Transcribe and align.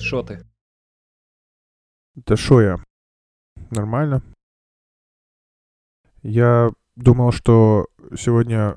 Що 0.00 0.22
ти? 0.22 0.44
Да 2.14 2.36
шо 2.36 2.62
я? 2.62 2.84
Нормально. 3.70 4.22
Я 6.22 6.70
думал, 6.96 7.32
что 7.32 7.86
сегодня 8.16 8.76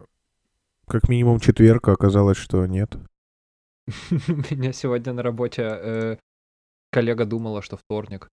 как 0.88 1.10
минимум 1.10 1.40
четверг, 1.40 1.88
а 1.88 1.92
оказалось, 1.92 2.38
что 2.38 2.66
нет. 2.66 2.96
У 4.12 4.56
меня 4.56 4.74
сегодня 4.74 5.14
на 5.14 5.24
работе 5.24 5.62
э, 5.64 6.18
коллега 6.92 7.26
думала, 7.26 7.62
что 7.62 7.78
вторник. 7.78 8.30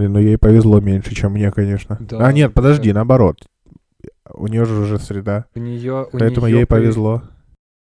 Блин, 0.00 0.14
ну 0.14 0.18
ей 0.18 0.38
повезло 0.38 0.80
меньше, 0.80 1.14
чем 1.14 1.32
мне, 1.32 1.52
конечно. 1.52 1.98
Да, 2.00 2.26
а 2.26 2.32
нет, 2.32 2.54
подожди, 2.54 2.88
да. 2.90 3.00
наоборот. 3.00 3.36
У 4.32 4.46
нее 4.46 4.64
же 4.64 4.74
уже 4.80 4.98
среда, 4.98 5.44
У 5.54 5.58
нее, 5.58 6.06
у 6.10 6.16
поэтому 6.18 6.46
неё 6.46 6.56
ей 6.60 6.64
пове- 6.64 6.66
повезло. 6.66 7.22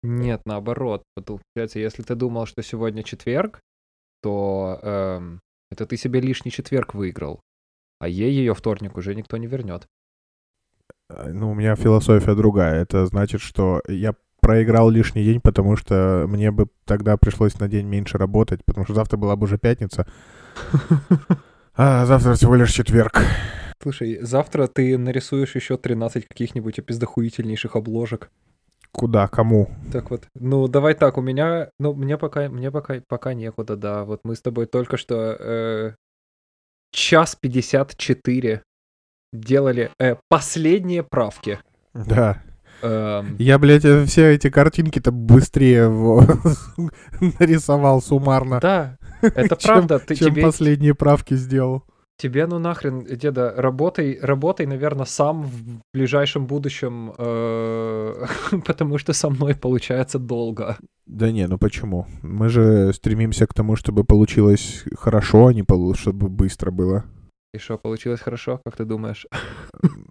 Нет, 0.01 0.41
наоборот. 0.43 1.03
Получается, 1.15 1.79
если 1.79 2.03
ты 2.03 2.15
думал, 2.15 2.45
что 2.45 2.61
сегодня 2.61 3.03
четверг, 3.03 3.61
то 4.21 4.79
эм, 4.83 5.39
это 5.71 5.85
ты 5.85 5.95
себе 5.95 6.19
лишний 6.19 6.51
четверг 6.51 6.93
выиграл. 6.93 7.39
А 8.01 8.09
ей 8.09 8.33
ее 8.33 8.53
вторник 8.53 8.97
уже 8.97 9.15
никто 9.15 9.37
не 9.37 9.47
вернет. 9.47 9.85
А, 11.09 11.29
Ну, 11.29 11.51
у 11.51 11.53
меня 11.53 11.77
философия 11.77 12.35
другая. 12.35 12.81
Это 12.81 13.05
значит, 13.05 13.39
что 13.39 13.81
я 13.87 14.13
проиграл 14.41 14.89
лишний 14.89 15.23
день, 15.23 15.39
потому 15.39 15.77
что 15.77 16.25
мне 16.27 16.51
бы 16.51 16.67
тогда 16.83 17.15
пришлось 17.15 17.57
на 17.61 17.69
день 17.69 17.87
меньше 17.87 18.17
работать, 18.17 18.59
потому 18.65 18.83
что 18.83 18.93
завтра 18.93 19.15
была 19.15 19.37
бы 19.37 19.45
уже 19.45 19.57
пятница, 19.57 20.05
а 21.75 22.05
завтра 22.05 22.33
всего 22.33 22.55
лишь 22.55 22.71
четверг. 22.71 23.21
Слушай, 23.81 24.19
завтра 24.21 24.67
ты 24.67 24.97
нарисуешь 24.97 25.55
еще 25.55 25.77
13 25.77 26.27
каких-нибудь 26.27 26.79
опиздохуительнейших 26.79 27.75
обложек. 27.75 28.29
Куда? 28.91 29.27
Кому? 29.27 29.69
Так 29.91 30.11
вот, 30.11 30.25
ну 30.35 30.67
давай 30.67 30.93
так, 30.93 31.17
у 31.17 31.21
меня, 31.21 31.69
ну 31.79 31.93
мне 31.93 32.17
пока, 32.17 32.47
мне 32.47 32.71
пока, 32.71 33.01
пока 33.07 33.33
некуда, 33.33 33.75
да. 33.75 34.05
Вот 34.05 34.21
мы 34.23 34.35
с 34.35 34.41
тобой 34.41 34.67
только 34.67 34.97
что 34.97 35.35
э, 35.39 35.95
час 36.91 37.35
54 37.35 38.61
делали 39.33 39.91
э, 39.99 40.15
последние 40.29 41.03
правки. 41.03 41.59
Да. 41.93 42.41
Эм, 42.83 43.35
Я, 43.39 43.57
блядь, 43.57 43.83
все 44.07 44.33
эти 44.35 44.49
картинки-то 44.49 45.11
быстрее 45.11 45.89
нарисовал 47.39 48.01
суммарно, 48.01 48.59
да, 48.59 48.97
это 49.35 49.55
правда. 49.55 49.99
Ты, 49.99 50.15
чем 50.15 50.33
тебе, 50.33 50.41
последние 50.41 50.93
правки 50.93 51.35
сделал. 51.35 51.83
тебе, 52.17 52.45
ну 52.45 52.59
нахрен, 52.59 53.05
деда, 53.05 53.53
работай, 53.55 54.19
работай, 54.21 54.65
наверное, 54.65 55.05
сам 55.05 55.43
в 55.43 55.81
ближайшем 55.93 56.45
будущем, 56.45 57.13
э, 57.17 58.25
потому 58.65 58.97
что 58.97 59.13
со 59.13 59.29
мной 59.29 59.55
получается 59.55 60.19
долго. 60.19 60.77
Да 61.05 61.31
не, 61.31 61.47
ну 61.47 61.57
почему? 61.57 62.07
Мы 62.21 62.49
же 62.49 62.93
стремимся 62.93 63.47
к 63.47 63.53
тому, 63.53 63.75
чтобы 63.75 64.03
получилось 64.03 64.83
хорошо, 64.97 65.47
а 65.47 65.53
не 65.53 65.63
чтобы 65.95 66.29
быстро 66.29 66.71
было. 66.71 67.05
И 67.53 67.59
что, 67.59 67.77
получилось 67.77 68.19
хорошо, 68.19 68.59
как 68.65 68.75
ты 68.75 68.83
думаешь? 68.85 69.27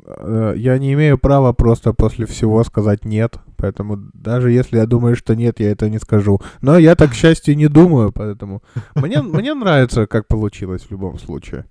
Э, 0.07 0.55
Я 0.57 0.79
не 0.79 0.93
имею 0.93 1.19
права 1.19 1.53
просто 1.53 1.93
после 1.93 2.25
всего 2.27 2.63
сказать 2.65 3.05
нет, 3.05 3.37
поэтому 3.57 3.97
даже 4.15 4.53
если 4.53 4.77
я 4.77 4.87
думаю, 4.87 5.17
что 5.17 5.35
нет, 5.35 5.59
я 5.59 5.73
это 5.73 5.91
не 5.91 5.99
скажу. 5.99 6.41
Но 6.61 6.79
я 6.79 6.95
так, 6.95 7.11
к 7.11 7.15
счастью, 7.15 7.57
не 7.57 7.67
думаю, 7.69 8.13
поэтому 8.13 8.63
мне, 8.95 9.23
мне 9.23 9.55
нравится, 9.55 10.07
как 10.07 10.29
получилось 10.29 10.83
в 10.83 10.91
любом 10.93 11.19
случае. 11.19 11.65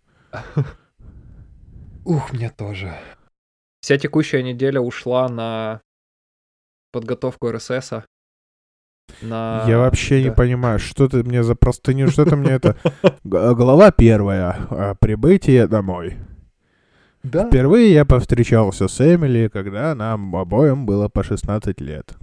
Ух, 2.03 2.33
мне 2.33 2.49
тоже. 2.49 2.93
Вся 3.81 3.97
текущая 3.97 4.43
неделя 4.43 4.81
ушла 4.81 5.29
на 5.29 5.81
подготовку 6.91 7.49
РСС. 7.49 7.93
На... 9.21 9.63
Я 9.67 9.77
вообще 9.77 10.21
не 10.23 10.29
да. 10.29 10.35
понимаю, 10.35 10.79
что 10.79 11.07
ты 11.07 11.23
мне 11.23 11.43
за 11.43 11.55
простыню, 11.55 12.07
что 12.09 12.25
ты 12.25 12.35
мне 12.35 12.51
это... 12.51 12.75
Г- 13.23 13.53
Глава 13.55 13.91
первая. 13.91 14.55
а, 14.69 14.95
Прибытие 14.95 15.67
домой. 15.67 16.17
Да. 17.23 17.47
Впервые 17.47 17.93
я 17.93 18.03
повстречался 18.05 18.87
с 18.87 18.99
Эмили, 18.99 19.47
когда 19.51 19.93
нам 19.95 20.35
обоим 20.35 20.85
было 20.85 21.07
по 21.07 21.23
16 21.23 21.79
лет. 21.81 22.15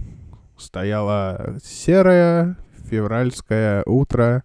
Стояло 0.57 1.55
серое 1.63 2.57
февральское 2.89 3.83
утро. 3.85 4.43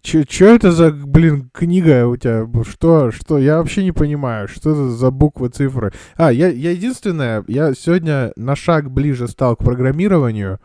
Чё, 0.00 0.22
чё 0.22 0.54
это 0.54 0.70
за, 0.70 0.92
блин, 0.92 1.50
книга 1.52 2.06
у 2.06 2.16
тебя? 2.16 2.46
Что, 2.64 3.10
что? 3.10 3.36
Я 3.36 3.58
вообще 3.58 3.82
не 3.82 3.90
понимаю, 3.90 4.46
что 4.46 4.70
это 4.70 4.88
за 4.90 5.10
буквы, 5.10 5.48
цифры. 5.48 5.92
А, 6.16 6.32
я, 6.32 6.46
я 6.48 6.70
единственное, 6.70 7.44
я 7.48 7.74
сегодня 7.74 8.32
на 8.36 8.54
шаг 8.54 8.90
ближе 8.92 9.26
стал 9.26 9.56
к 9.56 9.64
программированию. 9.64 10.60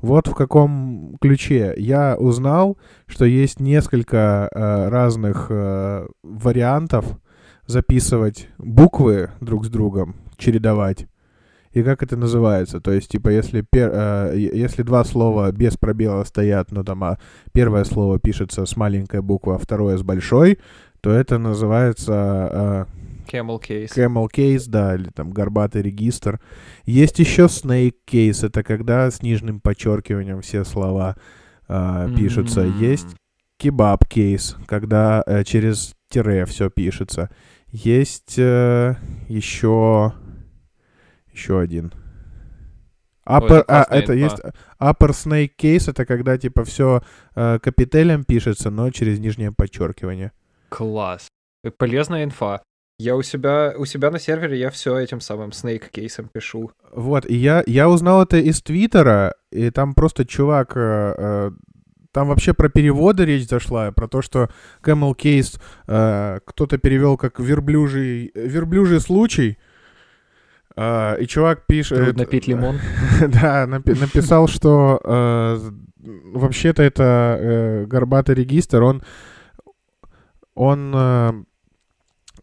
Вот 0.00 0.28
в 0.28 0.34
каком 0.34 1.16
ключе. 1.20 1.74
Я 1.76 2.16
узнал, 2.16 2.78
что 3.06 3.24
есть 3.24 3.60
несколько 3.60 4.48
э, 4.52 4.88
разных 4.88 5.46
э, 5.50 6.06
вариантов 6.22 7.04
записывать 7.66 8.48
буквы 8.58 9.30
друг 9.40 9.66
с 9.66 9.68
другом, 9.68 10.16
чередовать. 10.36 11.06
И 11.72 11.82
как 11.82 12.02
это 12.02 12.16
называется? 12.16 12.80
То 12.80 12.90
есть, 12.90 13.10
типа, 13.10 13.28
если, 13.28 13.60
пер- 13.60 13.92
э, 13.92 14.36
если 14.36 14.82
два 14.82 15.04
слова 15.04 15.52
без 15.52 15.76
пробела 15.76 16.24
стоят, 16.24 16.72
ну, 16.72 16.82
там, 16.82 17.04
а 17.04 17.18
первое 17.52 17.84
слово 17.84 18.18
пишется 18.18 18.66
с 18.66 18.76
маленькой 18.76 19.22
буквы, 19.22 19.54
а 19.54 19.58
второе 19.58 19.96
с 19.96 20.02
большой, 20.02 20.58
то 21.00 21.10
это 21.10 21.38
называется 21.38 22.86
Camel 23.30 23.60
э, 23.68 23.84
case. 23.84 23.96
camel 23.96 24.28
case, 24.32 24.64
да, 24.68 24.94
или 24.94 25.10
там 25.10 25.30
горбатый 25.30 25.82
регистр. 25.82 26.40
Есть 26.84 27.18
еще 27.18 27.44
snake 27.44 27.96
case, 28.06 28.46
это 28.46 28.62
когда 28.62 29.10
с 29.10 29.22
нижним 29.22 29.60
подчеркиванием 29.60 30.40
все 30.40 30.64
слова 30.64 31.16
э, 31.68 32.08
пишутся. 32.16 32.62
М. 32.62 32.78
Есть 32.78 33.16
кебаб 33.56 34.06
кейс, 34.06 34.56
когда 34.66 35.22
э, 35.26 35.44
через 35.44 35.94
тире 36.08 36.44
все 36.46 36.70
пишется. 36.70 37.30
Есть 37.68 38.38
э, 38.38 38.94
еще 39.28 40.14
еще 41.32 41.60
один. 41.60 41.92
Upper, 43.26 43.60
это 43.60 43.84
а, 43.84 43.94
это 43.94 44.12
инфа. 44.14 44.34
есть 44.34 44.42
upper 44.80 45.10
snake 45.10 45.52
case, 45.56 45.90
это 45.90 46.04
когда 46.04 46.36
типа 46.36 46.64
все 46.64 47.02
капителем 47.34 48.24
пишется, 48.24 48.70
но 48.70 48.90
через 48.90 49.20
нижнее 49.20 49.52
подчеркивание. 49.52 50.32
Класс. 50.68 51.28
Э, 51.62 51.70
Полезная 51.70 52.24
инфа. 52.24 52.62
Я 53.00 53.16
у 53.16 53.22
себя, 53.22 53.72
у 53.78 53.86
себя 53.86 54.10
на 54.10 54.18
сервере 54.18 54.58
я 54.58 54.68
все 54.68 54.98
этим 54.98 55.20
самым 55.20 55.50
Snake 55.50 55.90
кейсом 55.90 56.28
пишу. 56.28 56.70
Вот, 56.92 57.24
и 57.24 57.34
я, 57.34 57.62
я 57.66 57.88
узнал 57.88 58.22
это 58.22 58.36
из 58.36 58.60
Твиттера, 58.60 59.34
и 59.50 59.70
там 59.70 59.94
просто 59.94 60.26
чувак, 60.26 60.72
э, 60.76 61.14
э, 61.16 61.50
там 62.12 62.28
вообще 62.28 62.52
про 62.52 62.68
переводы 62.68 63.24
речь 63.24 63.48
зашла, 63.48 63.90
про 63.90 64.06
то, 64.06 64.20
что 64.20 64.50
Camel 64.82 65.16
Case 65.16 65.58
э, 65.86 66.40
кто-то 66.44 66.76
перевел 66.76 67.16
как 67.16 67.40
верблюжий, 67.40 68.32
верблюжий 68.34 69.00
случай, 69.00 69.56
Э, 70.76 71.16
и 71.20 71.26
чувак 71.26 71.66
пишет... 71.66 71.98
Трудно 71.98 72.26
пить 72.26 72.48
лимон. 72.48 72.78
Да, 73.20 73.66
напи- 73.66 73.98
написал, 73.98 74.46
что 74.48 75.00
э, 75.04 75.58
вообще-то 76.32 76.82
это 76.82 77.38
э, 77.40 77.86
горбатый 77.86 78.34
регистр, 78.34 78.82
он, 78.82 79.02
он 80.54 81.46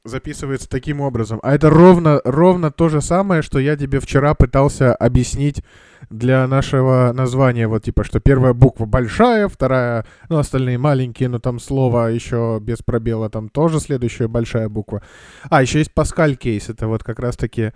записывается 0.08 0.70
таким 0.70 1.02
образом. 1.02 1.40
А 1.44 1.54
это 1.54 1.70
ровно, 1.70 2.22
ровно 2.24 2.72
то 2.72 2.90
же 2.90 3.02
самое, 3.02 3.42
что 3.42 3.60
я 3.60 3.76
тебе 3.76 4.00
вчера 4.00 4.34
пытался 4.34 4.94
объяснить 4.94 5.64
для 6.10 6.48
нашего 6.48 7.12
названия. 7.14 7.68
Вот 7.68 7.84
типа, 7.84 8.04
что 8.04 8.20
первая 8.20 8.54
буква 8.54 8.86
большая, 8.86 9.48
вторая, 9.48 10.06
ну, 10.30 10.38
остальные 10.38 10.78
маленькие, 10.78 11.30
но 11.30 11.40
там 11.40 11.60
слово 11.60 12.08
еще 12.08 12.60
без 12.62 12.80
пробела, 12.80 13.30
там 13.30 13.50
тоже 13.50 13.80
следующая 13.80 14.28
большая 14.28 14.70
буква. 14.70 15.02
А, 15.50 15.62
еще 15.62 15.80
есть 15.80 15.94
Паскаль 15.94 16.36
кейс, 16.36 16.70
это 16.70 16.88
вот 16.88 17.04
как 17.04 17.20
раз-таки 17.20 17.74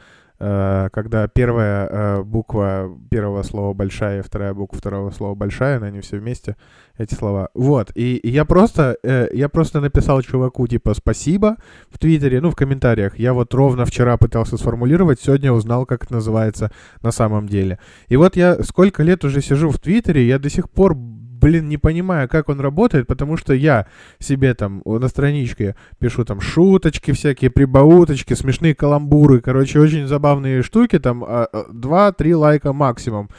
когда 0.92 1.28
первая 1.28 1.88
э, 1.88 2.24
буква 2.24 2.90
первого 3.10 3.44
слова 3.44 3.74
большая, 3.74 4.24
вторая 4.24 4.54
буква 4.54 4.80
второго 4.80 5.12
слова 5.12 5.36
большая, 5.36 5.80
но 5.80 5.86
они 5.86 6.00
все 6.02 6.18
вместе, 6.18 6.56
эти 6.98 7.14
слова. 7.14 7.50
Вот, 7.54 7.92
и, 7.96 8.16
и 8.18 8.30
я 8.30 8.44
просто, 8.46 8.98
э, 9.04 9.28
я 9.34 9.50
просто 9.50 9.82
написал 9.82 10.22
чуваку, 10.22 10.68
типа, 10.68 10.94
спасибо 10.94 11.58
в 11.90 12.00
Твиттере, 12.00 12.42
ну, 12.42 12.50
в 12.50 12.56
комментариях. 12.56 13.20
Я 13.20 13.34
вот 13.34 13.54
ровно 13.54 13.86
вчера 13.86 14.18
пытался 14.18 14.58
сформулировать, 14.58 15.20
сегодня 15.22 15.52
узнал, 15.52 15.86
как 15.86 16.06
это 16.06 16.14
называется 16.14 16.72
на 17.04 17.12
самом 17.12 17.48
деле. 17.48 17.80
И 18.08 18.16
вот 18.16 18.36
я 18.36 18.64
сколько 18.64 19.04
лет 19.04 19.24
уже 19.24 19.42
сижу 19.42 19.70
в 19.70 19.80
Твиттере, 19.80 20.26
я 20.26 20.40
до 20.40 20.50
сих 20.50 20.70
пор, 20.70 20.96
блин, 21.42 21.68
не 21.68 21.78
понимаю, 21.78 22.30
как 22.30 22.50
он 22.50 22.60
работает, 22.60 23.08
потому 23.08 23.36
что 23.36 23.54
я 23.54 23.88
себе 24.20 24.54
там 24.54 24.82
на 24.86 25.08
страничке 25.08 25.76
пишу 26.00 26.24
там 26.24 26.40
шуточки 26.40 27.12
всякие, 27.12 27.50
прибауточки, 27.50 28.36
смешные 28.36 28.76
каламбуры, 28.76 29.42
короче, 29.42 29.80
очень 29.80 30.08
забавные 30.08 30.62
штуки, 30.62 31.00
там 31.00 31.24
а, 31.24 31.48
а, 31.52 31.66
2-3 31.72 32.36
лайка 32.36 32.74
максимум. 32.74 33.30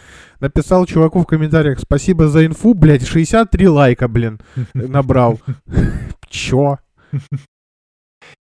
Написал 0.40 0.86
чуваку 0.86 1.20
в 1.20 1.26
комментариях, 1.26 1.78
спасибо 1.78 2.28
за 2.28 2.44
инфу, 2.44 2.74
блядь, 2.74 3.06
63 3.06 3.68
лайка, 3.68 4.08
блин, 4.08 4.40
набрал. 4.74 5.40
Чё? 6.28 6.78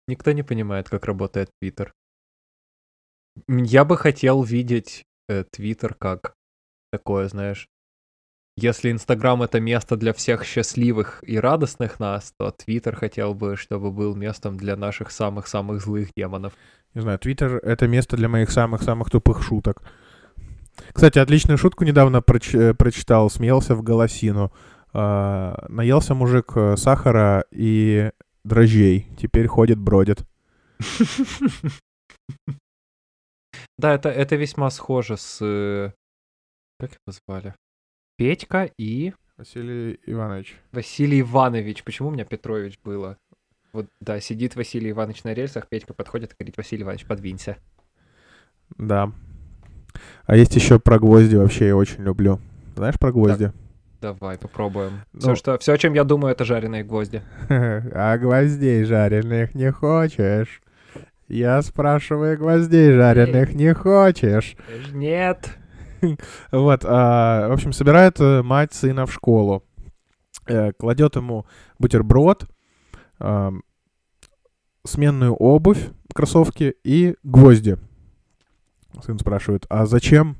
Никто 0.08 0.32
не 0.32 0.42
понимает, 0.42 0.88
как 0.88 1.04
работает 1.06 1.50
Твиттер. 1.60 1.92
Я 3.48 3.84
бы 3.84 3.96
хотел 3.96 4.42
видеть 4.42 5.04
э, 5.28 5.44
Твиттер 5.50 5.94
как 5.94 6.34
такое, 6.92 7.28
знаешь, 7.28 7.68
если 8.56 8.90
Инстаграм 8.90 9.42
это 9.42 9.60
место 9.60 9.96
для 9.96 10.12
всех 10.12 10.44
счастливых 10.44 11.22
и 11.26 11.38
радостных 11.38 11.98
нас, 11.98 12.32
то 12.38 12.50
Твиттер 12.52 12.94
хотел 12.96 13.34
бы, 13.34 13.56
чтобы 13.56 13.90
был 13.90 14.14
местом 14.14 14.56
для 14.56 14.76
наших 14.76 15.10
самых-самых 15.10 15.80
злых 15.82 16.10
демонов. 16.16 16.52
Не 16.94 17.00
знаю, 17.00 17.18
Твиттер— 17.18 17.56
это 17.62 17.88
место 17.88 18.16
для 18.16 18.28
моих 18.28 18.50
самых-самых 18.50 19.10
тупых 19.10 19.42
шуток. 19.42 19.82
Кстати, 20.92 21.18
отличную 21.18 21.58
шутку 21.58 21.84
недавно 21.84 22.18
проч- 22.20 22.54
э, 22.54 22.74
прочитал, 22.74 23.30
смеялся 23.30 23.74
в 23.74 23.82
голосину. 23.82 24.52
А, 24.92 25.66
наелся 25.68 26.14
мужик 26.14 26.52
э, 26.56 26.76
сахара 26.76 27.44
и 27.50 28.10
дрожжей, 28.44 29.08
теперь 29.18 29.46
ходит, 29.48 29.78
бродит. 29.78 30.24
Да, 33.76 33.92
это, 33.92 34.08
это 34.08 34.36
весьма 34.36 34.70
схоже 34.70 35.16
с... 35.16 35.38
э, 35.44 35.92
Как 36.78 36.92
его 36.92 37.18
звали? 37.26 37.54
Петька 38.16 38.70
и 38.78 39.12
Василий 39.36 39.98
Иванович. 40.06 40.56
Василий 40.70 41.20
Иванович. 41.20 41.82
Почему 41.82 42.08
у 42.08 42.10
меня 42.12 42.24
Петрович 42.24 42.78
было? 42.84 43.18
Вот, 43.72 43.86
да, 44.00 44.20
сидит 44.20 44.54
Василий 44.54 44.92
Иванович 44.92 45.24
на 45.24 45.34
рельсах, 45.34 45.66
Петька 45.68 45.94
подходит 45.94 46.32
и 46.32 46.36
говорит, 46.38 46.56
Василий 46.56 46.84
Иванович, 46.84 47.06
подвинься. 47.06 47.56
Да. 48.78 49.10
А 50.26 50.36
есть 50.36 50.54
еще 50.54 50.78
про 50.78 51.00
гвозди 51.00 51.34
вообще 51.34 51.68
я 51.68 51.76
очень 51.76 52.04
люблю. 52.04 52.38
Знаешь 52.76 52.98
про 53.00 53.10
гвозди? 53.10 53.50
Давай, 54.00 54.38
попробуем. 54.38 55.00
Ну. 55.12 55.20
Все, 55.20 55.34
что, 55.34 55.58
все, 55.58 55.72
о 55.72 55.78
чем 55.78 55.94
я 55.94 56.04
думаю, 56.04 56.30
это 56.32 56.44
жареные 56.44 56.84
гвозди. 56.84 57.22
А 57.48 58.16
гвоздей 58.16 58.84
жареных 58.84 59.54
не 59.56 59.72
хочешь? 59.72 60.62
Я 61.26 61.60
спрашиваю, 61.62 62.38
гвоздей 62.38 62.92
жареных 62.92 63.54
не 63.54 63.74
хочешь? 63.74 64.54
Нет. 64.92 65.58
Вот, 66.52 66.84
а, 66.84 67.48
в 67.48 67.52
общем, 67.52 67.72
собирает 67.72 68.20
э, 68.20 68.42
мать 68.42 68.74
сына 68.74 69.06
в 69.06 69.12
школу, 69.12 69.64
э, 70.46 70.72
кладет 70.72 71.16
ему 71.16 71.46
бутерброд, 71.78 72.48
сменную 74.84 75.34
обувь, 75.34 75.88
кроссовки 76.14 76.74
и 76.84 77.16
гвозди. 77.22 77.78
Сын 79.02 79.18
спрашивает, 79.18 79.66
а 79.68 79.86
зачем 79.86 80.36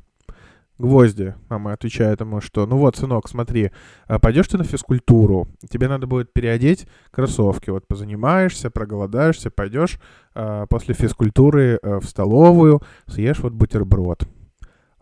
гвозди? 0.79 1.35
Мама 1.49 1.73
отвечает 1.73 2.21
ему, 2.21 2.41
что 2.41 2.67
ну 2.67 2.77
вот, 2.77 2.97
сынок, 2.97 3.29
смотри, 3.29 3.71
а 4.07 4.19
пойдешь 4.19 4.49
ты 4.49 4.59
на 4.59 4.65
физкультуру, 4.65 5.49
тебе 5.69 5.89
надо 5.89 6.07
будет 6.07 6.33
переодеть 6.33 6.87
кроссовки, 7.11 7.71
вот 7.71 7.87
позанимаешься, 7.87 8.71
проголодаешься, 8.71 9.51
пойдешь 9.51 9.99
а, 10.35 10.67
после 10.67 10.95
физкультуры 10.95 11.79
э, 11.83 11.99
в 11.99 12.05
столовую, 12.05 12.83
съешь 13.07 13.41
вот 13.41 13.53
бутерброд. 13.53 14.29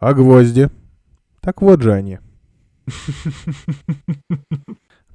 А 0.02 0.14
гвозди? 0.14 0.68
Так 1.40 1.62
вот 1.62 1.80
же 1.80 1.92
они. 1.92 2.18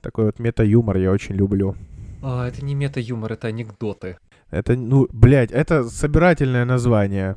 Такой 0.01 0.25
вот 0.25 0.39
мета-юмор 0.39 0.95
я 0.98 1.12
очень 1.12 1.36
люблю. 1.36 1.75
А, 2.24 2.48
это 2.48 2.63
не 2.63 2.74
мета-юмор, 2.74 3.34
это 3.34 3.50
анекдоты. 3.50 4.18
Это, 4.50 4.78
ну, 4.78 5.10
блядь, 5.12 5.51
это 5.51 5.84
собирательное 5.84 6.63
название. 6.63 7.36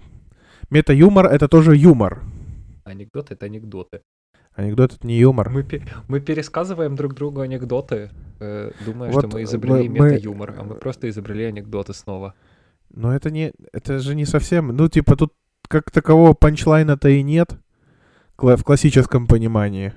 Мета-юмор— 0.71 1.27
это 1.33 1.49
тоже 1.49 1.77
юмор. 1.77 2.23
Анекдоты— 2.85 3.35
это 3.35 3.47
анекдоты. 3.47 4.03
Анекдот— 4.55 4.95
это 4.95 5.05
не 5.05 5.19
юмор. 5.19 5.51
Мы, 5.51 5.67
мы 6.07 6.21
пересказываем 6.21 6.95
друг 6.95 7.15
другу 7.15 7.41
анекдоты, 7.41 8.11
э, 8.39 8.71
думая, 8.87 9.11
Вот, 9.11 9.25
что 9.27 9.37
мы 9.37 9.43
изобрели 9.43 9.89
мы- 9.89 9.99
мы- 9.99 10.11
мета-юмор, 10.13 10.55
а 10.57 10.63
мы 10.63 10.77
просто 10.77 11.09
изобрели 11.09 11.47
анекдоты 11.47 11.95
снова. 11.95 12.35
Но 12.91 13.13
это 13.13 13.33
не... 13.33 13.53
Это 13.73 13.99
же 13.99 14.15
не 14.15 14.25
совсем... 14.25 14.69
Ну, 14.69 14.89
типа, 14.89 15.17
тут 15.17 15.33
как 15.71 15.91
такового 15.93 16.35
панчлайна-то 16.35 17.09
и 17.09 17.23
нет. 17.23 17.53
В 18.37 18.63
классическом 18.65 19.27
понимании. 19.27 19.93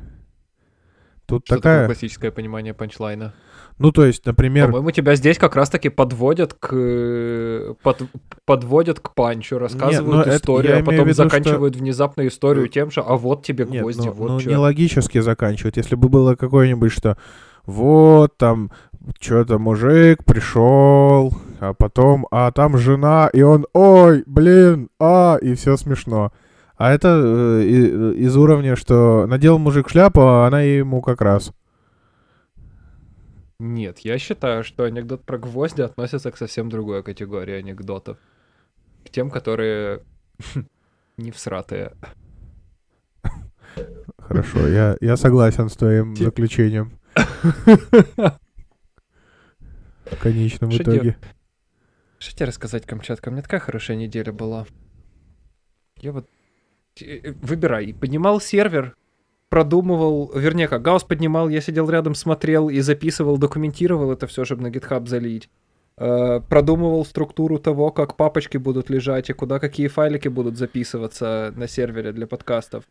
Тут 1.25 1.45
Что 1.45 1.55
такое 1.55 1.61
такая... 1.61 1.85
классическое 1.87 2.31
понимание 2.31 2.73
панчлайна? 2.73 3.33
Ну, 3.79 3.91
то 3.91 4.05
есть, 4.05 4.25
например... 4.25 4.67
По-моему, 4.67 4.91
тебя 4.91 5.15
здесь 5.15 5.39
как 5.39 5.55
раз-таки 5.55 5.89
подводят 5.89 6.53
к 6.53 6.69
э, 6.73 7.73
под- 7.81 8.03
подводят 8.45 8.99
к 8.99 9.15
панчу, 9.15 9.57
рассказывают 9.57 10.27
это- 10.27 10.35
историю, 10.35 10.75
а 10.75 10.83
потом 10.83 11.05
виду, 11.07 11.13
что- 11.13 11.23
заканчивают 11.23 11.75
внезапно 11.75 12.27
историю 12.27 12.67
тем 12.67 12.91
же, 12.91 13.01
а 13.01 13.15
вот 13.15 13.43
тебе 13.43 13.65
Нет, 13.65 13.81
гвозди, 13.81 14.07
ну, 14.07 14.13
вот 14.13 14.29
ну, 14.29 14.39
чё». 14.41 14.49
не 14.49 14.57
логически 14.57 15.21
заканчивать. 15.21 15.77
Если 15.77 15.95
бы 15.95 16.09
было 16.09 16.35
какое-нибудь, 16.35 16.91
что 16.91 17.17
вот 17.65 18.37
там 18.37 18.71
что-то 19.19 19.59
мужик 19.59 20.23
пришел, 20.23 21.33
а 21.59 21.73
потом, 21.73 22.27
а 22.31 22.51
там 22.51 22.77
жена, 22.77 23.29
и 23.31 23.41
он, 23.41 23.65
ой, 23.73 24.23
блин, 24.25 24.89
а, 24.99 25.37
и 25.41 25.55
все 25.55 25.77
смешно. 25.77 26.31
А 26.75 26.91
это 26.91 27.07
э, 27.09 27.63
из 27.63 28.35
уровня, 28.35 28.75
что 28.75 29.25
надел 29.27 29.59
мужик 29.59 29.89
шляпу, 29.89 30.21
а 30.21 30.47
она 30.47 30.61
ему 30.61 31.01
как 31.01 31.21
раз. 31.21 31.53
Нет, 33.59 33.99
я 33.99 34.17
считаю, 34.17 34.63
что 34.63 34.83
анекдот 34.83 35.23
про 35.23 35.37
гвозди 35.37 35.81
относится 35.81 36.31
к 36.31 36.37
совсем 36.37 36.69
другой 36.69 37.03
категории 37.03 37.53
анекдотов. 37.53 38.17
К 39.05 39.09
тем, 39.09 39.29
которые 39.29 40.01
не 41.17 41.31
всратые. 41.31 41.93
Хорошо, 44.17 44.67
я, 44.67 44.97
я 44.99 45.15
согласен 45.15 45.69
с 45.69 45.75
твоим 45.75 46.15
заключением 46.15 46.91
в 50.05 50.17
конечном 50.19 50.71
Что 50.71 50.83
итоге. 50.83 51.17
Что 52.19 52.35
тебе 52.35 52.45
рассказать, 52.47 52.85
Камчатка? 52.85 53.29
У 53.29 53.31
меня 53.31 53.41
такая 53.41 53.59
хорошая 53.59 53.97
неделя 53.97 54.31
была. 54.31 54.65
Я 55.97 56.11
вот... 56.13 56.29
э, 57.01 57.33
Выбирай. 57.41 57.93
Поднимал 57.93 58.39
сервер, 58.39 58.95
продумывал... 59.49 60.31
Вернее, 60.33 60.67
как, 60.67 60.81
гаусс 60.81 61.03
поднимал, 61.03 61.49
я 61.49 61.61
сидел 61.61 61.89
рядом, 61.89 62.15
смотрел 62.15 62.69
и 62.69 62.79
записывал, 62.79 63.37
документировал 63.37 64.11
это 64.11 64.25
все, 64.27 64.45
чтобы 64.45 64.63
на 64.63 64.67
GitHub 64.67 65.07
залить. 65.07 65.49
Э, 65.97 66.39
Продумывал 66.49 67.05
структуру 67.05 67.59
того, 67.59 67.91
как 67.91 68.15
папочки 68.15 68.57
будут 68.57 68.89
лежать 68.89 69.29
и 69.29 69.33
куда 69.33 69.59
какие 69.59 69.87
файлики 69.87 70.29
будут 70.29 70.57
записываться 70.57 71.53
на 71.55 71.67
сервере 71.67 72.13
для 72.13 72.25
подкастов. 72.25 72.85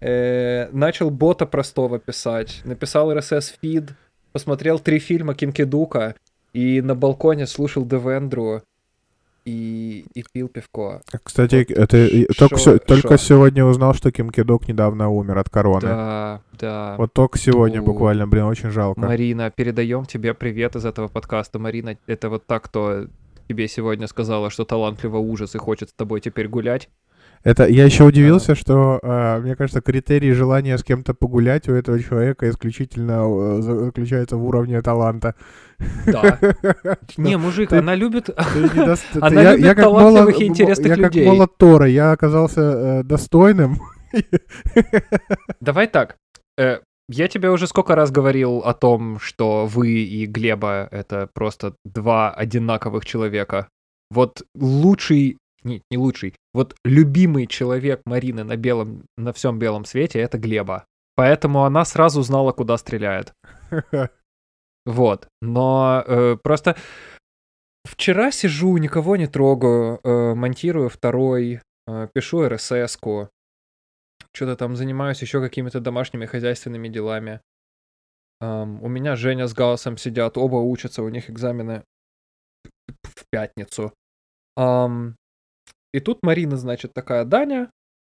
Э, 0.00 0.68
Начал 0.72 1.10
бота 1.10 1.46
простого 1.46 1.98
писать. 1.98 2.60
Написал 2.64 3.12
RSS-фид, 3.12 3.90
посмотрел 4.32 4.78
три 4.78 4.98
фильма 4.98 5.34
Кинкидука 5.34 6.14
и 6.52 6.80
на 6.80 6.94
балконе 6.94 7.46
слушал 7.46 7.84
Девендру 7.84 8.62
и, 9.44 10.04
и 10.14 10.24
пил 10.32 10.48
пивко. 10.48 11.00
Кстати, 11.22 11.66
Вот 11.68 11.78
это 11.78 11.96
и- 11.96 12.26
только, 12.34 12.58
шо- 12.58 12.78
только 12.78 13.16
шо? 13.16 13.24
сегодня 13.24 13.64
узнал, 13.64 13.94
что 13.94 14.12
Ким 14.12 14.30
Кидок 14.30 14.68
недавно 14.68 15.08
умер 15.08 15.38
от 15.38 15.48
короны. 15.48 15.80
Да, 15.80 16.42
да. 16.58 16.94
Вот 16.98 17.12
только 17.14 17.38
сегодня 17.38 17.78
Ну, 17.80 17.86
буквально, 17.86 18.26
блин, 18.26 18.44
очень 18.44 18.70
жалко. 18.70 19.00
Марина, 19.00 19.50
передаем 19.50 20.04
тебе 20.04 20.34
привет 20.34 20.76
из 20.76 20.84
этого 20.84 21.08
подкаста. 21.08 21.58
Марина, 21.58 21.96
это 22.06 22.28
вот 22.28 22.46
так, 22.46 22.64
кто 22.64 23.06
тебе 23.48 23.66
сегодня 23.68 24.06
сказала, 24.06 24.50
что 24.50 24.64
талантливо 24.66 25.16
ужас 25.16 25.54
и 25.54 25.58
хочет 25.58 25.88
с 25.88 25.92
тобой 25.94 26.20
теперь 26.20 26.48
гулять. 26.48 26.90
Это 27.44 27.66
я 27.66 27.84
еще 27.84 28.04
удивился, 28.04 28.54
что, 28.54 28.98
а, 29.02 29.38
мне 29.40 29.54
кажется, 29.56 29.80
критерий 29.80 30.32
желания 30.32 30.76
с 30.76 30.82
кем-то 30.84 31.14
погулять 31.14 31.68
у 31.68 31.72
этого 31.72 32.00
человека 32.02 32.48
исключительно 32.50 33.26
э, 33.58 33.62
за- 33.62 33.84
заключается 33.86 34.36
в 34.36 34.44
уровне 34.44 34.82
таланта. 34.82 35.34
Да. 36.06 36.38
Не, 37.16 37.36
мужик, 37.38 37.70
ты- 37.70 37.78
она 37.78 37.94
любит... 37.94 38.30
Она 39.20 39.54
любит 39.54 39.76
талантливых 39.76 40.40
и 40.40 40.46
интересных 40.46 40.88
Я 40.96 41.02
как 41.02 41.14
людей. 41.14 41.26
молот 41.26 41.56
Тора, 41.56 41.86
я 41.86 42.12
оказался 42.12 42.60
э, 42.60 43.02
достойным. 43.04 43.78
Давай 45.60 45.86
так. 45.86 46.16
э, 46.58 46.78
Я 47.08 47.28
тебе 47.28 47.50
уже 47.50 47.66
сколько 47.66 47.94
раз 47.94 48.10
говорил 48.10 48.58
о 48.58 48.74
том, 48.74 49.18
что 49.20 49.66
вы 49.66 49.88
и 49.90 50.26
Глеба— 50.26 50.88
это 50.90 51.28
просто 51.32 51.74
два 51.84 52.30
одинаковых 52.30 53.04
человека. 53.04 53.68
Вот 54.10 54.42
лучший, 54.54 55.36
не, 55.64 55.82
не 55.90 55.98
лучший, 55.98 56.34
вот 56.58 56.74
любимый 56.84 57.46
человек 57.46 58.02
Марины 58.04 58.42
на 58.42 58.56
белом, 58.56 59.06
на 59.16 59.32
всем 59.32 59.60
белом 59.60 59.84
свете— 59.84 60.18
это 60.20 60.38
Глеба. 60.38 60.86
Поэтому 61.14 61.64
она 61.64 61.84
сразу 61.84 62.22
знала, 62.22 62.52
куда 62.52 62.76
стреляет. 62.78 63.32
Вот. 64.86 65.28
Но 65.42 66.02
э, 66.06 66.36
просто 66.42 66.74
вчера 67.84 68.30
сижу, 68.30 68.74
никого 68.78 69.16
не 69.16 69.26
трогаю, 69.26 70.00
э, 70.02 70.34
монтирую 70.34 70.88
второй, 70.88 71.60
э, 71.86 72.08
пишу 72.14 72.46
RSS-ку, 72.46 73.28
что-то 74.32 74.56
там 74.56 74.76
занимаюсь 74.76 75.20
еще 75.20 75.42
какими-то 75.42 75.80
домашними 75.80 76.24
хозяйственными 76.24 76.88
делами. 76.88 77.40
Ам, 78.40 78.82
у 78.82 78.88
меня 78.88 79.14
Женя 79.14 79.46
с 79.46 79.52
Гаусом 79.52 79.98
сидят, 79.98 80.38
оба 80.38 80.56
учатся, 80.56 81.02
у 81.02 81.08
них 81.10 81.28
экзамены 81.28 81.84
в 83.02 83.24
пятницу. 83.30 83.92
Ам, 84.56 85.16
и 85.92 86.00
тут 86.00 86.18
Марина, 86.22 86.56
значит, 86.56 86.92
такая, 86.94 87.24
Даня, 87.24 87.70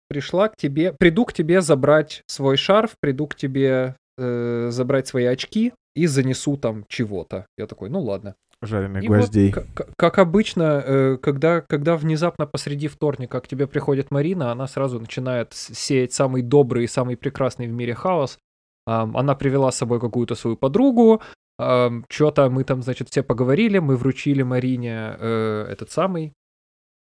пришла 0.09 0.49
к 0.49 0.57
тебе, 0.57 0.93
приду 0.93 1.25
к 1.25 1.33
тебе 1.33 1.61
забрать 1.61 2.23
свой 2.27 2.57
шарф, 2.57 2.93
приду 3.01 3.27
к 3.27 3.35
тебе 3.35 3.97
э, 4.19 4.69
забрать 4.71 5.07
свои 5.09 5.25
очки 5.25 5.73
и 5.97 6.07
занесу 6.07 6.57
там 6.57 6.85
чего-то. 6.89 7.47
Я 7.59 7.67
такой, 7.67 7.89
ну 7.91 8.01
ладно. 8.01 8.35
жареных 8.63 9.03
И 9.03 9.07
гвоздей. 9.09 9.53
вот, 9.53 9.65
к- 9.75 9.89
как 9.97 10.19
обычно, 10.19 10.83
э, 10.87 11.17
когда, 11.21 11.61
когда 11.63 11.97
внезапно 11.97 12.47
посреди 12.47 12.89
вторника 12.89 13.41
к 13.41 13.49
тебе 13.49 13.67
приходит 13.67 14.11
Марина, 14.11 14.53
она 14.53 14.67
сразу 14.67 15.01
начинает 15.01 15.53
сеять 15.53 16.13
самый 16.13 16.43
добрый 16.43 16.85
и 16.85 16.89
самый 16.89 17.17
прекрасный 17.17 17.67
в 17.67 17.73
мире 17.73 17.95
хаос. 17.95 18.39
Она 18.87 19.35
привела 19.35 19.73
с 19.73 19.79
собой 19.79 19.99
какую-то 19.99 20.35
свою 20.35 20.57
подругу, 20.59 21.23
что-то 21.59 22.51
мы 22.51 22.65
там, 22.65 22.83
значит, 22.83 23.09
все 23.09 23.23
поговорили, 23.23 23.79
мы 23.79 23.97
вручили 23.97 24.43
Марине 24.43 25.17
э, 25.19 25.67
этот 25.71 25.91
самый 25.91 26.33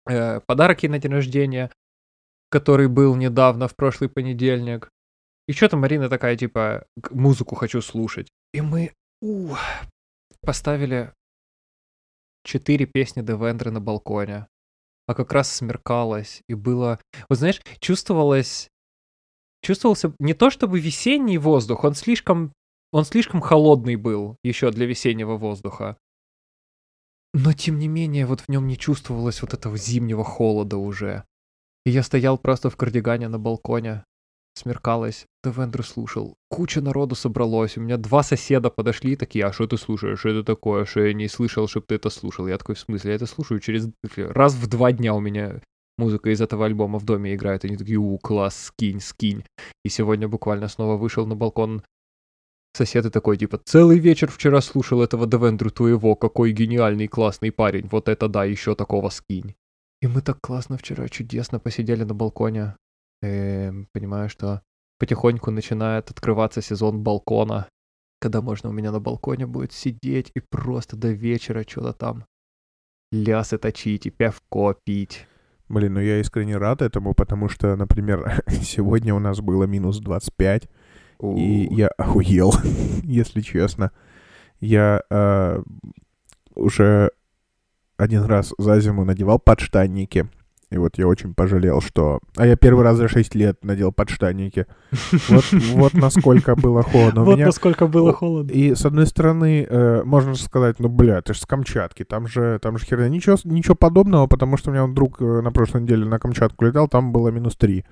э, 0.08 0.40
подарок 0.42 0.84
ей 0.84 0.90
на 0.90 1.00
день 1.00 1.12
рождения, 1.12 1.72
который 2.50 2.88
был 2.88 3.16
недавно, 3.16 3.68
в 3.68 3.76
прошлый 3.76 4.10
понедельник. 4.10 4.90
И 5.48 5.54
что-то 5.54 5.78
Марина 5.78 6.10
такая, 6.10 6.38
типа, 6.38 6.86
«Г- 6.96 7.10
музыку 7.14 7.56
хочу 7.56 7.82
слушать. 7.82 8.30
И 8.54 8.62
мы 8.62 8.94
у, 9.22 9.56
поставили 10.42 11.12
четыре 12.44 12.86
песни 12.86 13.22
Девендры 13.22 13.72
на 13.72 13.80
балконе. 13.80 14.48
А 15.08 15.16
как 15.16 15.34
раз 15.34 15.52
смеркалось, 15.52 16.42
и 16.48 16.54
было... 16.54 17.00
Вот 17.30 17.40
знаешь, 17.40 17.62
чувствовалось... 17.80 18.70
Чувствовался 19.62 20.14
не 20.20 20.34
то 20.34 20.50
чтобы 20.50 20.80
весенний 20.80 21.38
воздух, 21.38 21.84
он 21.84 21.94
слишком... 21.94 22.54
Он 22.92 23.06
слишком 23.06 23.42
холодный 23.42 23.96
был 23.96 24.38
еще 24.44 24.72
для 24.72 24.86
весеннего 24.86 25.36
воздуха. 25.36 25.98
Но 27.34 27.54
тем 27.54 27.80
не 27.80 27.88
менее, 27.88 28.26
вот 28.26 28.42
в 28.42 28.50
нем 28.50 28.68
не 28.68 28.78
чувствовалось 28.78 29.42
вот 29.42 29.54
этого 29.54 29.78
зимнего 29.78 30.24
холода 30.24 30.78
уже. 30.78 31.24
И 31.86 31.90
я 31.90 32.04
стоял 32.04 32.38
просто 32.38 32.70
в 32.70 32.78
кардигане 32.78 33.28
на 33.28 33.40
балконе. 33.40 34.06
Смеркалось, 34.56 35.26
Девендру 35.44 35.82
слушал. 35.82 36.36
Куча 36.50 36.80
народу 36.80 37.16
собралось. 37.16 37.76
У 37.76 37.82
меня 37.82 37.98
два 37.98 38.22
соседа 38.22 38.70
подошли 38.70 39.16
такие, 39.16 39.46
а 39.46 39.52
что 39.52 39.66
ты 39.66 39.78
слушаешь? 39.78 40.20
Что 40.20 40.30
это 40.30 40.44
такое? 40.44 40.86
Что 40.86 41.02
я 41.02 41.14
не 41.14 41.28
слышал, 41.28 41.68
чтобы 41.68 41.88
ты 41.88 41.96
это 41.96 42.12
слушал? 42.12 42.48
Я 42.48 42.60
такой, 42.60 42.76
в 42.76 42.80
смысле? 42.80 43.12
Я 43.12 43.16
это 43.16 43.26
слушаю 43.26 43.60
через... 43.60 43.90
Раз 44.16 44.54
в 44.54 44.68
два 44.68 44.92
дня 44.92 45.16
у 45.16 45.20
меня 45.20 45.60
музыка 45.98 46.30
из 46.30 46.40
этого 46.40 46.66
альбома 46.66 47.00
в 47.00 47.04
доме 47.04 47.34
играет. 47.34 47.66
Они 47.66 47.78
такие, 47.78 47.98
у, 47.98 48.16
класс, 48.20 48.66
скинь, 48.66 49.00
скинь. 49.00 49.44
И 49.84 49.90
сегодня 49.90 50.28
буквально 50.28 50.68
снова 50.68 50.98
вышел 50.98 51.26
на 51.26 51.36
балкон 51.36 51.82
Сосед 52.76 53.06
и 53.06 53.10
такой, 53.10 53.38
типа, 53.38 53.60
целый 53.64 54.00
вечер 54.00 54.32
вчера 54.32 54.60
слушал 54.62 55.04
этого 55.04 55.28
Девендру 55.28 55.70
твоего, 55.70 56.16
какой 56.16 56.52
гениальный, 56.54 57.08
классный 57.08 57.52
парень, 57.52 57.88
вот 57.92 58.10
это 58.10 58.28
да, 58.28 58.46
еще 58.46 58.76
такого 58.76 59.10
скинь. 59.10 59.56
И 60.02 60.08
мы 60.08 60.22
так 60.22 60.40
классно 60.42 60.78
вчера, 60.78 61.08
чудесно 61.08 61.60
посидели 61.60 62.04
на 62.04 62.14
балконе. 62.14 62.76
Эм, 63.22 63.88
понимаю, 63.94 64.28
что 64.28 64.64
потихоньку 65.00 65.52
начинает 65.52 66.10
открываться 66.10 66.62
сезон 66.62 67.04
балкона, 67.04 67.70
когда 68.20 68.42
можно 68.42 68.70
у 68.70 68.74
меня 68.74 68.92
на 68.92 69.00
балконе 69.00 69.46
будет 69.46 69.72
сидеть 69.72 70.32
и 70.34 70.40
просто 70.40 70.98
до 70.98 71.10
вечера 71.10 71.64
что-то 71.68 71.94
там 71.94 72.26
лясы 73.14 73.58
точить 73.58 74.08
и 74.08 74.10
пивко 74.10 74.76
пить. 74.84 75.28
Блин, 75.70 75.94
ну 75.94 76.00
я 76.02 76.20
искренне 76.20 76.58
рад 76.58 76.82
этому, 76.82 77.14
потому 77.14 77.48
что, 77.48 77.76
например, 77.76 78.44
сегодня 78.48 79.14
у 79.16 79.20
нас 79.20 79.40
было 79.40 79.64
минус 79.64 80.00
25, 80.00 80.68
и 81.36 81.68
я 81.74 81.88
охуел, 81.98 82.54
если 83.04 83.42
честно. 83.42 83.92
Я 84.60 85.02
э, 85.10 85.62
уже 86.56 87.12
один 87.98 88.24
раз 88.24 88.54
за 88.58 88.80
зиму 88.80 89.06
надевал 89.06 89.40
подштанники, 89.40 90.28
и 90.72 90.78
вот 90.78 90.98
я 90.98 91.08
очень 91.08 91.36
пожалел, 91.36 91.82
что... 91.82 92.20
А 92.36 92.48
я 92.48 92.56
первый 92.56 92.84
раз 92.84 92.98
за 92.98 93.08
6 93.08 93.36
лет 93.36 93.64
надел 93.64 93.92
подштанники. 93.92 94.66
Вот, 95.30 95.46
вот 95.52 95.94
насколько 95.94 96.56
было 96.56 96.82
холодно. 96.82 97.22
У 97.22 97.26
Вот 97.26 97.36
меня- 97.36 97.46
насколько 97.46 97.86
было 97.86 98.12
холодно. 98.12 98.52
И 98.52 98.74
с 98.74 98.84
одной 98.84 99.06
стороны, 99.06 99.68
э, 99.70 100.02
можно 100.04 100.34
сказать, 100.34 100.80
ну, 100.80 100.90
бля, 100.90 101.22
ты 101.22 101.36
же 101.36 101.42
с 101.42 101.46
Камчатки, 101.46 102.04
там 102.04 102.26
же, 102.28 102.58
там 102.60 102.80
же 102.80 102.86
херня. 102.86 103.08
Ничего, 103.08 103.38
ничего 103.44 103.76
подобного, 103.76 104.26
потому 104.26 104.58
что 104.58 104.72
у 104.72 104.74
меня 104.74 104.86
вот 104.86 104.96
друг 104.96 105.22
э, 105.22 105.42
на 105.42 105.52
прошлой 105.52 105.82
неделе 105.84 106.06
на 106.06 106.18
Камчатку 106.18 106.66
летал, 106.66 106.88
там 106.88 107.12
было 107.12 107.30
минус 107.30 107.56
3. 107.56 107.86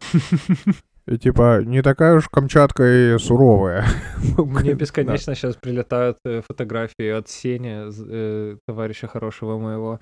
И 1.06 1.18
типа, 1.18 1.62
не 1.62 1.82
такая 1.82 2.14
уж 2.14 2.28
Камчатка 2.28 2.84
и 2.84 3.18
суровая. 3.18 3.86
Мне 4.38 4.72
бесконечно 4.72 5.34
сейчас 5.34 5.56
прилетают 5.56 6.16
э, 6.24 6.40
фотографии 6.40 7.08
от 7.08 7.28
Сени, 7.28 7.90
э, 7.90 8.56
товарища 8.66 9.06
хорошего 9.06 9.58
моего. 9.58 10.00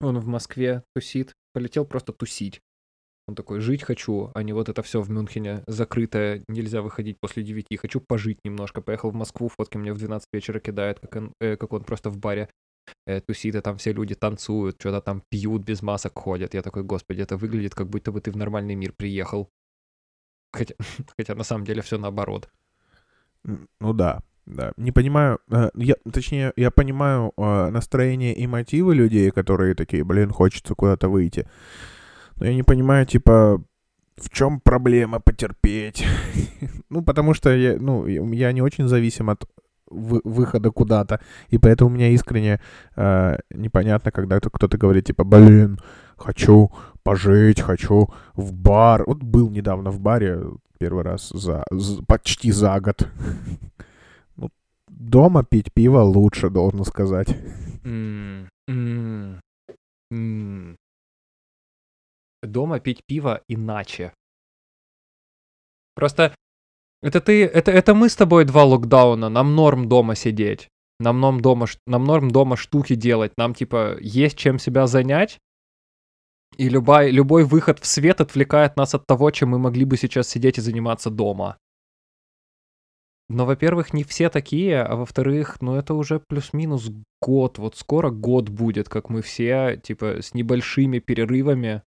Он 0.00 0.18
в 0.18 0.26
Москве 0.26 0.82
тусит, 0.94 1.34
полетел 1.52 1.84
просто 1.84 2.12
тусить. 2.12 2.60
Он 3.28 3.34
такой, 3.34 3.60
жить 3.60 3.82
хочу, 3.82 4.30
а 4.34 4.42
не 4.42 4.52
вот 4.52 4.68
это 4.68 4.82
все 4.82 5.02
в 5.02 5.10
Мюнхене 5.10 5.64
закрытое, 5.66 6.44
нельзя 6.48 6.80
выходить 6.80 7.18
после 7.20 7.42
9, 7.42 7.78
хочу 7.78 8.00
пожить 8.00 8.38
немножко. 8.44 8.80
Поехал 8.80 9.10
в 9.10 9.14
Москву, 9.14 9.48
фотки 9.48 9.76
мне 9.76 9.92
в 9.92 9.98
12 9.98 10.28
вечера 10.32 10.60
кидает, 10.60 11.00
как 11.00 11.16
он, 11.16 11.32
э, 11.40 11.56
как 11.56 11.72
он 11.72 11.84
просто 11.84 12.08
в 12.08 12.16
баре 12.16 12.48
э, 13.06 13.20
тусит, 13.20 13.54
и 13.54 13.60
там 13.60 13.76
все 13.76 13.92
люди 13.92 14.14
танцуют, 14.14 14.76
что-то 14.78 15.02
там 15.02 15.22
пьют, 15.28 15.62
без 15.62 15.82
масок 15.82 16.18
ходят. 16.18 16.54
Я 16.54 16.62
такой, 16.62 16.84
господи, 16.84 17.20
это 17.20 17.36
выглядит, 17.36 17.74
как 17.74 17.88
будто 17.88 18.12
бы 18.12 18.20
ты 18.22 18.30
в 18.30 18.36
нормальный 18.36 18.76
мир 18.76 18.94
приехал. 18.96 19.50
Хотя, 20.56 20.74
хотя 21.16 21.34
на 21.34 21.44
самом 21.44 21.64
деле 21.64 21.82
все 21.82 21.98
наоборот. 21.98 22.48
Ну 23.80 23.92
да, 23.92 24.20
да. 24.46 24.72
Не 24.76 24.92
понимаю, 24.92 25.38
э, 25.50 25.70
я, 25.74 25.94
точнее, 26.12 26.52
я 26.56 26.70
понимаю 26.70 27.32
э, 27.36 27.70
настроение 27.70 28.34
и 28.34 28.46
мотивы 28.46 28.94
людей, 28.94 29.30
которые 29.30 29.74
такие, 29.74 30.04
блин, 30.04 30.30
хочется 30.30 30.74
куда-то 30.74 31.08
выйти. 31.08 31.46
Но 32.36 32.46
я 32.46 32.54
не 32.54 32.62
понимаю, 32.62 33.06
типа, 33.06 33.62
в 34.16 34.30
чем 34.30 34.60
проблема 34.60 35.20
потерпеть? 35.20 36.06
ну, 36.90 37.02
потому 37.02 37.34
что 37.34 37.50
я, 37.50 37.76
ну, 37.78 38.06
я 38.06 38.52
не 38.52 38.62
очень 38.62 38.88
зависим 38.88 39.30
от 39.30 39.44
вы- 39.90 40.22
выхода 40.24 40.70
куда-то, 40.70 41.20
и 41.50 41.58
поэтому 41.58 41.90
мне 41.90 42.12
искренне 42.12 42.60
э, 42.96 43.36
непонятно, 43.50 44.10
когда 44.10 44.38
кто- 44.38 44.50
кто-то 44.50 44.78
говорит, 44.78 45.04
типа, 45.06 45.24
блин, 45.24 45.78
хочу 46.16 46.70
пожить, 47.06 47.60
хочу 47.60 48.08
в 48.34 48.52
бар. 48.52 49.04
Вот 49.06 49.18
был 49.22 49.48
недавно 49.50 49.90
в 49.90 50.00
баре 50.00 50.40
первый 50.78 51.04
раз 51.04 51.28
за, 51.28 51.62
з- 51.70 52.02
почти 52.06 52.52
за 52.52 52.80
год. 52.80 53.08
Ну, 54.36 54.50
дома 54.88 55.44
пить 55.44 55.72
пиво 55.72 56.00
лучше, 56.02 56.50
должен 56.50 56.84
сказать. 56.84 57.28
М, 57.84 58.48
м, 58.68 59.40
м. 60.12 60.76
Дома 62.42 62.80
пить 62.80 63.00
пиво 63.08 63.40
иначе. 63.48 64.12
Просто 65.94 66.34
это 67.02 67.20
ты, 67.20 67.44
это, 67.46 67.70
это 67.70 67.94
мы 67.94 68.08
с 68.08 68.16
тобой 68.16 68.44
два 68.44 68.64
локдауна, 68.64 69.28
нам 69.28 69.54
норм 69.54 69.88
дома 69.88 70.14
сидеть. 70.16 70.68
Нам 71.00 71.20
норм 71.20 71.40
дома, 71.40 71.66
нам 71.86 72.04
норм 72.04 72.30
дома 72.30 72.56
штуки 72.56 72.94
делать. 72.96 73.32
Нам 73.38 73.54
типа 73.54 73.96
есть 74.00 74.36
чем 74.38 74.58
себя 74.58 74.86
занять. 74.86 75.38
И 76.56 76.68
любой, 76.70 77.10
любой 77.10 77.44
выход 77.44 77.78
в 77.80 77.86
свет 77.86 78.20
отвлекает 78.20 78.76
нас 78.76 78.94
от 78.94 79.06
того, 79.06 79.30
чем 79.30 79.50
мы 79.50 79.58
могли 79.58 79.84
бы 79.84 79.96
сейчас 79.96 80.28
сидеть 80.28 80.58
и 80.58 80.62
заниматься 80.62 81.10
дома. 81.10 81.58
Но, 83.28 83.44
во-первых, 83.44 83.92
не 83.92 84.04
все 84.04 84.30
такие, 84.30 84.80
а 84.82 84.94
во-вторых, 84.96 85.56
ну 85.60 85.74
это 85.74 85.94
уже 85.94 86.20
плюс-минус 86.28 86.90
год. 87.20 87.58
Вот 87.58 87.76
скоро 87.76 88.10
год 88.10 88.48
будет, 88.48 88.88
как 88.88 89.10
мы 89.10 89.20
все, 89.20 89.76
типа, 89.82 90.22
с 90.22 90.32
небольшими 90.32 91.00
перерывами 91.00 91.82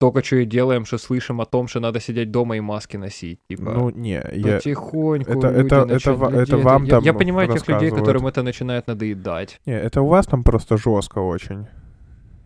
только 0.00 0.22
что 0.24 0.36
и 0.36 0.44
делаем, 0.46 0.84
что 0.86 0.96
слышим 0.96 1.40
о 1.40 1.44
том, 1.44 1.68
что 1.68 1.80
надо 1.80 2.00
сидеть 2.00 2.30
дома 2.30 2.56
и 2.56 2.60
маски 2.60 2.96
носить. 2.96 3.40
Типа, 3.50 3.72
Ну, 3.72 3.90
не, 3.90 4.22
я... 4.32 4.56
потихоньку 4.56 5.30
это- 5.32 5.48
люди 5.50 5.66
это- 5.66 5.76
это 5.76 5.84
начинают- 5.86 6.20
ва- 6.20 6.30
люди 6.30 6.42
это 6.42 6.56
вам 6.56 6.84
я, 6.84 6.90
там 6.90 7.04
я 7.04 7.12
понимаю 7.14 7.52
тех 7.52 7.68
людей, 7.68 7.90
которым 7.90 8.26
это 8.26 8.42
начинает 8.42 8.86
надоедать. 8.86 9.60
Не, 9.66 9.74
это 9.78 10.00
у 10.00 10.06
вас 10.06 10.26
там 10.26 10.42
просто 10.44 10.76
жестко 10.78 11.18
очень. 11.18 11.66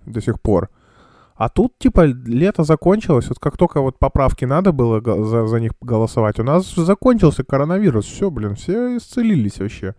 До 0.06 0.20
сих 0.20 0.40
пор. 0.40 0.68
А 1.34 1.48
тут, 1.48 1.78
типа, 1.78 2.04
лето 2.04 2.62
закончилось, 2.62 3.28
вот 3.28 3.38
как 3.38 3.56
только 3.56 3.80
вот 3.80 3.98
поправки 3.98 4.44
надо 4.44 4.72
было 4.72 5.00
за, 5.24 5.46
за 5.46 5.60
них 5.60 5.72
голосовать, 5.80 6.38
у 6.38 6.44
нас 6.44 6.74
закончился 6.74 7.44
коронавирус, 7.44 8.06
все, 8.06 8.30
блин, 8.30 8.54
все 8.54 8.96
исцелились 8.96 9.58
вообще. 9.58 9.94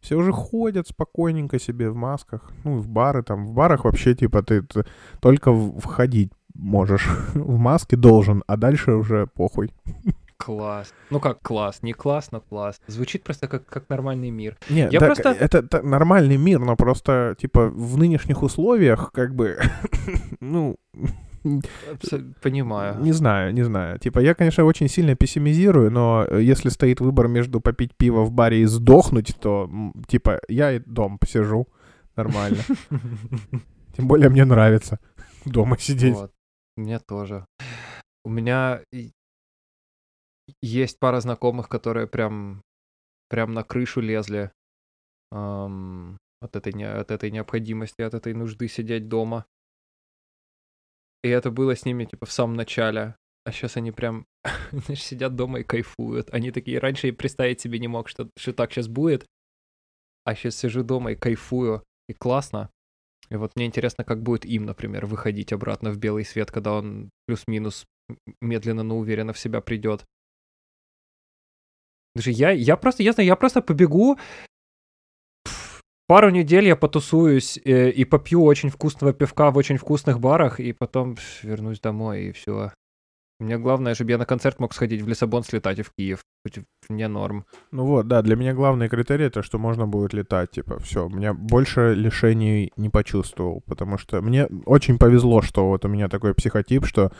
Все 0.00 0.16
уже 0.16 0.32
ходят 0.32 0.88
спокойненько 0.88 1.60
себе 1.60 1.90
в 1.90 1.94
масках, 1.94 2.50
ну, 2.64 2.78
в 2.78 2.88
бары 2.88 3.22
там, 3.22 3.46
в 3.46 3.52
барах 3.52 3.84
вообще, 3.84 4.14
типа, 4.14 4.42
ты, 4.42 4.62
ты 4.62 4.84
только 5.20 5.52
входить 5.52 6.32
можешь, 6.54 7.08
в 7.34 7.58
маске 7.58 7.96
должен, 7.96 8.42
а 8.46 8.56
дальше 8.56 8.92
уже 8.92 9.26
похуй. 9.26 9.72
Класс. 10.44 10.92
Ну 11.10 11.20
как 11.20 11.40
класс? 11.40 11.82
Не 11.82 11.92
класс, 11.92 12.32
но 12.32 12.40
класс. 12.40 12.80
Звучит 12.88 13.22
просто 13.22 13.46
как, 13.46 13.64
как 13.66 13.88
нормальный 13.88 14.30
мир. 14.30 14.56
Не, 14.70 14.88
Я 14.90 14.98
так 14.98 15.14
просто- 15.14 15.30
это, 15.30 15.62
та- 15.62 15.82
нормальный 15.82 16.36
мир, 16.36 16.58
но 16.58 16.76
просто, 16.76 17.36
типа, 17.38 17.68
в 17.68 17.96
нынешних 17.96 18.42
условиях, 18.42 19.12
как 19.12 19.34
бы, 19.34 19.58
ну, 20.40 20.76
Понимаю. 22.42 23.00
Не 23.00 23.12
знаю, 23.12 23.52
не 23.52 23.64
знаю. 23.64 23.98
Типа, 23.98 24.20
я, 24.20 24.34
конечно, 24.34 24.64
очень 24.64 24.88
сильно 24.88 25.16
пессимизирую, 25.16 25.90
но 25.90 26.24
э, 26.28 26.40
если 26.40 26.70
стоит 26.70 27.00
выбор 27.00 27.26
между 27.28 27.60
попить 27.60 27.96
пиво 27.96 28.22
в 28.22 28.30
баре 28.30 28.60
и 28.62 28.66
сдохнуть, 28.66 29.34
то, 29.40 29.68
типа, 30.06 30.40
я 30.48 30.72
и 30.72 30.78
дом 30.78 31.18
посижу 31.18 31.66
нормально. 32.16 32.58
Тем 33.96 34.06
более 34.06 34.28
мне 34.28 34.44
нравится 34.44 34.98
дома 35.44 35.76
сидеть. 35.78 36.14
Вот. 36.14 36.30
Мне 36.76 37.00
тоже. 37.00 37.44
У 38.24 38.30
меня 38.30 38.80
есть 40.60 40.98
пара 40.98 41.20
знакомых, 41.20 41.68
которые 41.68 42.06
прям, 42.06 42.62
прям 43.28 43.52
на 43.52 43.64
крышу 43.64 44.00
лезли. 44.00 44.52
ам, 45.30 46.18
от, 46.40 46.56
этой, 46.56 46.72
от 46.84 47.10
этой 47.10 47.30
необходимости, 47.30 48.02
от 48.02 48.14
этой 48.14 48.34
нужды 48.34 48.68
сидеть 48.68 49.08
дома. 49.08 49.46
И 51.22 51.28
это 51.28 51.50
было 51.50 51.76
с 51.76 51.84
ними, 51.84 52.04
типа, 52.04 52.26
в 52.26 52.32
самом 52.32 52.56
начале. 52.56 53.16
А 53.44 53.52
сейчас 53.52 53.76
они 53.76 53.92
прям, 53.92 54.26
знаешь, 54.72 55.02
сидят 55.02 55.36
дома 55.36 55.60
и 55.60 55.64
кайфуют. 55.64 56.32
Они 56.32 56.50
такие, 56.50 56.78
раньше 56.78 57.08
и 57.08 57.12
представить 57.12 57.60
себе 57.60 57.78
не 57.78 57.88
мог, 57.88 58.08
что, 58.08 58.28
что 58.36 58.52
так 58.52 58.72
сейчас 58.72 58.88
будет. 58.88 59.26
А 60.24 60.34
сейчас 60.34 60.56
сижу 60.56 60.82
дома 60.82 61.12
и 61.12 61.16
кайфую. 61.16 61.84
И 62.08 62.12
классно. 62.12 62.70
И 63.30 63.36
вот 63.36 63.52
мне 63.56 63.66
интересно, 63.66 64.04
как 64.04 64.22
будет 64.22 64.44
им, 64.44 64.66
например, 64.66 65.06
выходить 65.06 65.52
обратно 65.52 65.90
в 65.90 65.98
белый 65.98 66.24
свет, 66.24 66.50
когда 66.50 66.74
он 66.74 67.10
плюс-минус 67.26 67.86
медленно, 68.40 68.82
но 68.82 68.98
уверенно 68.98 69.32
в 69.32 69.38
себя 69.38 69.60
придет. 69.60 70.04
Даже 72.14 72.30
я, 72.30 72.50
я 72.50 72.76
просто, 72.76 73.02
я 73.02 73.12
знаю, 73.12 73.26
я 73.26 73.36
просто 73.36 73.62
побегу, 73.62 74.18
пару 76.06 76.30
недель 76.30 76.66
я 76.66 76.76
потусуюсь 76.76 77.58
э, 77.64 77.90
и 77.90 78.04
попью 78.04 78.44
очень 78.44 78.68
вкусного 78.68 79.14
пивка 79.14 79.50
в 79.50 79.56
очень 79.56 79.78
вкусных 79.78 80.20
барах, 80.20 80.60
и 80.60 80.72
потом 80.72 81.16
вернусь 81.42 81.80
домой, 81.80 82.24
и 82.24 82.32
все. 82.32 82.72
Мне 83.40 83.58
главное, 83.58 83.94
чтобы 83.94 84.12
я 84.12 84.18
на 84.18 84.26
концерт 84.26 84.60
мог 84.60 84.72
сходить 84.72 85.02
в 85.02 85.08
Лиссабон, 85.08 85.42
слетать 85.42 85.78
и 85.78 85.82
в 85.82 85.90
Киев. 85.90 86.20
Мне 86.88 87.08
норм. 87.08 87.44
Ну 87.70 87.86
вот, 87.86 88.08
да, 88.08 88.22
для 88.22 88.36
меня 88.36 88.52
главный 88.52 88.88
критерий 88.88 89.24
это, 89.24 89.42
что 89.42 89.58
можно 89.58 89.86
будет 89.86 90.12
летать, 90.12 90.50
типа, 90.50 90.78
все. 90.78 91.08
Меня 91.08 91.32
больше 91.34 91.94
лишений 91.94 92.72
не 92.76 92.88
почувствовал, 92.88 93.62
потому 93.66 93.98
что 93.98 94.20
мне 94.20 94.48
очень 94.66 94.98
повезло, 94.98 95.40
что 95.40 95.66
вот 95.66 95.84
у 95.84 95.88
меня 95.88 96.08
такой 96.08 96.34
психотип, 96.34 96.84
что 96.84 97.10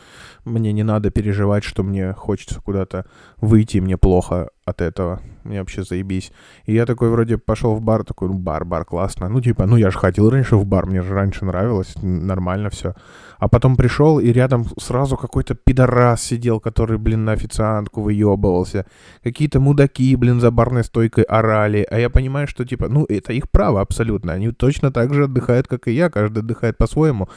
мне 0.45 0.71
не 0.71 0.83
надо 0.83 1.09
переживать, 1.09 1.63
что 1.63 1.83
мне 1.83 2.13
хочется 2.13 2.61
куда-то 2.61 3.05
выйти, 3.37 3.79
мне 3.79 3.97
плохо 3.97 4.49
от 4.65 4.81
этого. 4.81 5.21
Мне 5.43 5.59
вообще 5.59 5.83
заебись. 5.83 6.31
И 6.65 6.73
я 6.73 6.85
такой 6.85 7.09
вроде 7.09 7.37
пошел 7.37 7.75
в 7.75 7.81
бар, 7.81 8.03
такой, 8.03 8.29
ну, 8.29 8.35
бар, 8.35 8.65
бар, 8.65 8.85
классно. 8.85 9.29
Ну, 9.29 9.41
типа, 9.41 9.65
ну, 9.65 9.75
я 9.75 9.91
же 9.91 9.97
ходил 9.97 10.29
раньше 10.29 10.55
в 10.55 10.65
бар, 10.65 10.85
мне 10.85 11.01
же 11.01 11.13
раньше 11.13 11.45
нравилось, 11.45 11.95
нормально 12.01 12.69
все. 12.69 12.93
А 13.39 13.49
потом 13.49 13.75
пришел, 13.75 14.19
и 14.19 14.31
рядом 14.31 14.65
сразу 14.79 15.17
какой-то 15.17 15.53
пидорас 15.55 16.21
сидел, 16.21 16.61
который, 16.61 16.97
блин, 16.97 17.25
на 17.25 17.33
официантку 17.33 18.01
выебывался. 18.01 18.85
Какие-то 19.21 19.59
мудаки, 19.59 20.15
блин, 20.15 20.39
за 20.39 20.49
барной 20.49 20.83
стойкой 20.83 21.25
орали. 21.25 21.85
А 21.91 21.99
я 21.99 22.09
понимаю, 22.09 22.47
что, 22.47 22.65
типа, 22.65 22.87
ну, 22.87 23.05
это 23.09 23.33
их 23.33 23.49
право 23.51 23.81
абсолютно. 23.81 24.31
Они 24.31 24.51
точно 24.51 24.91
так 24.91 25.13
же 25.13 25.25
отдыхают, 25.25 25.67
как 25.67 25.87
и 25.87 25.91
я. 25.91 26.09
Каждый 26.09 26.39
отдыхает 26.39 26.77
по-своему. 26.77 27.27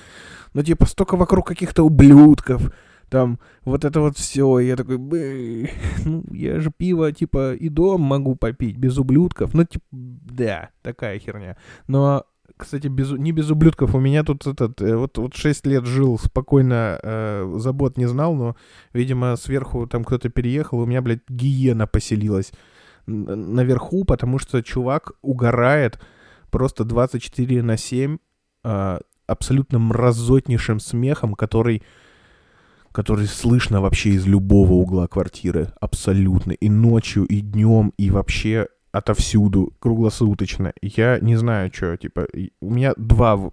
Но, 0.55 0.63
типа, 0.63 0.87
столько 0.87 1.17
вокруг 1.17 1.47
каких-то 1.47 1.83
ублюдков. 1.83 2.71
Там 3.09 3.39
вот 3.65 3.85
это 3.85 4.01
вот 4.01 4.17
все. 4.17 4.59
Я 4.59 4.77
такой, 4.77 4.99
«Бэ, 4.99 5.71
ну, 6.05 6.25
я 6.31 6.61
же 6.61 6.73
пиво, 6.77 7.13
типа, 7.13 7.55
и 7.55 7.69
дом 7.69 8.01
могу 8.01 8.35
попить 8.37 8.77
без 8.77 8.99
ублюдков. 8.99 9.55
Ну, 9.55 9.65
типа, 9.65 9.85
да, 9.93 10.71
такая 10.83 11.19
херня. 11.19 11.57
Но 11.89 12.25
кстати, 12.57 12.89
без, 12.89 13.11
не 13.13 13.33
без 13.33 13.51
ублюдков. 13.51 13.95
У 13.95 14.01
меня 14.01 14.25
тут 14.25 14.47
этот, 14.47 14.81
э, 14.81 14.97
вот, 14.97 15.19
вот 15.19 15.35
6 15.35 15.67
лет 15.67 15.85
жил 15.85 16.19
спокойно, 16.19 16.99
э, 17.03 17.55
забот 17.57 17.97
не 17.97 18.07
знал, 18.07 18.35
но, 18.35 18.57
видимо, 18.93 19.37
сверху 19.37 19.87
там 19.87 20.05
кто-то 20.05 20.29
переехал, 20.29 20.81
у 20.81 20.87
меня, 20.87 21.03
блядь, 21.03 21.29
гиена 21.29 21.87
поселилась 21.87 22.53
наверху, 23.07 24.05
потому 24.05 24.39
что 24.39 24.63
чувак 24.63 25.13
угорает 25.23 26.01
просто 26.51 26.85
24 26.85 27.63
на 27.63 27.77
7 27.77 28.19
э, 28.65 28.99
абсолютно 29.27 29.79
мразотнейшим 29.79 30.81
смехом, 30.81 31.35
который 31.35 31.83
который 32.97 33.27
слышно 33.27 33.83
вообще 33.83 34.11
из 34.11 34.27
любого 34.27 34.73
угла 34.73 35.07
квартиры, 35.07 35.69
абсолютно, 35.81 36.53
и 36.53 36.71
ночью, 36.71 37.27
и 37.27 37.43
днем, 37.43 37.93
и 37.99 38.11
вообще 38.11 38.69
отовсюду, 38.91 39.75
круглосуточно. 39.81 40.73
Я 40.81 41.19
не 41.21 41.37
знаю, 41.37 41.71
что, 41.75 41.99
типа, 41.99 42.27
у 42.63 42.71
меня 42.71 42.95
два, 42.97 43.51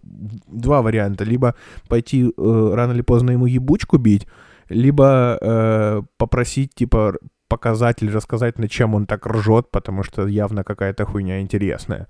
два 0.48 0.82
варианта. 0.82 1.26
Либо 1.26 1.56
пойти 1.90 2.24
э, 2.24 2.74
рано 2.74 2.94
или 2.94 3.02
поздно 3.02 3.32
ему 3.32 3.46
ебучку 3.46 3.98
бить, 3.98 4.28
либо 4.70 5.38
э, 5.42 6.02
попросить, 6.18 6.74
типа, 6.74 7.18
показать 7.50 8.02
или 8.02 8.12
рассказать, 8.12 8.60
над 8.60 8.72
чем 8.72 8.96
он 8.96 9.06
так 9.06 9.28
ржет, 9.28 9.72
потому 9.72 10.04
что 10.04 10.26
явно 10.26 10.64
какая-то 10.64 11.06
хуйня 11.06 11.42
интересная. 11.42 12.08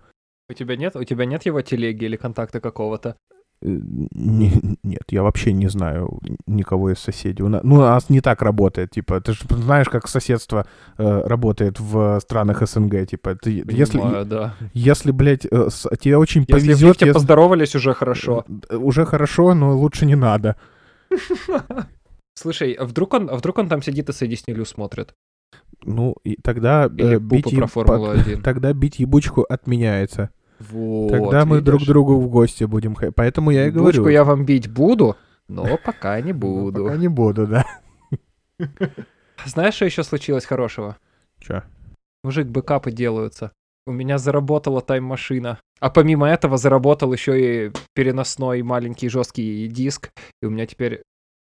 У 0.49 0.53
тебя 0.53 0.75
нет, 0.75 0.95
у 0.95 1.03
тебя 1.03 1.25
нет 1.25 1.47
его 1.47 1.61
телеги 1.61 2.05
или 2.05 2.15
контакта 2.15 2.59
какого-то? 2.59 3.15
Э, 3.65 3.79
не- 4.15 4.77
нет, 4.83 5.03
я 5.11 5.23
вообще 5.23 5.53
не 5.53 5.67
знаю 5.69 6.19
никого 6.47 6.91
из 6.91 6.99
соседей. 6.99 7.43
У 7.43 7.47
на- 7.49 7.61
ну, 7.63 7.75
у 7.75 7.79
нас 7.79 8.09
не 8.09 8.19
так 8.21 8.41
работает, 8.41 8.91
типа, 8.91 9.21
ты 9.21 9.33
же 9.33 9.39
знаешь, 9.49 9.87
как 9.89 10.07
соседство 10.09 10.65
э, 10.97 11.21
работает 11.27 11.79
в 11.79 12.19
странах 12.19 12.61
СНГ, 12.67 13.05
типа, 13.07 13.35
ты, 13.35 13.63
если, 13.69 13.97
Понимаю, 13.99 14.25
да. 14.25 14.53
если, 14.73 15.11
блядь, 15.11 15.45
э, 15.49 15.69
с- 15.69 15.89
тебе 15.97 16.17
очень 16.17 16.41
Если 16.41 16.53
повезет, 16.53 16.81
лифте 16.89 17.05
если- 17.05 17.13
поздоровались, 17.13 17.75
уже 17.75 17.93
хорошо. 17.93 18.45
э, 18.69 18.75
уже 18.75 19.05
хорошо, 19.05 19.53
но 19.53 19.77
лучше 19.77 20.05
не 20.05 20.15
надо. 20.15 20.55
Слушай, 22.35 22.73
а 22.73 22.85
вдруг 22.85 23.13
он, 23.13 23.29
а 23.29 23.35
вдруг 23.35 23.57
он 23.59 23.69
там 23.69 23.81
сидит 23.81 24.09
и 24.09 24.13
Сэдди 24.13 24.35
Снилю 24.35 24.65
смотрит? 24.65 25.13
Ну, 25.85 26.15
и 26.23 26.35
тогда 26.41 26.85
Или 26.97 27.17
э, 27.17 27.19
бить, 27.19 27.43
про 27.45 27.51
еб- 27.65 27.67
Формулу-1. 27.71 28.41
тогда 28.43 28.73
бить 28.73 28.99
ебучку 28.99 29.43
отменяется. 29.47 30.29
Вот, 30.59 31.11
тогда 31.11 31.45
мы 31.45 31.61
друг 31.61 31.81
видишь? 31.81 31.87
другу 31.87 32.19
в 32.19 32.29
гости 32.29 32.63
будем. 32.63 32.95
ходить. 32.95 33.15
Поэтому 33.15 33.51
я 33.51 33.67
и 33.67 33.71
Бучку 33.71 34.01
говорю. 34.01 34.07
я 34.09 34.23
вам 34.23 34.45
бить 34.45 34.69
буду, 34.71 35.17
но 35.47 35.77
пока 35.85 36.19
не 36.21 36.33
буду. 36.33 36.85
Пока 36.85 36.97
не 36.97 37.07
буду, 37.07 37.47
да. 37.47 37.65
Знаешь, 39.45 39.73
что 39.75 39.85
еще 39.85 40.03
случилось 40.03 40.45
хорошего? 40.45 40.97
Чё? 41.39 41.63
Мужик, 42.23 42.47
бэкапы 42.47 42.91
делаются. 42.91 43.51
У 43.85 43.91
меня 43.91 44.17
заработала 44.17 44.81
тайм-машина. 44.81 45.59
А 45.81 45.89
помимо 45.89 46.29
этого 46.29 46.55
заработал 46.57 47.11
еще 47.11 47.67
и 47.67 47.71
переносной 47.93 48.61
маленький 48.61 49.09
жесткий 49.09 49.67
диск. 49.67 50.11
И 50.41 50.45
у 50.45 50.49
меня 50.49 50.65
теперь 50.65 51.01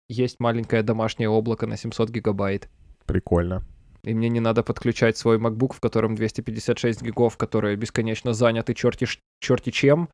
есть 0.07 0.39
маленькое 0.39 0.81
домашнее 0.81 1.29
облако 1.29 1.67
на 1.67 1.75
700 1.75 2.09
гигабайт. 2.09 2.69
Прикольно. 3.05 3.63
И 4.03 4.13
мне 4.13 4.29
не 4.29 4.39
надо 4.39 4.63
подключать 4.63 5.17
свой 5.17 5.37
MacBook, 5.37 5.73
в 5.73 5.79
котором 5.79 6.15
256 6.15 7.01
гигов, 7.01 7.37
которые 7.37 7.75
бесконечно 7.75 8.33
заняты 8.33 8.73
черти, 8.73 9.07
черти 9.39 9.71
чем. 9.71 10.09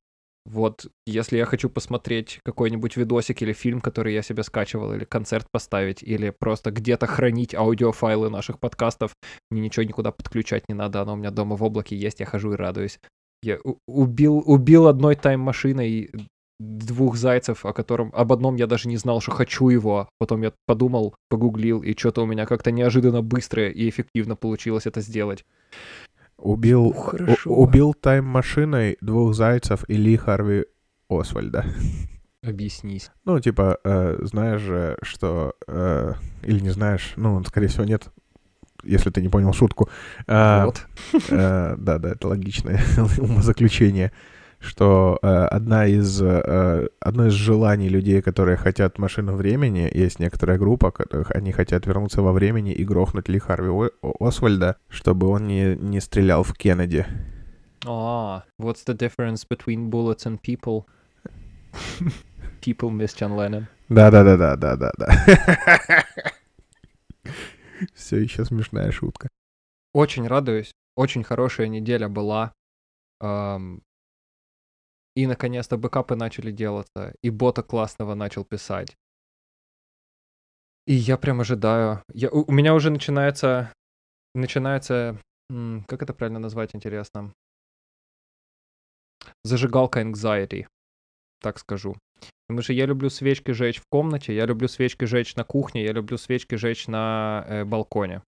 Вот, 0.46 0.86
если 1.08 1.38
я 1.38 1.46
хочу 1.46 1.70
посмотреть 1.70 2.40
какой-нибудь 2.46 2.98
видосик 2.98 3.42
или 3.42 3.52
фильм, 3.52 3.82
который 3.82 4.14
я 4.14 4.22
себе 4.22 4.44
скачивал, 4.44 4.94
или 4.94 5.04
концерт 5.04 5.48
поставить, 5.52 6.04
или 6.04 6.30
просто 6.30 6.70
где-то 6.70 7.08
хранить 7.08 7.56
аудиофайлы 7.56 8.30
наших 8.30 8.60
подкастов, 8.60 9.14
мне 9.50 9.62
ничего 9.62 9.84
никуда 9.84 10.12
подключать 10.12 10.70
не 10.70 10.76
надо, 10.76 11.02
оно 11.02 11.14
у 11.14 11.16
меня 11.16 11.32
дома 11.32 11.56
в 11.56 11.64
облаке 11.64 11.98
есть, 11.98 12.20
я 12.20 12.28
хожу 12.28 12.54
и 12.54 12.56
радуюсь. 12.56 13.00
Я 13.42 13.58
убил, 13.88 14.44
убил 14.46 14.88
одной 14.88 15.16
тайм-машиной 15.16 16.12
двух 16.60 17.18
зайцев, 17.18 17.66
о 17.66 17.74
котором 17.74 18.12
об 18.14 18.32
одном 18.32 18.56
я 18.56 18.68
даже 18.68 18.88
не 18.88 18.98
знал, 18.98 19.20
что 19.22 19.32
хочу 19.32 19.70
его. 19.70 20.08
Потом 20.20 20.42
я 20.42 20.54
подумал, 20.66 21.16
погуглил, 21.30 21.82
и 21.82 21.96
что-то 21.98 22.22
у 22.24 22.26
меня 22.26 22.46
как-то 22.46 22.72
неожиданно 22.72 23.22
быстро 23.22 23.70
и 23.70 23.90
эффективно 23.90 24.36
получилось 24.36 24.86
это 24.86 25.02
сделать. 25.02 25.46
Убил, 26.38 26.92
хорошо. 26.94 27.50
у- 27.50 27.64
убил 27.64 27.94
тайм-машиной 27.94 28.98
двух 29.02 29.34
зайцев 29.34 29.84
и 29.88 29.96
Ли 29.96 30.18
Харви 30.18 30.66
Освальда. 31.10 31.66
Объяснись. 32.44 33.10
Ну, 33.24 33.40
типа, 33.40 33.80
э, 33.84 34.18
знаешь 34.22 34.62
же, 34.62 34.98
что... 35.02 35.56
э, 35.68 36.14
или 36.44 36.60
не 36.60 36.70
знаешь, 36.70 37.14
ну, 37.16 37.44
скорее 37.46 37.68
всего, 37.68 37.86
нет, 37.86 38.10
если 38.84 39.10
ты 39.10 39.22
не 39.22 39.30
понял 39.30 39.52
шутку. 39.54 39.90
А, 40.28 40.66
вот. 40.66 40.86
э, 41.30 41.76
Да, 41.78 41.98
да, 41.98 42.10
это 42.10 42.28
логичное 42.28 42.80
умозаключение, 43.18 44.12
что 44.66 45.20
э, 45.22 45.28
одна 45.28 45.86
из, 45.86 46.22
э, 46.22 46.88
одно 47.00 47.28
из 47.28 47.34
желаний 47.34 47.90
людей, 47.90 48.22
которые 48.22 48.58
хотят 48.58 49.00
машину 49.00 49.36
времени, 49.36 49.90
есть 49.94 50.20
некоторая 50.20 50.58
группа, 50.58 50.92
которых 50.92 51.32
они 51.32 51.52
хотят 51.52 51.86
вернуться 51.86 52.22
во 52.22 52.34
времени 52.34 52.74
и 52.74 52.84
грохнуть 52.84 53.30
Ли 53.30 53.40
Харви 53.40 53.70
О- 53.70 53.90
Освальда, 54.20 54.78
чтобы 54.90 55.28
он 55.28 55.48
не, 55.48 55.76
не 55.76 56.02
стрелял 56.02 56.44
в 56.44 56.54
Кеннеди. 56.54 57.06
А, 57.86 58.44
what's 58.60 58.86
the 58.86 58.98
difference 58.98 59.46
between 59.48 59.90
bullets 59.90 60.26
and 60.26 60.40
people? 60.42 60.86
people 62.62 62.90
miss 62.90 63.14
John 63.14 63.36
Lennon. 63.36 63.68
Да-да-да-да-да-да. 63.90 65.06
Все 67.94 68.18
еще 68.18 68.46
смешная 68.46 68.92
шутка. 68.92 69.28
Очень 69.94 70.28
радуюсь. 70.28 70.72
Очень 70.96 71.24
хорошая 71.24 71.68
неделя 71.68 72.10
была. 72.10 72.54
Ам, 73.20 73.82
И, 75.16 75.28
наконец-то, 75.28 75.78
бэкапы 75.78 76.16
начали 76.16 76.52
делаться. 76.52 77.14
И 77.24 77.30
бота 77.30 77.64
классного 77.64 78.16
начал 78.16 78.44
писать. 78.44 78.98
И 80.86 80.94
я 80.94 81.18
прям 81.18 81.42
ожидаю. 81.42 82.04
Я, 82.14 82.30
у, 82.30 82.44
у 82.48 82.52
меня 82.52 82.74
уже 82.74 82.90
начинается... 82.90 83.74
Начинается... 84.34 85.20
Как 85.88 86.02
это 86.04 86.14
правильно 86.14 86.40
назвать, 86.40 86.76
интересно? 86.76 87.34
Зажигалка 89.44 90.02
anxiety, 90.02 90.68
так 91.42 91.60
скажу. 91.60 91.96
Потому 92.48 92.62
что 92.62 92.74
я 92.74 92.86
люблю 92.86 93.10
свечки 93.10 93.52
жечь 93.52 93.80
в 93.80 93.86
комнате, 93.90 94.36
я 94.36 94.46
люблю 94.46 94.68
свечки 94.68 95.06
жечь 95.06 95.36
на 95.36 95.44
кухне, 95.44 95.84
я 95.84 95.94
люблю 95.94 96.18
свечки 96.18 96.56
жечь 96.56 96.88
на 96.88 97.44
э, 97.48 97.66
балконе. 97.66 98.22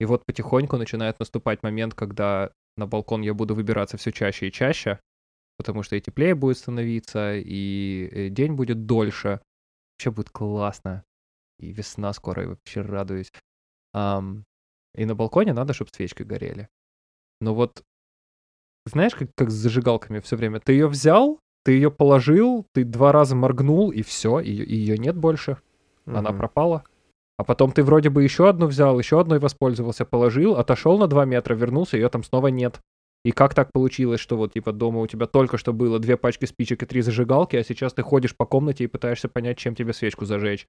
И 0.00 0.04
вот 0.04 0.24
потихоньку 0.26 0.76
начинает 0.76 1.20
наступать 1.20 1.62
момент, 1.62 1.94
когда 1.94 2.50
на 2.76 2.86
балкон 2.86 3.22
я 3.22 3.34
буду 3.34 3.54
выбираться 3.54 3.96
все 3.96 4.10
чаще 4.10 4.48
и 4.48 4.52
чаще, 4.52 4.98
потому 5.60 5.82
что 5.82 5.94
и 5.94 6.00
теплее 6.00 6.34
будет 6.34 6.56
становиться, 6.56 7.34
и 7.36 8.08
э, 8.10 8.28
день 8.30 8.54
будет 8.54 8.86
дольше. 8.86 9.40
Вообще 9.92 10.10
будет 10.10 10.30
классно. 10.30 11.04
И 11.58 11.70
весна 11.70 12.14
скоро, 12.14 12.44
и 12.44 12.46
вообще 12.46 12.80
радуюсь. 12.80 13.30
Ам, 13.92 14.44
и 14.94 15.04
на 15.04 15.14
балконе 15.14 15.52
надо, 15.52 15.74
чтобы 15.74 15.90
свечки 15.94 16.22
горели. 16.22 16.70
Но 17.42 17.54
вот, 17.54 17.82
знаешь, 18.86 19.14
как, 19.14 19.28
как 19.36 19.50
с 19.50 19.54
зажигалками 19.54 20.20
все 20.20 20.36
время? 20.36 20.60
Ты 20.60 20.72
ее 20.72 20.88
взял, 20.88 21.38
ты 21.62 21.72
ее 21.72 21.90
положил, 21.90 22.66
ты 22.72 22.84
два 22.84 23.12
раза 23.12 23.36
моргнул, 23.36 23.90
и 23.90 24.00
все, 24.00 24.40
ее, 24.40 24.64
ее 24.64 24.96
нет 24.96 25.16
больше. 25.18 25.58
Она 26.06 26.30
Мгм. 26.30 26.38
пропала. 26.38 26.84
А 27.36 27.44
потом 27.44 27.72
ты 27.72 27.82
вроде 27.82 28.08
бы 28.08 28.22
еще 28.22 28.48
одну 28.48 28.66
взял, 28.66 28.98
еще 28.98 29.20
одной 29.20 29.38
воспользовался, 29.38 30.06
положил, 30.06 30.56
отошел 30.56 30.98
на 30.98 31.08
2 31.08 31.26
метра, 31.26 31.54
вернулся, 31.54 31.98
ее 31.98 32.08
там 32.08 32.22
снова 32.24 32.46
нет. 32.48 32.80
И 33.24 33.32
как 33.32 33.54
так 33.54 33.70
получилось, 33.72 34.20
что 34.20 34.36
вот 34.36 34.54
типа 34.54 34.72
дома 34.72 35.00
у 35.00 35.06
тебя 35.06 35.26
только 35.26 35.58
что 35.58 35.72
было 35.72 35.98
две 35.98 36.16
пачки 36.16 36.46
спичек 36.46 36.82
и 36.82 36.86
три 36.86 37.02
зажигалки, 37.02 37.56
а 37.56 37.64
сейчас 37.64 37.92
ты 37.92 38.02
ходишь 38.02 38.36
по 38.36 38.46
комнате 38.46 38.84
и 38.84 38.88
пытаешься 38.88 39.28
понять, 39.28 39.58
чем 39.58 39.74
тебе 39.74 39.92
свечку 39.92 40.24
зажечь. 40.24 40.66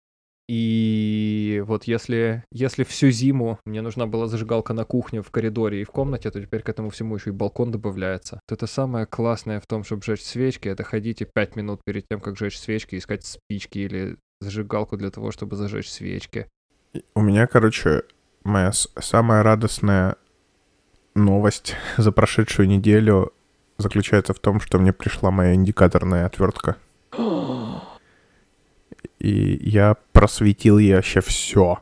И 0.49 1.63
вот 1.65 1.85
если, 1.85 2.43
если 2.51 2.83
всю 2.83 3.09
зиму 3.09 3.59
мне 3.63 3.81
нужна 3.81 4.05
была 4.05 4.27
зажигалка 4.27 4.73
на 4.73 4.83
кухне, 4.83 5.21
в 5.21 5.31
коридоре 5.31 5.81
и 5.81 5.85
в 5.85 5.91
комнате, 5.91 6.29
то 6.29 6.41
теперь 6.41 6.61
к 6.61 6.67
этому 6.67 6.89
всему 6.89 7.15
еще 7.15 7.29
и 7.29 7.33
балкон 7.33 7.71
добавляется. 7.71 8.41
Вот 8.49 8.57
это 8.57 8.67
самое 8.67 9.05
классное 9.05 9.61
в 9.61 9.67
том, 9.67 9.85
чтобы 9.85 10.03
жечь 10.03 10.23
свечки, 10.23 10.67
это 10.67 10.83
ходите 10.83 11.25
5 11.25 11.55
минут 11.55 11.81
перед 11.85 12.05
тем, 12.09 12.19
как 12.19 12.37
жечь 12.37 12.57
свечки, 12.57 12.97
искать 12.97 13.23
спички 13.23 13.79
или 13.79 14.17
зажигалку 14.41 14.97
для 14.97 15.09
того, 15.09 15.31
чтобы 15.31 15.55
зажечь 15.55 15.89
свечки. 15.89 16.47
У 17.15 17.21
меня, 17.21 17.47
короче, 17.47 18.03
моя 18.43 18.73
самая 18.73 19.43
радостная 19.43 20.17
новость 21.15 21.75
за 21.97 22.11
прошедшую 22.11 22.67
неделю 22.67 23.31
заключается 23.77 24.33
в 24.33 24.39
том, 24.39 24.59
что 24.61 24.79
мне 24.79 24.93
пришла 24.93 25.31
моя 25.31 25.53
индикаторная 25.53 26.25
отвертка. 26.25 26.77
И 29.19 29.59
я 29.61 29.97
просветил 30.13 30.77
ей 30.77 30.95
вообще 30.95 31.21
все. 31.21 31.79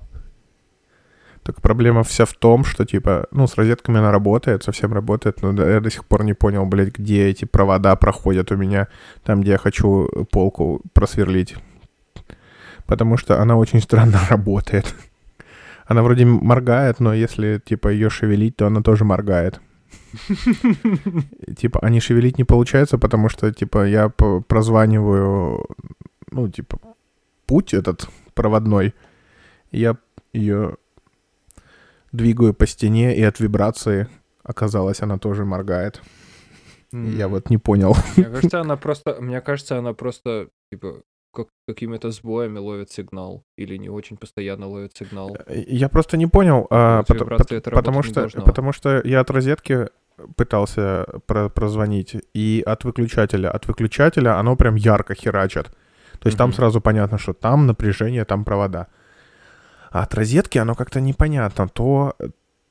Так 1.44 1.62
проблема 1.62 2.04
вся 2.04 2.26
в 2.26 2.34
том, 2.34 2.66
что, 2.66 2.86
типа, 2.86 3.28
ну, 3.32 3.48
с 3.48 3.56
розетками 3.56 3.98
она 4.00 4.12
работает, 4.12 4.64
совсем 4.64 4.94
работает, 4.94 5.42
но 5.42 5.52
я 5.66 5.80
до 5.80 5.90
сих 5.90 6.06
пор 6.06 6.24
не 6.24 6.34
понял, 6.34 6.66
блядь, 6.66 6.96
где 6.96 7.28
эти 7.28 7.46
провода 7.46 7.96
проходят 7.96 8.52
у 8.52 8.58
меня, 8.58 8.88
там, 9.24 9.42
где 9.42 9.52
я 9.52 9.58
хочу 9.58 10.10
полку 10.32 10.82
просверлить. 10.94 11.56
Потому 12.86 13.18
что 13.18 13.42
она 13.42 13.56
очень 13.56 13.82
странно 13.82 14.20
работает. 14.30 14.94
Она 15.90 16.04
вроде 16.04 16.24
моргает, 16.24 17.00
но 17.00 17.16
если, 17.16 17.60
типа, 17.66 17.88
ее 17.88 18.12
шевелить, 18.12 18.56
то 18.56 18.68
она 18.68 18.84
тоже 18.84 19.06
моргает. 19.06 19.60
Типа, 21.58 21.80
а 21.82 21.90
не 21.90 22.00
шевелить 22.00 22.38
не 22.38 22.44
получается, 22.44 23.00
потому 23.00 23.28
что, 23.28 23.52
типа, 23.52 23.88
я 23.88 24.10
прозваниваю, 24.10 25.66
ну, 26.30 26.48
типа, 26.48 26.78
путь 27.48 27.74
этот 27.74 28.08
проводной. 28.36 28.94
Я 29.72 29.98
ее 30.32 30.76
двигаю 32.12 32.54
по 32.54 32.68
стене, 32.68 33.18
и 33.18 33.24
от 33.24 33.40
вибрации 33.40 34.08
оказалось, 34.44 35.02
она 35.02 35.18
тоже 35.18 35.44
моргает. 35.44 36.04
Я 36.92 37.28
вот 37.28 37.50
не 37.50 37.58
понял. 37.58 37.96
Мне 38.16 38.26
кажется, 38.28 38.62
она 38.62 38.78
просто, 38.78 39.18
мне 39.20 39.42
кажется, 39.42 39.80
она 39.80 39.94
просто, 39.94 40.50
типа, 40.72 41.02
как, 41.34 41.48
какими-то 41.68 42.12
сбоями 42.12 42.58
ловит 42.60 42.92
сигнал. 42.92 43.44
Или 43.58 43.78
не 43.78 43.90
очень 43.90 44.18
постоянно 44.18 44.68
ловит 44.68 44.96
сигнал. 44.98 45.38
Я 45.48 45.90
просто 45.90 46.18
не 46.18 46.28
понял, 46.28 46.68
а, 46.70 47.04
пот- 47.04 47.28
потому 47.74 48.04
что, 48.04 48.28
потому 48.46 48.74
что 48.74 49.02
я 49.04 49.20
от 49.22 49.30
розетки 49.32 49.88
пытался 50.36 51.06
про- 51.28 51.50
прозвонить, 51.50 52.16
и 52.34 52.64
от 52.66 52.84
выключателя. 52.84 53.52
От 53.52 53.68
выключателя 53.68 54.38
оно 54.40 54.56
прям 54.56 54.76
ярко 54.76 55.14
херачит. 55.16 55.68
То 56.20 56.28
есть 56.28 56.38
там 56.38 56.50
Мгм. 56.50 56.56
сразу 56.56 56.82
понятно, 56.82 57.18
что 57.18 57.34
там 57.34 57.68
напряжение, 57.68 58.26
там 58.26 58.44
провода. 58.44 58.88
А 59.92 60.04
от 60.04 60.14
розетки 60.14 60.58
оно 60.58 60.76
как-то 60.76 61.00
непонятно. 61.02 61.68
То, 61.70 62.14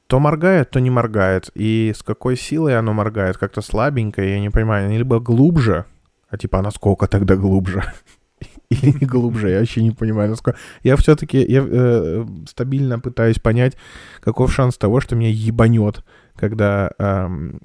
то 0.06 0.18
моргает, 0.20 0.70
то 0.70 0.80
не 0.80 0.90
моргает. 0.90 1.50
И 1.54 1.92
с 1.96 2.02
какой 2.02 2.36
силой 2.36 2.78
оно 2.78 2.92
моргает? 2.92 3.38
Как-то 3.38 3.62
слабенько, 3.62 4.22
я 4.22 4.40
не 4.40 4.50
понимаю. 4.50 4.86
Они 4.86 4.98
либо 4.98 5.18
глубже, 5.18 5.84
а 6.28 6.36
типа, 6.36 6.58
а 6.58 6.62
насколько 6.62 7.06
тогда 7.06 7.36
глубже? 7.36 7.82
Или 8.70 8.92
не 9.00 9.06
глубже, 9.06 9.50
я 9.50 9.58
вообще 9.60 9.82
не 9.82 9.90
понимаю, 9.90 10.30
насколько... 10.30 10.58
Я 10.82 10.96
все-таки 10.96 11.38
я, 11.38 11.64
э, 11.66 12.26
стабильно 12.48 12.98
пытаюсь 12.98 13.38
понять, 13.38 13.76
каков 14.20 14.52
шанс 14.52 14.76
того, 14.76 15.00
что 15.00 15.16
меня 15.16 15.30
ебанет, 15.30 16.04
когда 16.36 16.92
эм, 16.98 17.60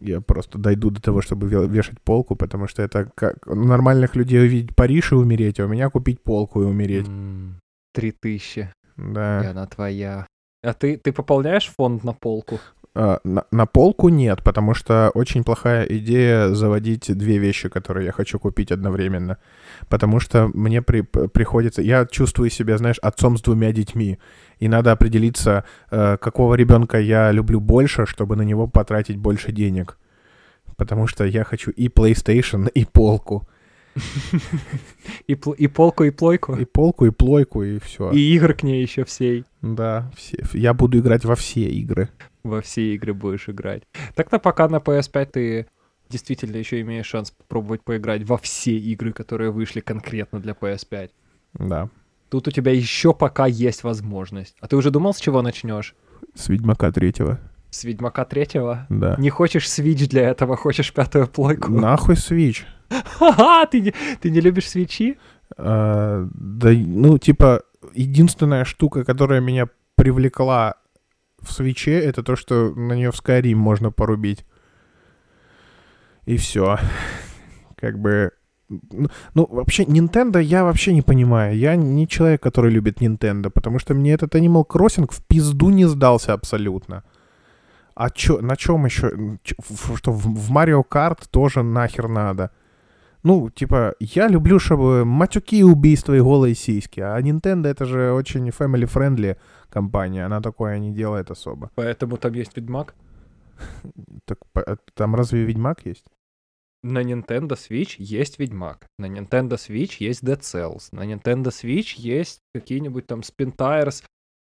я 0.00 0.20
просто 0.20 0.58
дойду 0.58 0.90
до 0.90 1.00
того, 1.02 1.22
чтобы 1.22 1.48
ве- 1.48 1.68
вешать 1.68 2.00
полку, 2.02 2.36
потому 2.36 2.68
что 2.68 2.82
это 2.82 3.10
как 3.14 3.46
нормальных 3.46 4.14
людей 4.14 4.40
увидеть 4.40 4.76
Париж 4.76 5.12
и 5.12 5.16
умереть, 5.16 5.58
а 5.58 5.64
у 5.64 5.68
меня 5.68 5.90
купить 5.90 6.22
полку 6.22 6.62
и 6.62 6.66
умереть. 6.66 7.06
Три 7.94 8.12
тысячи, 8.12 8.70
и 8.96 9.02
Да. 9.12 9.50
она 9.50 9.66
твоя. 9.66 10.26
А 10.62 10.72
ты, 10.74 10.96
ты 10.96 11.12
пополняешь 11.12 11.72
фонд 11.76 12.04
на 12.04 12.12
полку? 12.12 12.60
А, 12.94 13.20
на, 13.24 13.44
на 13.50 13.66
полку 13.66 14.10
нет, 14.10 14.42
потому 14.42 14.74
что 14.74 15.10
очень 15.14 15.44
плохая 15.44 15.84
идея 15.84 16.48
заводить 16.48 17.16
две 17.16 17.38
вещи, 17.38 17.68
которые 17.68 18.06
я 18.06 18.12
хочу 18.12 18.38
купить 18.38 18.70
одновременно. 18.70 19.38
Потому 19.88 20.20
что 20.20 20.50
мне 20.52 20.82
при- 20.82 21.00
приходится... 21.00 21.80
Я 21.80 22.04
чувствую 22.04 22.50
себя, 22.50 22.76
знаешь, 22.76 22.98
отцом 22.98 23.38
с 23.38 23.42
двумя 23.42 23.72
детьми. 23.72 24.18
И 24.58 24.68
надо 24.68 24.92
определиться, 24.92 25.64
э, 25.90 26.18
какого 26.18 26.54
ребенка 26.54 27.00
я 27.00 27.32
люблю 27.32 27.60
больше, 27.60 28.04
чтобы 28.04 28.36
на 28.36 28.42
него 28.42 28.66
потратить 28.66 29.16
больше 29.16 29.52
денег. 29.52 29.98
Потому 30.76 31.06
что 31.06 31.24
я 31.24 31.44
хочу 31.44 31.70
и 31.70 31.88
PlayStation, 31.88 32.68
и 32.68 32.84
полку. 32.84 33.48
И 35.26 35.34
полку, 35.34 36.04
и 36.04 36.10
плойку? 36.10 36.56
И 36.56 36.64
полку, 36.64 37.06
и 37.06 37.10
плойку, 37.10 37.62
и 37.62 37.78
все. 37.78 38.10
И 38.10 38.34
игр 38.34 38.54
к 38.54 38.62
ней 38.62 38.82
еще 38.82 39.04
всей. 39.04 39.44
Да, 39.62 40.10
все. 40.16 40.44
Я 40.52 40.74
буду 40.74 40.98
играть 40.98 41.24
во 41.24 41.34
все 41.34 41.62
игры. 41.62 42.08
Во 42.42 42.60
все 42.60 42.94
игры 42.94 43.14
будешь 43.14 43.48
играть. 43.48 43.84
Так-то 44.14 44.38
пока 44.38 44.68
на 44.68 44.76
PS5 44.76 45.26
ты 45.26 45.66
действительно 46.08 46.56
еще 46.56 46.80
имеешь 46.80 47.06
шанс 47.06 47.30
попробовать 47.30 47.82
поиграть 47.82 48.22
во 48.24 48.36
все 48.36 48.76
игры, 48.76 49.12
которые 49.12 49.50
вышли 49.50 49.80
конкретно 49.80 50.40
для 50.40 50.52
PS5. 50.52 51.10
Да. 51.54 51.88
Тут 52.28 52.48
у 52.48 52.50
тебя 52.50 52.72
еще 52.72 53.12
пока 53.12 53.46
есть 53.46 53.84
возможность. 53.84 54.56
А 54.60 54.66
ты 54.66 54.76
уже 54.76 54.90
думал, 54.90 55.14
с 55.14 55.20
чего 55.20 55.42
начнешь? 55.42 55.94
С 56.34 56.48
Ведьмака 56.48 56.90
третьего. 56.90 57.38
С 57.70 57.84
Ведьмака 57.84 58.24
третьего? 58.24 58.86
Да. 58.88 59.16
Не 59.18 59.30
хочешь 59.30 59.66
Switch 59.66 60.08
для 60.08 60.28
этого, 60.28 60.56
хочешь 60.56 60.92
пятую 60.92 61.26
плойку? 61.28 61.70
Нахуй 61.70 62.14
Switch. 62.14 62.64
Ха-ха, 62.90 63.66
ты 63.66 63.80
не, 63.80 63.94
ты 64.20 64.30
не 64.30 64.40
любишь 64.40 64.68
свечи? 64.68 65.18
А, 65.56 66.28
да, 66.34 66.70
ну, 66.70 67.18
типа, 67.18 67.62
единственная 67.94 68.64
штука, 68.64 69.04
которая 69.04 69.40
меня 69.40 69.68
привлекла 69.96 70.76
в 71.42 71.52
свече, 71.52 71.98
это 71.98 72.22
то, 72.22 72.36
что 72.36 72.72
на 72.74 72.94
нее 72.94 73.10
в 73.10 73.14
Skyrim 73.14 73.54
можно 73.56 73.90
порубить. 73.90 74.44
И 76.24 76.36
все. 76.36 76.78
Как 77.76 77.98
бы... 77.98 78.30
Ну, 78.68 79.08
ну, 79.34 79.46
вообще, 79.50 79.84
Nintendo 79.84 80.40
я 80.40 80.64
вообще 80.64 80.94
не 80.94 81.02
понимаю. 81.02 81.56
Я 81.56 81.76
не 81.76 82.08
человек, 82.08 82.42
который 82.42 82.70
любит 82.70 83.02
Nintendo, 83.02 83.50
потому 83.50 83.78
что 83.78 83.94
мне 83.94 84.12
этот 84.14 84.34
Animal 84.34 84.66
Crossing 84.66 85.12
в 85.12 85.22
пизду 85.26 85.70
не 85.70 85.84
сдался 85.84 86.32
абсолютно. 86.32 87.02
А 87.94 88.08
чё, 88.08 88.40
на 88.40 88.56
чем 88.56 88.86
еще? 88.86 89.38
Что, 89.96 90.12
в 90.12 90.50
Mario 90.50 90.82
Kart 90.88 91.18
тоже 91.30 91.62
нахер 91.62 92.08
надо? 92.08 92.50
Ну, 93.22 93.50
типа, 93.50 93.94
я 94.00 94.28
люблю, 94.28 94.58
чтобы 94.58 95.04
матюки, 95.04 95.62
убийства 95.62 96.14
и 96.14 96.20
голые 96.20 96.54
сиськи. 96.54 97.00
А 97.00 97.20
Nintendo 97.20 97.68
это 97.68 97.84
же 97.84 98.12
очень 98.12 98.48
family-friendly 98.48 99.36
компания. 99.72 100.26
Она 100.26 100.40
такое 100.40 100.78
не 100.78 100.92
делает 100.92 101.30
особо. 101.30 101.70
Поэтому 101.74 102.16
там 102.16 102.34
есть 102.34 102.56
Ведьмак. 102.56 102.94
Так, 104.24 104.38
а 104.54 104.76
там 104.94 105.14
разве 105.14 105.44
Ведьмак 105.44 105.86
есть? 105.86 106.06
На 106.84 107.02
Nintendo 107.02 107.56
Switch 107.56 107.94
есть 107.98 108.38
Ведьмак. 108.38 108.86
На 108.98 109.06
Nintendo 109.06 109.56
Switch 109.56 109.96
есть 109.98 110.22
Dead 110.22 110.40
Cells. 110.40 110.88
На 110.92 111.04
Nintendo 111.04 111.50
Switch 111.50 111.94
есть 111.96 112.40
какие-нибудь 112.54 113.06
там 113.06 113.20
Spintires, 113.20 114.04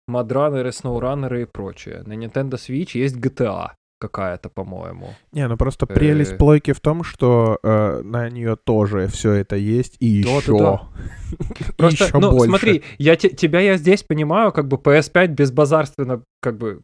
Мадранеры, 0.06 0.72
Сноураннеры 0.72 1.42
и 1.42 1.46
прочее. 1.46 2.02
На 2.06 2.14
Nintendo 2.14 2.54
Switch 2.54 2.98
есть 2.98 3.16
GTA 3.16 3.72
какая-то, 3.98 4.48
по-моему. 4.48 5.14
Не, 5.32 5.46
ну 5.48 5.56
просто 5.56 5.86
Э. 5.88 5.94
прелесть 5.94 6.38
плойки 6.38 6.72
в 6.72 6.80
том, 6.80 7.02
что 7.04 7.58
э, 7.62 8.00
на 8.02 8.28
нее 8.30 8.56
тоже 8.56 9.06
все 9.08 9.32
это 9.32 9.56
есть 9.56 9.96
и 10.00 10.22
Да, 10.22 10.30
еще. 10.30 10.58
да, 10.58 10.88
Просто, 11.76 12.04
еще 12.04 12.18
ну, 12.18 12.30
больше. 12.30 12.46
смотри, 12.48 12.82
я 12.98 13.16
те- 13.16 13.30
тебя 13.30 13.60
я 13.60 13.76
здесь 13.76 14.02
понимаю, 14.02 14.52
как 14.52 14.68
бы 14.68 14.76
PS5 14.76 15.28
безбазарственно, 15.28 16.22
как 16.40 16.56
бы 16.58 16.82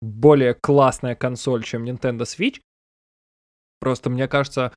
более 0.00 0.54
классная 0.54 1.14
консоль, 1.14 1.62
чем 1.62 1.84
Nintendo 1.84 2.22
Switch. 2.22 2.60
Просто 3.80 4.10
мне 4.10 4.28
кажется, 4.28 4.72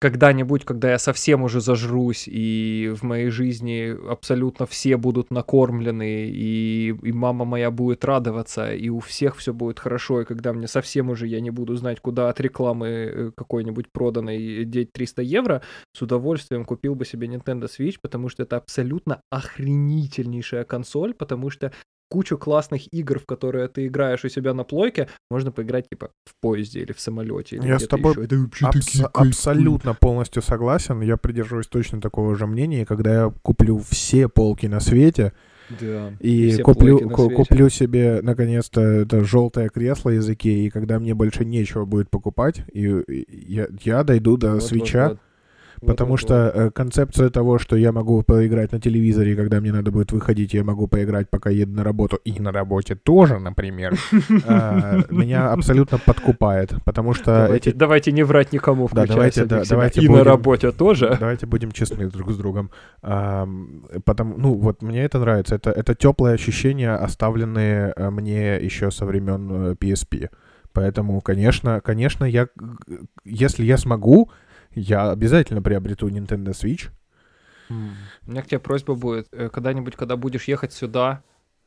когда-нибудь, 0.00 0.64
когда 0.64 0.90
я 0.90 0.98
совсем 0.98 1.42
уже 1.42 1.60
зажрусь, 1.60 2.28
и 2.28 2.92
в 2.94 3.02
моей 3.04 3.30
жизни 3.30 3.96
абсолютно 4.10 4.66
все 4.66 4.96
будут 4.96 5.30
накормлены, 5.30 6.26
и, 6.26 6.88
и 6.88 7.12
мама 7.12 7.44
моя 7.44 7.70
будет 7.70 8.04
радоваться, 8.04 8.74
и 8.74 8.88
у 8.90 9.00
всех 9.00 9.36
все 9.36 9.54
будет 9.54 9.78
хорошо, 9.78 10.20
и 10.20 10.24
когда 10.24 10.52
мне 10.52 10.68
совсем 10.68 11.10
уже 11.10 11.26
я 11.26 11.40
не 11.40 11.50
буду 11.50 11.74
знать, 11.76 12.00
куда 12.00 12.28
от 12.28 12.40
рекламы 12.40 12.86
э, 12.86 13.30
какой-нибудь 13.34 13.90
проданной 13.92 14.64
деть 14.64 14.92
300 14.92 15.22
евро, 15.22 15.62
с 15.96 16.02
удовольствием 16.02 16.64
купил 16.64 16.94
бы 16.94 17.06
себе 17.06 17.26
Nintendo 17.26 17.64
Switch, 17.64 17.96
потому 18.02 18.28
что 18.28 18.42
это 18.42 18.56
абсолютно 18.56 19.22
охренительнейшая 19.30 20.64
консоль, 20.64 21.14
потому 21.14 21.48
что 21.48 21.72
кучу 22.14 22.38
классных 22.38 22.82
игр, 22.92 23.18
в 23.18 23.26
которые 23.26 23.66
ты 23.66 23.88
играешь 23.88 24.24
у 24.24 24.28
себя 24.28 24.54
на 24.54 24.62
плойке, 24.62 25.08
можно 25.32 25.50
поиграть 25.50 25.88
типа 25.88 26.10
в 26.24 26.40
поезде 26.40 26.82
или 26.82 26.92
в 26.92 27.00
самолете. 27.00 27.56
Или 27.56 27.66
я 27.66 27.80
с 27.80 27.88
тобой 27.88 28.14
абс- 28.14 29.02
абсолютно 29.12 29.94
полностью 29.94 30.40
согласен. 30.40 31.00
Я 31.00 31.16
придерживаюсь 31.16 31.66
точно 31.66 32.00
такого 32.00 32.36
же 32.36 32.46
мнения. 32.46 32.82
И 32.82 32.84
когда 32.84 33.12
я 33.14 33.32
куплю 33.42 33.78
все 33.78 34.28
полки 34.28 34.66
на 34.66 34.78
свете, 34.78 35.32
да. 35.80 36.12
И 36.20 36.58
куплю, 36.58 37.10
куплю 37.10 37.68
себе 37.68 38.20
наконец-то 38.22 38.80
это 38.80 39.24
желтое 39.24 39.70
кресло 39.70 40.10
из 40.10 40.28
Икеи, 40.28 40.66
и 40.66 40.70
когда 40.70 41.00
мне 41.00 41.14
больше 41.14 41.44
нечего 41.44 41.84
будет 41.84 42.10
покупать, 42.10 42.62
и 42.72 43.02
я, 43.28 43.66
я 43.82 44.04
дойду 44.04 44.36
до 44.36 44.52
вот, 44.52 44.62
свеча. 44.62 45.08
Вот, 45.08 45.12
вот 45.12 45.23
Потому 45.86 46.16
что 46.16 46.50
э, 46.54 46.70
концепция 46.70 47.30
того, 47.30 47.58
что 47.58 47.76
я 47.76 47.92
могу 47.92 48.22
поиграть 48.22 48.72
на 48.72 48.80
телевизоре, 48.80 49.36
когда 49.36 49.60
мне 49.60 49.72
надо 49.72 49.90
будет 49.90 50.12
выходить, 50.12 50.54
я 50.54 50.64
могу 50.64 50.86
поиграть, 50.86 51.30
пока 51.30 51.50
еду 51.50 51.72
на 51.72 51.84
работу, 51.84 52.18
и 52.24 52.40
на 52.40 52.52
работе 52.52 52.94
тоже, 52.94 53.38
например, 53.38 53.94
э, 54.12 55.02
меня 55.10 55.52
абсолютно 55.52 55.98
подкупает. 55.98 56.74
Потому 56.84 57.14
что 57.14 57.46
эти... 57.46 57.70
давайте 57.70 58.12
не 58.12 58.22
врать 58.22 58.52
никому, 58.52 58.88
да, 58.92 59.06
давайте, 59.06 59.44
да, 59.44 59.62
давайте 59.68 60.00
и 60.00 60.08
на 60.08 60.24
работе 60.24 60.70
тоже. 60.70 61.16
Давайте 61.18 61.46
будем 61.46 61.72
честны 61.72 62.08
друг 62.08 62.30
с 62.32 62.36
другом. 62.36 62.70
А, 63.02 63.48
потому, 64.04 64.36
ну, 64.36 64.54
вот 64.54 64.82
мне 64.82 65.04
это 65.04 65.18
нравится. 65.18 65.54
Это, 65.54 65.70
это 65.70 65.94
теплые 65.94 66.34
ощущения, 66.34 66.94
оставленные 66.94 67.92
э, 67.96 68.10
мне 68.10 68.56
еще 68.56 68.90
со 68.90 69.04
времен 69.04 69.72
PSP. 69.72 70.28
Поэтому, 70.74 71.20
конечно, 71.20 71.80
конечно, 71.80 72.24
я, 72.24 72.48
если 73.24 73.64
я 73.64 73.78
смогу, 73.78 74.30
я 74.74 75.10
обязательно 75.10 75.62
приобрету 75.62 76.08
Nintendo 76.08 76.50
Switch. 76.50 76.90
У 77.70 78.30
меня 78.30 78.42
к 78.42 78.46
тебе 78.46 78.58
просьба 78.58 78.94
будет, 78.94 79.28
э, 79.32 79.48
когда-нибудь, 79.48 79.96
когда 79.96 80.16
будешь 80.16 80.44
ехать 80.44 80.72
сюда, 80.72 81.22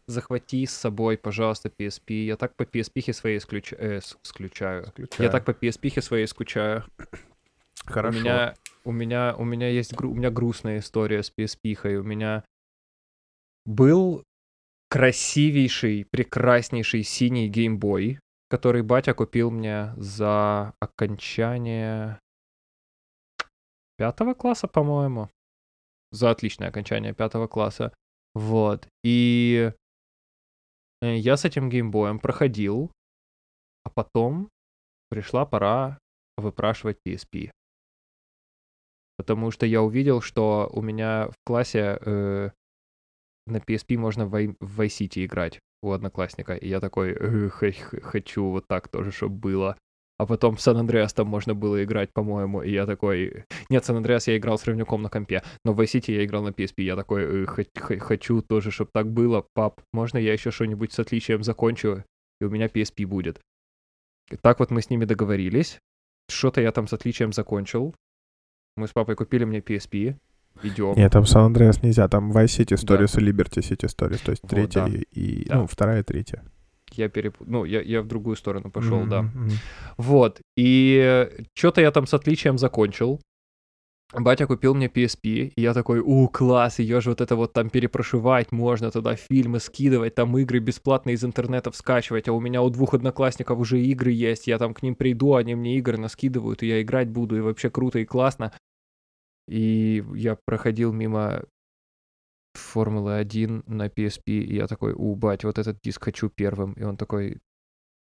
захвати 0.08 0.66
с 0.66 0.72
собой, 0.72 1.18
пожалуйста, 1.18 1.70
PSP. 1.70 2.26
Я 2.26 2.38
так 2.38 2.56
по 2.56 2.64
PSP 2.64 3.14
своей 3.14 3.40
скключ... 3.40 3.74
э, 3.74 4.00
скучаю. 4.22 4.88
скучаю. 4.88 5.12
Я 5.26 5.30
так 5.30 5.46
по 5.46 5.52
PSP 5.52 6.02
своей 6.02 6.28
скучаю. 6.28 6.84
Хорошо. 7.86 8.18
У 8.18 8.22
меня, 8.22 8.56
у 8.86 8.92
меня, 8.92 9.36
у 9.38 9.44
меня 9.44 9.70
есть 9.70 9.94
гру... 9.94 10.12
у 10.12 10.16
меня 10.16 10.30
грустная 10.32 10.80
история 10.80 11.24
с 11.24 11.32
PSP. 11.36 11.96
У 11.96 12.04
меня 12.04 12.44
был 13.66 14.24
красивейший, 14.90 16.06
прекраснейший 16.10 17.04
синий 17.04 17.50
геймбой, 17.50 18.20
который 18.50 18.84
батя 18.84 19.14
купил 19.14 19.52
мне 19.52 19.94
за 19.98 20.74
окончание 20.80 22.20
пятого 23.98 24.34
класса, 24.34 24.68
по-моему. 24.68 25.30
За 26.12 26.32
отличное 26.32 26.70
окончание 26.70 27.14
пятого 27.14 27.48
класса. 27.48 27.94
Вот. 28.34 28.88
И 29.04 29.72
э, 31.02 31.16
я 31.18 31.36
с 31.36 31.46
этим 31.46 31.70
геймбоем 31.70 32.20
проходил, 32.20 32.92
а 33.84 33.90
потом 33.90 34.50
пришла 35.10 35.46
пора 35.46 36.00
выпрашивать 36.38 37.00
PSP. 37.06 37.52
Потому 39.18 39.52
что 39.52 39.66
я 39.66 39.82
увидел, 39.82 40.22
что 40.22 40.70
у 40.72 40.82
меня 40.82 41.30
в 41.30 41.36
классе 41.44 41.98
э, 42.00 42.52
на 43.48 43.58
PSP 43.58 43.98
можно 43.98 44.28
в 44.28 44.36
Vice 44.36 44.60
City 44.88 45.26
играть 45.26 45.60
у 45.82 45.92
одноклассника. 45.92 46.54
И 46.54 46.68
я 46.68 46.80
такой, 46.80 47.14
э, 47.14 47.50
хочу 47.50 48.50
вот 48.50 48.68
так 48.68 48.88
тоже, 48.88 49.12
чтобы 49.12 49.36
было. 49.36 49.78
А 50.18 50.26
потом 50.26 50.56
в 50.56 50.62
Сан-Андреас 50.62 51.14
там 51.14 51.28
можно 51.28 51.54
было 51.54 51.84
играть, 51.84 52.12
по-моему, 52.12 52.64
и 52.64 52.72
я 52.72 52.88
такой... 52.88 53.46
Нет, 53.70 53.86
Сан-Андреас 53.86 54.28
я 54.28 54.38
играл 54.38 54.58
с 54.58 54.66
равнюком 54.66 55.04
на 55.04 55.10
компе, 55.10 55.44
но 55.64 55.74
в 55.74 55.80
Vice 55.80 56.00
City 56.00 56.14
я 56.14 56.26
играл 56.26 56.44
на 56.44 56.50
PSP, 56.50 56.82
я 56.82 56.96
такой, 56.96 57.46
э, 57.46 58.00
хочу 58.00 58.42
тоже, 58.42 58.72
чтобы 58.72 58.90
так 58.92 59.12
было, 59.12 59.46
пап, 59.54 59.80
можно 59.94 60.18
я 60.18 60.34
еще 60.34 60.50
что-нибудь 60.50 60.92
с 60.92 61.00
отличием 61.00 61.44
закончу, 61.44 62.04
и 62.42 62.46
у 62.46 62.50
меня 62.50 62.66
PSP 62.66 63.06
будет. 63.06 63.40
Так 64.42 64.60
вот 64.60 64.72
мы 64.72 64.82
с 64.82 64.90
ними 64.90 65.06
договорились, 65.06 65.80
что-то 66.30 66.62
я 66.62 66.72
там 66.72 66.88
с 66.88 66.94
отличием 66.94 67.32
закончил, 67.32 67.94
мы 68.76 68.88
с 68.88 68.94
папой 68.94 69.16
купили 69.16 69.44
мне 69.44 69.60
PSP, 69.60 70.16
идем. 70.64 70.96
Нет, 70.96 71.12
там 71.12 71.28
Сан-Андреас 71.28 71.84
нельзя, 71.84 72.08
там 72.08 72.32
Vice 72.32 72.58
City 72.58 72.76
Stories 72.76 73.16
да. 73.16 73.22
и 73.22 73.32
Liberty 73.32 73.62
City 73.62 73.86
Stories, 73.86 74.24
то 74.26 74.32
есть 74.32 74.42
вот, 74.42 74.50
третья 74.50 74.82
да. 74.82 74.88
и, 74.88 75.04
и 75.12 75.46
да. 75.46 75.58
ну, 75.58 75.68
вторая 75.68 76.00
и 76.00 76.04
третья 76.04 76.44
я 76.98 77.10
переп... 77.10 77.36
Ну, 77.40 77.66
я, 77.66 77.82
я 77.82 78.02
в 78.02 78.08
другую 78.08 78.36
сторону 78.36 78.72
пошел, 78.72 79.02
mm-hmm. 79.02 79.10
да. 79.10 79.26
Вот. 79.98 80.42
И 80.56 81.30
что-то 81.54 81.82
я 81.82 81.92
там 81.92 82.08
с 82.08 82.14
отличием 82.14 82.58
закончил. 82.58 83.22
Батя 84.14 84.48
купил 84.48 84.74
мне 84.74 84.88
PSP, 84.88 85.52
и 85.54 85.62
я 85.62 85.74
такой, 85.74 86.00
у, 86.00 86.30
класс, 86.30 86.80
ее 86.80 87.02
же 87.02 87.10
вот 87.10 87.20
это 87.20 87.36
вот 87.36 87.52
там 87.52 87.70
перепрошивать 87.70 88.54
можно, 88.54 88.90
туда 88.90 89.18
фильмы 89.18 89.60
скидывать, 89.60 90.16
там 90.16 90.38
игры 90.38 90.60
бесплатно 90.60 91.10
из 91.10 91.26
интернета 91.26 91.72
скачивать, 91.74 92.30
а 92.30 92.32
у 92.34 92.40
меня 92.40 92.62
у 92.62 92.70
двух 92.70 92.94
одноклассников 92.94 93.60
уже 93.60 93.82
игры 93.82 94.12
есть, 94.12 94.48
я 94.48 94.60
там 94.60 94.74
к 94.74 94.82
ним 94.82 94.96
приду, 94.96 95.36
они 95.36 95.56
мне 95.56 95.78
игры 95.78 95.98
наскидывают, 95.98 96.64
и 96.64 96.68
я 96.68 96.82
играть 96.82 97.10
буду, 97.10 97.36
и 97.36 97.42
вообще 97.42 97.70
круто 97.70 98.00
и 98.00 98.06
классно. 98.06 98.54
И 99.50 100.04
я 100.16 100.38
проходил 100.46 100.94
мимо 100.94 101.44
Формулы 102.58 103.16
1 103.16 103.64
на 103.68 103.88
PSP, 103.88 104.22
и 104.26 104.56
я 104.56 104.68
такой, 104.68 104.94
у, 104.94 105.16
бать, 105.16 105.44
вот 105.44 105.58
этот 105.58 105.80
диск 105.82 106.06
хочу 106.06 106.30
первым. 106.30 106.74
И 106.74 106.84
он 106.84 106.98
такой, 106.98 107.40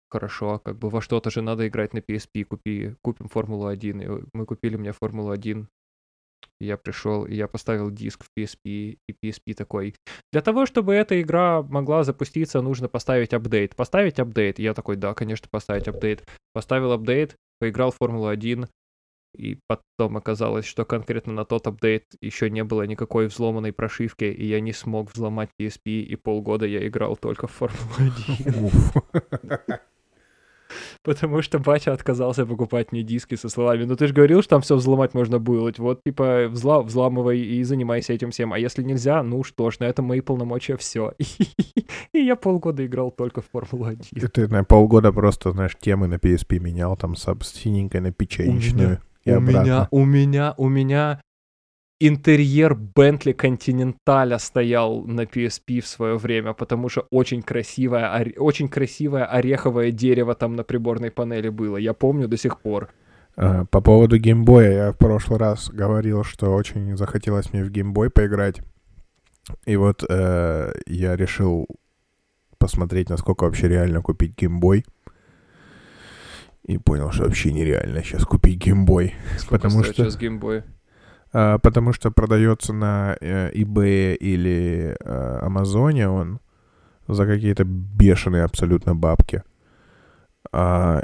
хорошо, 0.10 0.60
как 0.60 0.78
бы 0.78 0.90
во 0.90 1.02
что-то 1.02 1.30
же 1.32 1.42
надо 1.42 1.68
играть 1.68 1.94
на 1.94 2.00
PSP, 2.00 2.44
купи, 2.44 2.96
купим 3.02 3.28
Формулу 3.28 3.68
1. 3.68 4.02
И 4.02 4.08
мы 4.34 4.46
купили 4.46 4.76
мне 4.76 4.92
Формулу 4.92 5.32
1, 5.32 5.68
и 6.60 6.66
я 6.66 6.78
пришел, 6.78 7.26
и 7.26 7.34
я 7.34 7.48
поставил 7.48 7.90
диск 7.90 8.24
в 8.24 8.30
PSP, 8.38 8.98
и 9.08 9.16
PSP 9.24 9.54
такой, 9.56 9.96
для 10.32 10.42
того, 10.42 10.66
чтобы 10.66 10.94
эта 10.94 11.20
игра 11.20 11.64
могла 11.64 12.04
запуститься, 12.04 12.62
нужно 12.62 12.88
поставить 12.88 13.34
апдейт. 13.34 13.76
Поставить 13.76 14.20
апдейт. 14.20 14.60
Я 14.60 14.74
такой, 14.74 14.96
да, 14.96 15.14
конечно, 15.14 15.48
поставить 15.50 15.88
апдейт. 15.88 16.24
Поставил 16.54 16.92
апдейт, 16.92 17.36
поиграл 17.60 17.92
в 17.92 17.98
Формулу 17.98 18.28
1, 18.28 18.68
и 19.36 19.60
потом 19.68 20.18
оказалось, 20.18 20.66
что 20.66 20.86
конкретно 20.86 21.34
на 21.34 21.46
тот 21.46 21.68
апдейт 21.68 22.06
еще 22.22 22.50
не 22.50 22.64
было 22.64 22.84
никакой 22.84 23.28
взломанной 23.28 23.74
прошивки, 23.74 24.26
и 24.26 24.46
я 24.46 24.60
не 24.60 24.74
смог 24.74 25.12
взломать 25.12 25.50
PSP, 25.60 26.02
и 26.02 26.16
полгода 26.16 26.66
я 26.66 26.86
играл 26.88 27.16
только 27.16 27.48
в 27.48 27.52
Формулу 27.52 27.96
1. 27.98 28.72
Потому 31.04 31.42
что 31.42 31.60
батя 31.60 31.94
отказался 31.94 32.46
покупать 32.46 32.92
мне 32.92 33.04
диски 33.04 33.36
со 33.36 33.50
словами, 33.50 33.84
ну 33.86 33.96
ты 33.96 34.08
же 34.08 34.14
говорил, 34.14 34.42
что 34.42 34.52
там 34.52 34.62
все 34.62 34.76
взломать 34.76 35.14
можно 35.14 35.40
было, 35.40 35.72
вот 35.78 36.02
типа 36.04 36.48
взла 36.48 36.82
взламывай 36.82 37.40
и 37.40 37.64
занимайся 37.64 38.14
этим 38.14 38.32
всем, 38.32 38.54
а 38.54 38.60
если 38.60 38.84
нельзя, 38.84 39.24
ну 39.24 39.44
что 39.44 39.72
ж, 39.72 39.80
на 39.80 39.86
этом 39.86 40.06
мои 40.06 40.22
полномочия 40.22 40.78
все. 40.78 41.14
И 42.14 42.20
я 42.20 42.36
полгода 42.36 42.86
играл 42.86 43.12
только 43.12 43.42
в 43.42 43.50
Формулу 43.50 43.86
1. 43.86 44.30
Ты 44.30 44.48
на 44.48 44.64
полгода 44.64 45.12
просто, 45.12 45.52
знаешь, 45.52 45.76
темы 45.80 46.08
на 46.08 46.16
PSP 46.16 46.60
менял, 46.60 46.96
там 46.96 47.16
с 47.16 47.26
синенькой 47.44 48.02
на 48.02 48.12
печенечную 48.12 49.02
и 49.24 49.32
у 49.32 49.38
обратно. 49.38 49.62
меня, 49.62 49.88
у 49.92 50.06
меня, 50.06 50.54
у 50.58 50.70
меня 50.70 51.22
интерьер 52.00 52.76
Бентли 52.76 53.32
Континенталя 53.32 54.40
стоял 54.40 55.04
на 55.04 55.22
PSP 55.22 55.82
в 55.82 55.88
свое 55.88 56.18
время, 56.18 56.54
потому 56.54 56.90
что 56.90 57.06
очень 57.12 57.44
красивое, 57.44 58.34
очень 58.38 58.68
красивое 58.68 59.26
ореховое 59.26 59.92
дерево 59.92 60.34
там 60.34 60.56
на 60.56 60.64
приборной 60.64 61.12
панели 61.12 61.50
было. 61.50 61.78
Я 61.78 61.94
помню 61.94 62.28
до 62.28 62.38
сих 62.38 62.60
пор. 62.60 62.90
А, 63.36 63.66
по 63.66 63.82
поводу 63.82 64.18
геймбоя 64.18 64.72
я 64.72 64.92
в 64.92 64.98
прошлый 64.98 65.40
раз 65.40 65.70
говорил, 65.70 66.24
что 66.24 66.54
очень 66.54 66.98
захотелось 66.98 67.54
мне 67.54 67.64
в 67.64 67.70
геймбой 67.70 68.10
поиграть. 68.10 68.62
И 69.66 69.76
вот 69.76 70.04
э, 70.08 70.72
я 70.88 71.16
решил 71.16 71.68
посмотреть, 72.58 73.10
насколько 73.10 73.44
вообще 73.44 73.68
реально 73.68 74.02
купить 74.02 74.38
Game 74.38 74.65
Boy 74.65 74.86
и 76.64 76.78
понял, 76.78 77.12
что 77.12 77.24
вообще 77.24 77.52
нереально 77.52 78.04
сейчас 78.04 78.26
купить 78.26 78.58
Game 78.58 78.87
Boy. 78.87 79.16
Потому 79.50 79.84
что 79.84 79.94
сейчас 79.94 80.18
Game 80.18 80.41
Boy? 80.41 80.64
А, 81.34 81.58
потому 81.60 81.94
что 81.94 82.12
продается 82.12 82.74
на 82.74 83.16
э, 83.20 83.52
eBay 83.54 84.16
или 84.16 84.96
э, 85.00 85.40
Амазоне 85.42 86.10
он 86.10 86.40
за 87.08 87.26
какие-то 87.26 87.64
бешеные 87.64 88.44
абсолютно 88.44 88.96
бабки. 88.96 89.44
А, 90.52 91.04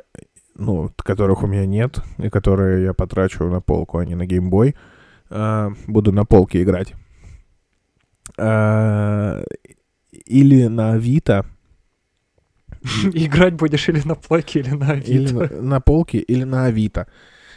ну, 0.56 0.91
которых 0.98 1.43
у 1.43 1.48
меня 1.48 1.65
нет, 1.65 2.00
и 2.17 2.30
которые 2.30 2.84
я 2.84 2.93
потрачу 2.93 3.46
на 3.46 3.62
полку, 3.62 4.00
а 4.00 4.06
не 4.06 4.15
на 4.15 4.26
Game 4.25 4.50
Boy. 4.50 4.75
А, 5.30 5.72
буду 5.88 6.12
на 6.12 6.26
полке 6.26 6.62
играть. 6.62 6.93
А, 8.38 9.43
или 10.12 10.67
на 10.67 10.93
Авито 10.93 11.46
Играть 13.13 13.54
будешь 13.54 13.89
или 13.89 14.02
на 14.08 14.15
плойке, 14.15 14.60
или 14.60 14.71
на 14.71 14.91
Авито? 14.91 15.12
Или 15.12 15.32
на, 15.32 15.62
на 15.62 15.80
полке, 15.82 16.17
или 16.19 16.43
на 16.43 16.65
Авито. 16.65 17.08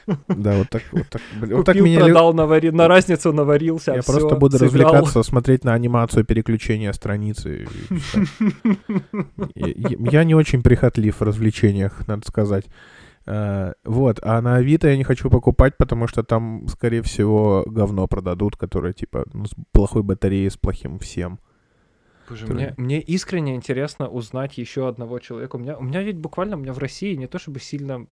Да, 0.29 0.57
вот 0.57 0.69
так, 0.71 0.83
вот 0.93 1.07
так, 1.09 1.23
блин, 1.41 1.57
вот 1.59 1.67
так 1.67 1.75
Купил, 1.77 1.85
меня... 1.87 2.01
продал, 2.05 2.35
навари- 2.35 2.73
на 2.73 2.89
разницу 2.89 3.33
наварился, 3.33 3.93
Я 3.93 4.01
всё, 4.03 4.13
просто 4.13 4.37
буду 4.37 4.59
сыграл. 4.59 4.93
развлекаться, 4.93 5.23
смотреть 5.23 5.65
на 5.65 5.75
анимацию 5.75 6.25
переключения 6.25 6.93
страницы. 6.93 7.69
Я 9.55 10.25
не 10.25 10.35
очень 10.35 10.63
прихотлив 10.63 11.21
в 11.21 11.23
развлечениях, 11.23 12.07
надо 12.09 12.27
сказать. 12.27 12.65
Э, 13.27 13.75
Вот, 13.85 14.19
а 14.23 14.41
на 14.41 14.57
Авито 14.57 14.89
я 14.89 14.97
не 14.97 15.05
хочу 15.05 15.31
покупать, 15.31 15.77
потому 15.77 16.09
что 16.09 16.23
там, 16.23 16.67
скорее 16.69 17.03
всего, 17.03 17.65
говно 17.67 18.07
продадут, 18.07 18.57
которое, 18.57 18.93
типа, 18.93 19.25
ну, 19.33 19.45
с 19.45 19.51
плохой 19.73 20.03
батареей, 20.03 20.51
с 20.51 20.57
плохим 20.57 20.99
всем. 20.99 21.39
Боже, 22.31 22.47
мне, 22.47 22.75
мне 22.77 23.01
искренне 23.01 23.57
интересно 23.57 24.09
узнать 24.09 24.57
еще 24.57 24.89
одного 24.89 25.19
человека. 25.19 25.57
У 25.57 25.59
меня, 25.59 25.77
у 25.77 25.83
меня 25.83 26.03
ведь 26.03 26.17
буквально, 26.17 26.57
у 26.57 26.61
меня 26.61 26.73
в 26.73 26.79
России 26.79 27.15
не 27.17 27.27
то 27.27 27.39
чтобы 27.39 27.59
сильно... 27.59 28.07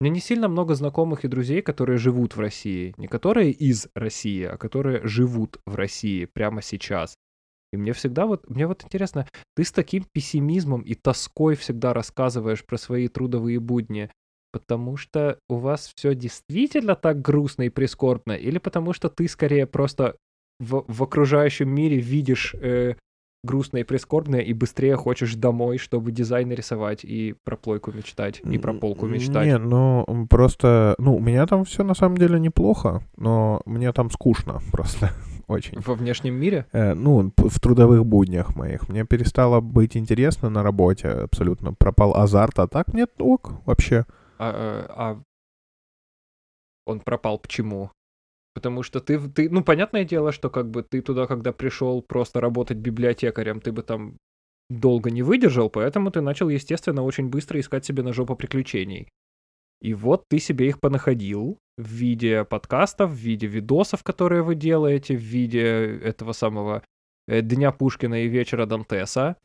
У 0.00 0.04
меня 0.04 0.14
не 0.14 0.20
сильно 0.20 0.48
много 0.48 0.74
знакомых 0.74 1.24
и 1.24 1.28
друзей, 1.28 1.62
которые 1.62 1.98
живут 1.98 2.34
в 2.34 2.40
России. 2.40 2.92
Не 2.96 3.06
которые 3.06 3.52
из 3.52 3.86
России, 3.94 4.42
а 4.42 4.56
которые 4.56 5.06
живут 5.06 5.60
в 5.64 5.76
России 5.76 6.24
прямо 6.24 6.60
сейчас. 6.60 7.14
И 7.72 7.76
мне 7.76 7.92
всегда 7.92 8.26
вот, 8.26 8.50
мне 8.50 8.66
вот 8.66 8.84
интересно, 8.84 9.28
ты 9.54 9.64
с 9.64 9.70
таким 9.70 10.04
пессимизмом 10.12 10.82
и 10.82 10.94
тоской 10.94 11.54
всегда 11.54 11.94
рассказываешь 11.94 12.64
про 12.66 12.76
свои 12.78 13.06
трудовые 13.06 13.60
будни, 13.60 14.10
потому 14.52 14.96
что 14.96 15.38
у 15.48 15.54
вас 15.54 15.92
все 15.94 16.14
действительно 16.14 16.96
так 16.96 17.22
грустно 17.22 17.62
и 17.62 17.70
прискорбно, 17.70 18.32
или 18.32 18.58
потому 18.58 18.92
что 18.92 19.08
ты 19.08 19.28
скорее 19.28 19.66
просто 19.66 20.16
в, 20.62 20.84
в 20.86 21.02
окружающем 21.02 21.68
мире 21.68 21.98
видишь 21.98 22.54
э, 22.54 22.94
грустное 23.44 23.80
и 23.80 23.84
прискорбное 23.84 24.40
и 24.40 24.52
быстрее 24.52 24.96
хочешь 24.96 25.34
домой, 25.34 25.78
чтобы 25.78 26.12
дизайн 26.12 26.52
рисовать 26.52 27.04
и 27.04 27.34
про 27.44 27.56
плойку 27.56 27.92
мечтать, 27.92 28.40
и 28.44 28.58
про 28.58 28.72
полку 28.72 29.06
мечтать. 29.06 29.46
Не, 29.46 29.58
ну, 29.58 30.26
просто... 30.30 30.94
Ну, 30.98 31.16
у 31.16 31.20
меня 31.20 31.46
там 31.46 31.64
все 31.64 31.82
на 31.82 31.94
самом 31.94 32.16
деле 32.16 32.38
неплохо, 32.38 33.02
но 33.16 33.60
мне 33.66 33.92
там 33.92 34.10
скучно 34.10 34.60
просто 34.72 35.10
очень. 35.48 35.80
Во 35.80 35.94
внешнем 35.94 36.34
мире? 36.34 36.66
Э, 36.72 36.94
ну, 36.94 37.32
в 37.36 37.60
трудовых 37.60 38.06
буднях 38.06 38.54
моих. 38.54 38.88
Мне 38.88 39.04
перестало 39.04 39.60
быть 39.60 39.96
интересно 39.96 40.48
на 40.48 40.62
работе 40.62 41.08
абсолютно. 41.08 41.74
Пропал 41.74 42.16
азарт, 42.16 42.60
а 42.60 42.68
так 42.68 42.94
нет, 42.94 43.10
ок, 43.18 43.54
вообще. 43.66 44.06
А, 44.38 44.52
э, 44.52 44.86
а 44.88 45.20
он 46.86 47.00
пропал 47.00 47.38
почему? 47.38 47.90
Потому 48.54 48.82
что 48.82 49.00
ты, 49.00 49.18
ты, 49.18 49.48
ну, 49.48 49.64
понятное 49.64 50.04
дело, 50.04 50.32
что 50.32 50.50
как 50.50 50.70
бы 50.70 50.82
ты 50.82 51.00
туда, 51.00 51.26
когда 51.26 51.52
пришел 51.52 52.02
просто 52.02 52.40
работать 52.40 52.76
библиотекарем, 52.76 53.60
ты 53.60 53.72
бы 53.72 53.82
там 53.82 54.16
долго 54.68 55.10
не 55.10 55.22
выдержал, 55.22 55.70
поэтому 55.70 56.10
ты 56.10 56.20
начал, 56.20 56.48
естественно, 56.48 57.02
очень 57.02 57.28
быстро 57.28 57.58
искать 57.58 57.84
себе 57.84 58.02
на 58.02 58.12
жопу 58.12 58.36
приключений. 58.36 59.08
И 59.80 59.94
вот 59.94 60.24
ты 60.28 60.38
себе 60.38 60.68
их 60.68 60.80
понаходил 60.80 61.58
в 61.76 61.88
виде 61.88 62.44
подкастов, 62.44 63.10
в 63.10 63.14
виде 63.14 63.46
видосов, 63.46 64.02
которые 64.02 64.42
вы 64.42 64.54
делаете, 64.54 65.16
в 65.16 65.20
виде 65.20 65.60
этого 66.04 66.32
самого 66.32 66.82
э, 67.26 67.40
Дня 67.40 67.72
Пушкина 67.72 68.22
и 68.22 68.28
Вечера 68.28 68.66
Дантеса. 68.66 69.36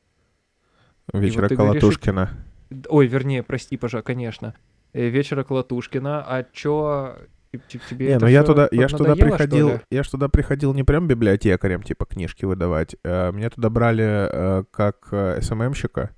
Вечера 1.13 1.47
ты 1.49 1.55
говоришь, 1.55 1.81
Колотушкина. 1.81 2.29
Д- 2.69 2.89
Ой, 2.89 3.07
вернее, 3.07 3.41
прости, 3.43 3.77
пожалуйста, 3.77 4.05
конечно. 4.05 4.55
Э, 4.93 5.07
Вечера 5.07 5.43
Колотушкина. 5.43 6.23
А 6.23 6.43
чё, 6.43 7.17
тебе 7.51 8.07
Не, 8.07 8.11
это 8.13 8.25
ну 8.25 8.31
я 8.31 8.43
туда, 8.43 8.67
я 8.71 8.87
ж 8.87 8.91
туда 8.93 9.15
приходил, 9.15 9.79
я 9.89 10.03
ж 10.03 10.09
туда 10.09 10.29
приходил 10.29 10.73
не 10.73 10.83
прям 10.83 11.07
библиотекарем, 11.07 11.83
типа 11.83 12.05
книжки 12.05 12.45
выдавать. 12.45 12.95
э, 13.03 13.31
Меня 13.31 13.49
туда 13.49 13.69
брали 13.69 14.29
э, 14.31 14.63
как 14.71 15.07
э, 15.11 15.41
СММщика, 15.41 16.11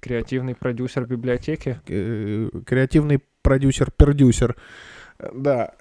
Креативный 0.00 0.54
продюсер 0.54 1.06
библиотеки. 1.06 1.80
э, 1.88 2.50
креативный 2.64 3.22
продюсер-пердюсер. 3.42 4.56
Да, 5.32 5.74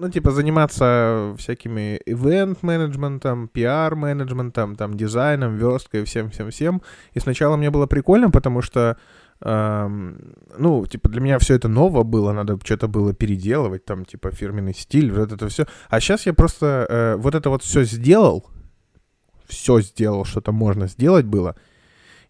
ну, 0.00 0.08
типа, 0.08 0.30
заниматься 0.30 1.34
всякими 1.36 2.00
ивент-менеджментом, 2.06 3.48
пиар-менеджментом, 3.48 4.74
там, 4.74 4.96
дизайном, 4.96 5.56
версткой, 5.56 6.04
всем-всем-всем. 6.04 6.80
И 7.12 7.20
сначала 7.20 7.56
мне 7.58 7.70
было 7.70 7.86
прикольно, 7.86 8.30
потому 8.30 8.62
что, 8.62 8.96
ну, 9.42 10.86
типа, 10.86 11.08
для 11.08 11.20
меня 11.20 11.38
все 11.38 11.54
это 11.54 11.68
ново 11.68 12.02
было, 12.02 12.32
надо 12.32 12.58
что-то 12.62 12.88
было 12.88 13.14
переделывать, 13.14 13.84
там, 13.86 14.04
типа, 14.04 14.32
фирменный 14.32 14.74
стиль, 14.74 15.10
вот 15.12 15.32
это 15.32 15.48
все. 15.48 15.66
А 15.88 16.00
сейчас 16.00 16.26
я 16.26 16.34
просто 16.34 16.86
э, 16.88 17.16
вот 17.16 17.34
это 17.34 17.48
вот 17.48 17.62
все 17.62 17.84
сделал, 17.84 18.46
все 19.48 19.80
сделал, 19.80 20.26
что 20.26 20.42
там 20.42 20.56
можно 20.56 20.88
сделать 20.88 21.24
было, 21.24 21.56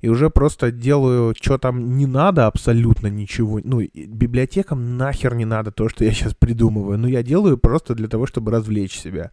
и 0.01 0.09
уже 0.09 0.31
просто 0.31 0.71
делаю, 0.71 1.35
что 1.39 1.59
там 1.59 1.97
не 1.97 2.07
надо 2.07 2.47
абсолютно 2.47 3.09
ничего. 3.09 3.61
Ну, 3.63 3.81
библиотекам 3.81 4.97
нахер 4.97 5.35
не 5.35 5.45
надо 5.45 5.73
то, 5.73 5.89
что 5.89 6.05
я 6.05 6.13
сейчас 6.13 6.33
придумываю. 6.33 6.97
Но 6.97 7.07
я 7.07 7.23
делаю 7.23 7.59
просто 7.59 7.95
для 7.95 8.09
того, 8.09 8.27
чтобы 8.27 8.51
развлечь 8.51 8.97
себя. 8.97 9.31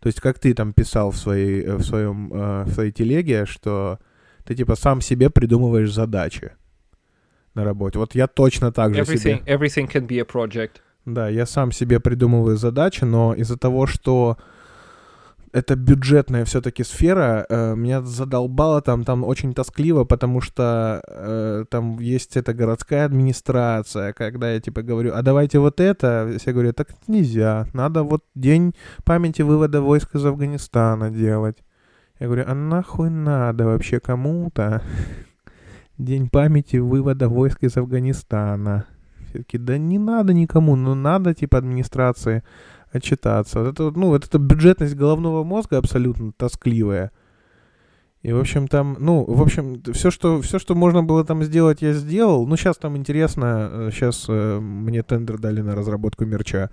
То 0.00 0.06
есть, 0.08 0.20
как 0.20 0.38
ты 0.38 0.54
там 0.54 0.72
писал 0.72 1.10
в 1.10 1.16
своей, 1.18 1.62
э, 1.62 1.76
в 1.76 1.82
своем, 1.82 2.32
э, 2.32 2.64
в 2.64 2.72
своей 2.72 2.90
телеге, 2.90 3.44
что 3.44 3.98
ты 4.44 4.54
типа 4.54 4.74
сам 4.74 5.02
себе 5.02 5.28
придумываешь 5.28 5.92
задачи 5.92 6.52
на 7.54 7.64
работе. 7.64 7.98
Вот 7.98 8.14
я 8.14 8.26
точно 8.26 8.72
так 8.72 8.94
же 8.94 9.04
себе... 9.04 9.16
Everything, 9.16 9.44
everything 9.46 9.92
can 9.92 10.06
be 10.06 10.20
a 10.20 10.24
project. 10.24 10.80
Да, 11.06 11.28
я 11.28 11.46
сам 11.46 11.72
себе 11.72 11.98
придумываю 11.98 12.56
задачи, 12.56 13.04
но 13.04 13.34
из-за 13.34 13.56
того, 13.56 13.86
что 13.86 14.36
это 15.52 15.74
бюджетная 15.74 16.44
все-таки 16.44 16.84
сфера, 16.84 17.44
э, 17.48 17.74
меня 17.74 18.02
задолбало 18.02 18.80
там, 18.82 19.04
там 19.04 19.24
очень 19.24 19.52
тоскливо, 19.52 20.04
потому 20.04 20.40
что 20.40 21.02
э, 21.06 21.64
там 21.70 21.98
есть 21.98 22.36
эта 22.36 22.54
городская 22.54 23.04
администрация, 23.04 24.12
когда 24.12 24.52
я 24.52 24.60
типа 24.60 24.82
говорю, 24.82 25.12
а 25.14 25.22
давайте 25.22 25.58
вот 25.58 25.80
это, 25.80 26.32
все 26.38 26.52
говорят, 26.52 26.76
так 26.76 26.90
нельзя, 27.08 27.66
надо 27.72 28.02
вот 28.02 28.22
день 28.34 28.74
памяти 29.04 29.42
вывода 29.42 29.80
войск 29.80 30.14
из 30.14 30.24
Афганистана 30.24 31.10
делать. 31.10 31.56
Я 32.20 32.26
говорю, 32.26 32.44
а 32.46 32.54
нахуй 32.54 33.10
надо 33.10 33.64
вообще 33.64 33.98
кому-то 33.98 34.82
день 36.04 36.28
памяти 36.28 36.76
вывода 36.76 37.28
войск 37.28 37.62
из 37.62 37.76
Афганистана? 37.76 38.86
Все-таки, 39.28 39.58
да 39.58 39.78
не 39.78 39.98
надо 39.98 40.32
никому, 40.32 40.76
но 40.76 40.94
надо, 40.94 41.34
типа, 41.34 41.58
администрации 41.58 42.42
отчитаться. 42.92 43.60
Вот 43.60 43.68
это, 43.68 43.84
вот, 43.84 43.96
ну, 43.96 44.08
вот 44.08 44.24
эта 44.24 44.38
бюджетность 44.38 44.96
головного 44.96 45.44
мозга 45.44 45.78
абсолютно 45.78 46.32
тоскливая. 46.32 47.12
И, 48.22 48.32
в 48.32 48.38
общем, 48.38 48.68
там, 48.68 48.96
ну, 48.98 49.24
в 49.24 49.40
общем, 49.40 49.82
все, 49.92 50.10
что, 50.10 50.42
все, 50.42 50.58
что 50.58 50.74
можно 50.74 51.02
было 51.02 51.24
там 51.24 51.42
сделать, 51.42 51.80
я 51.80 51.92
сделал. 51.92 52.46
Ну, 52.46 52.56
сейчас 52.56 52.76
там 52.76 52.96
интересно, 52.96 53.88
сейчас 53.92 54.26
мне 54.28 55.02
тендер 55.02 55.38
дали 55.38 55.60
на 55.62 55.74
разработку 55.74 56.26
мерча. 56.26 56.70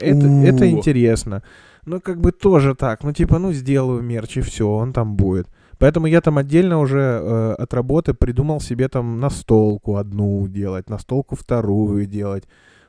Это, 0.00 0.26
это 0.26 0.68
интересно. 0.68 1.42
Ну, 1.84 2.00
как 2.00 2.20
бы 2.20 2.32
тоже 2.32 2.74
так. 2.74 3.04
Ну, 3.04 3.12
типа, 3.12 3.38
ну, 3.38 3.52
сделаю 3.52 4.02
мерч, 4.02 4.38
и 4.38 4.40
все, 4.40 4.68
он 4.68 4.92
там 4.92 5.14
будет. 5.14 5.48
Поэтому 5.78 6.06
я 6.06 6.20
там 6.20 6.38
отдельно 6.38 6.78
уже 6.78 7.00
э, 7.00 7.52
от 7.62 7.74
работы 7.74 8.14
придумал 8.14 8.60
себе 8.60 8.88
там 8.88 9.20
настолку 9.20 9.96
одну 9.96 10.48
делать, 10.48 10.90
настолку 10.90 11.36
вторую 11.36 12.06
делать. 12.06 12.44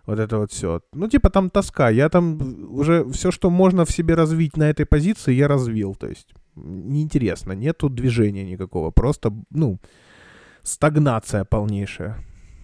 Вот 0.06 0.20
это 0.20 0.38
вот 0.38 0.52
все. 0.52 0.82
Ну, 0.94 1.10
типа 1.10 1.30
там 1.30 1.50
тоска. 1.50 1.90
Я 1.90 2.08
там 2.10 2.40
уже 2.70 3.04
все, 3.12 3.30
что 3.32 3.50
можно 3.50 3.84
в 3.84 3.92
себе 3.92 4.16
развить 4.16 4.56
на 4.58 4.70
этой 4.70 4.86
позиции, 4.86 5.34
я 5.34 5.48
развил. 5.50 5.96
То 5.96 6.08
есть 6.08 6.34
неинтересно, 6.56 7.52
нету 7.52 7.90
движения 7.90 8.46
никакого. 8.46 8.92
Просто, 8.92 9.34
ну, 9.50 9.80
стагнация 10.64 11.44
полнейшая. 11.44 12.16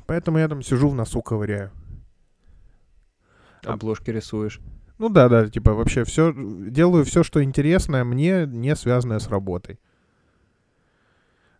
Поэтому 0.07 0.37
я 0.37 0.47
там 0.47 0.61
сижу 0.61 0.87
в 0.87 0.95
носу 0.95 1.21
ковыряю. 1.21 1.71
А- 3.65 3.73
Обложки 3.73 4.09
рисуешь. 4.09 4.61
Ну 4.99 5.09
да, 5.09 5.27
да, 5.27 5.49
типа 5.49 5.73
вообще 5.73 6.03
все 6.03 6.33
делаю 6.35 7.03
все, 7.03 7.23
что 7.23 7.43
интересное 7.43 8.03
мне, 8.03 8.45
не 8.45 8.75
связанное 8.75 9.19
с 9.19 9.27
работой. 9.27 9.79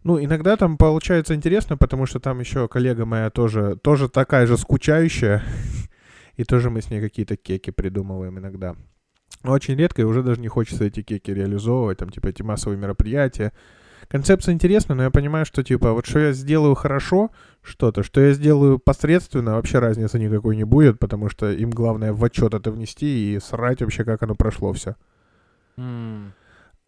Ну, 0.04 0.22
иногда 0.22 0.58
там 0.58 0.78
получается 0.78 1.34
интересно, 1.34 1.78
потому 1.78 2.06
что 2.06 2.20
там 2.20 2.40
еще 2.40 2.68
коллега 2.68 3.06
моя 3.06 3.30
тоже, 3.30 3.78
тоже 3.78 4.10
такая 4.10 4.46
же 4.48 4.58
скучающая. 4.58 5.44
И 6.36 6.44
тоже 6.44 6.70
мы 6.70 6.82
с 6.82 6.90
ней 6.90 7.00
какие-то 7.00 7.38
кеки 7.38 7.70
придумываем 7.70 8.38
иногда. 8.40 8.76
Но 9.44 9.52
очень 9.52 9.76
редко, 9.76 10.02
и 10.02 10.06
уже 10.06 10.24
даже 10.24 10.40
не 10.40 10.48
хочется 10.48 10.86
эти 10.86 11.02
кеки 11.02 11.30
реализовывать, 11.30 11.98
там, 11.98 12.10
типа, 12.10 12.28
эти 12.28 12.42
массовые 12.42 12.80
мероприятия. 12.80 13.52
Концепция 14.08 14.54
интересна, 14.54 14.96
но 14.96 15.04
я 15.04 15.12
понимаю, 15.12 15.46
что, 15.46 15.64
типа, 15.64 15.92
вот 15.92 16.06
что 16.06 16.20
я 16.20 16.34
сделаю 16.34 16.76
хорошо, 16.76 17.30
что-то, 17.62 18.04
что 18.04 18.22
я 18.22 18.34
сделаю 18.34 18.80
посредственно, 18.80 19.56
вообще 19.56 19.80
разницы 19.80 20.18
никакой 20.18 20.56
не 20.56 20.64
будет, 20.64 20.98
потому 20.98 21.30
что 21.30 21.52
им 21.52 21.72
главное 21.72 22.14
в 22.14 22.24
отчет 22.24 22.54
это 22.54 22.72
внести 22.72 23.36
и 23.36 23.40
срать 23.40 23.82
вообще, 23.82 24.04
как 24.04 24.24
оно 24.24 24.36
прошло 24.36 24.72
все. 24.74 24.96
М. 25.78 26.34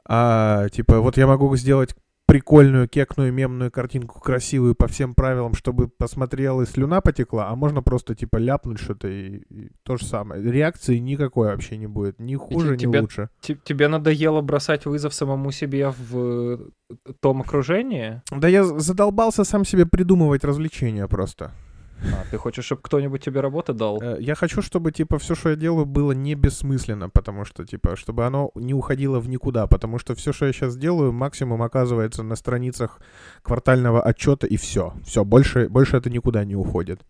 А, 0.08 0.70
типа, 0.70 1.02
вот 1.02 1.18
я 1.18 1.28
могу 1.28 1.56
сделать 1.58 1.96
прикольную, 2.28 2.88
кекную, 2.88 3.32
мемную 3.32 3.72
картинку, 3.72 4.20
красивую 4.20 4.76
по 4.76 4.88
всем 4.88 5.14
правилам, 5.16 5.54
чтобы 5.54 5.88
посмотрел 5.88 6.62
и 6.62 6.66
слюна 6.66 7.02
потекла, 7.02 7.50
а 7.50 7.56
можно 7.56 7.82
просто, 7.84 8.16
типа, 8.16 8.38
ляпнуть 8.38 8.80
что-то 8.80 9.08
и, 9.08 9.38
и 9.50 9.72
то 9.84 9.98
же 9.98 10.06
самое. 10.06 10.42
Реакции 10.42 10.98
никакой 10.98 11.48
вообще 11.48 11.78
не 11.78 11.88
будет. 11.88 12.20
Ни 12.20 12.36
хуже, 12.36 12.74
ни 12.74 12.78
тебе- 12.78 13.02
лучше. 13.02 13.30
Те- 13.42 13.58
Тебе 13.64 13.88
надоело 13.88 14.42
бросать 14.42 14.86
вызов 14.86 15.14
самому 15.14 15.52
себе 15.52 15.90
в 15.90 16.18
э, 16.18 16.58
том 17.20 17.42
окружении? 17.42 18.22
Да 18.32 18.48
я 18.48 18.64
задолбался 18.64 19.44
сам 19.44 19.64
себе 19.66 19.86
придумывать 19.86 20.44
развлечения 20.44 21.08
просто. 21.08 21.52
А, 22.04 22.26
ты 22.30 22.38
хочешь, 22.38 22.66
чтобы 22.66 22.82
кто-нибудь 22.82 23.24
тебе 23.24 23.42
работу 23.42 23.74
дал? 23.74 24.02
Э, 24.02 24.18
Я 24.20 24.36
хочу, 24.36 24.62
чтобы, 24.62 24.92
типа, 24.92 25.18
все, 25.18 25.36
что 25.36 25.50
я 25.50 25.56
делаю, 25.56 25.86
было 25.86 26.12
не 26.12 26.36
бессмысленно, 26.36 27.10
потому 27.10 27.46
что, 27.46 27.66
типа, 27.66 27.96
чтобы 27.96 28.26
оно 28.26 28.52
не 28.56 28.74
уходило 28.74 29.20
в 29.20 29.30
никуда, 29.30 29.68
потому 29.68 30.00
что 30.00 30.14
все, 30.16 30.34
что 30.34 30.46
я 30.46 30.54
сейчас 30.54 30.78
делаю, 30.78 31.12
максимум 31.12 31.62
оказывается 31.62 32.24
на 32.24 32.36
страницах 32.36 33.00
квартального 33.42 34.02
отчета 34.02 34.48
и 34.48 34.58
все. 34.58 34.94
Все, 35.04 35.24
больше, 35.24 35.70
больше 35.70 35.98
это 35.98 36.10
никуда 36.10 36.44
не 36.44 36.56
уходит. 36.56 37.02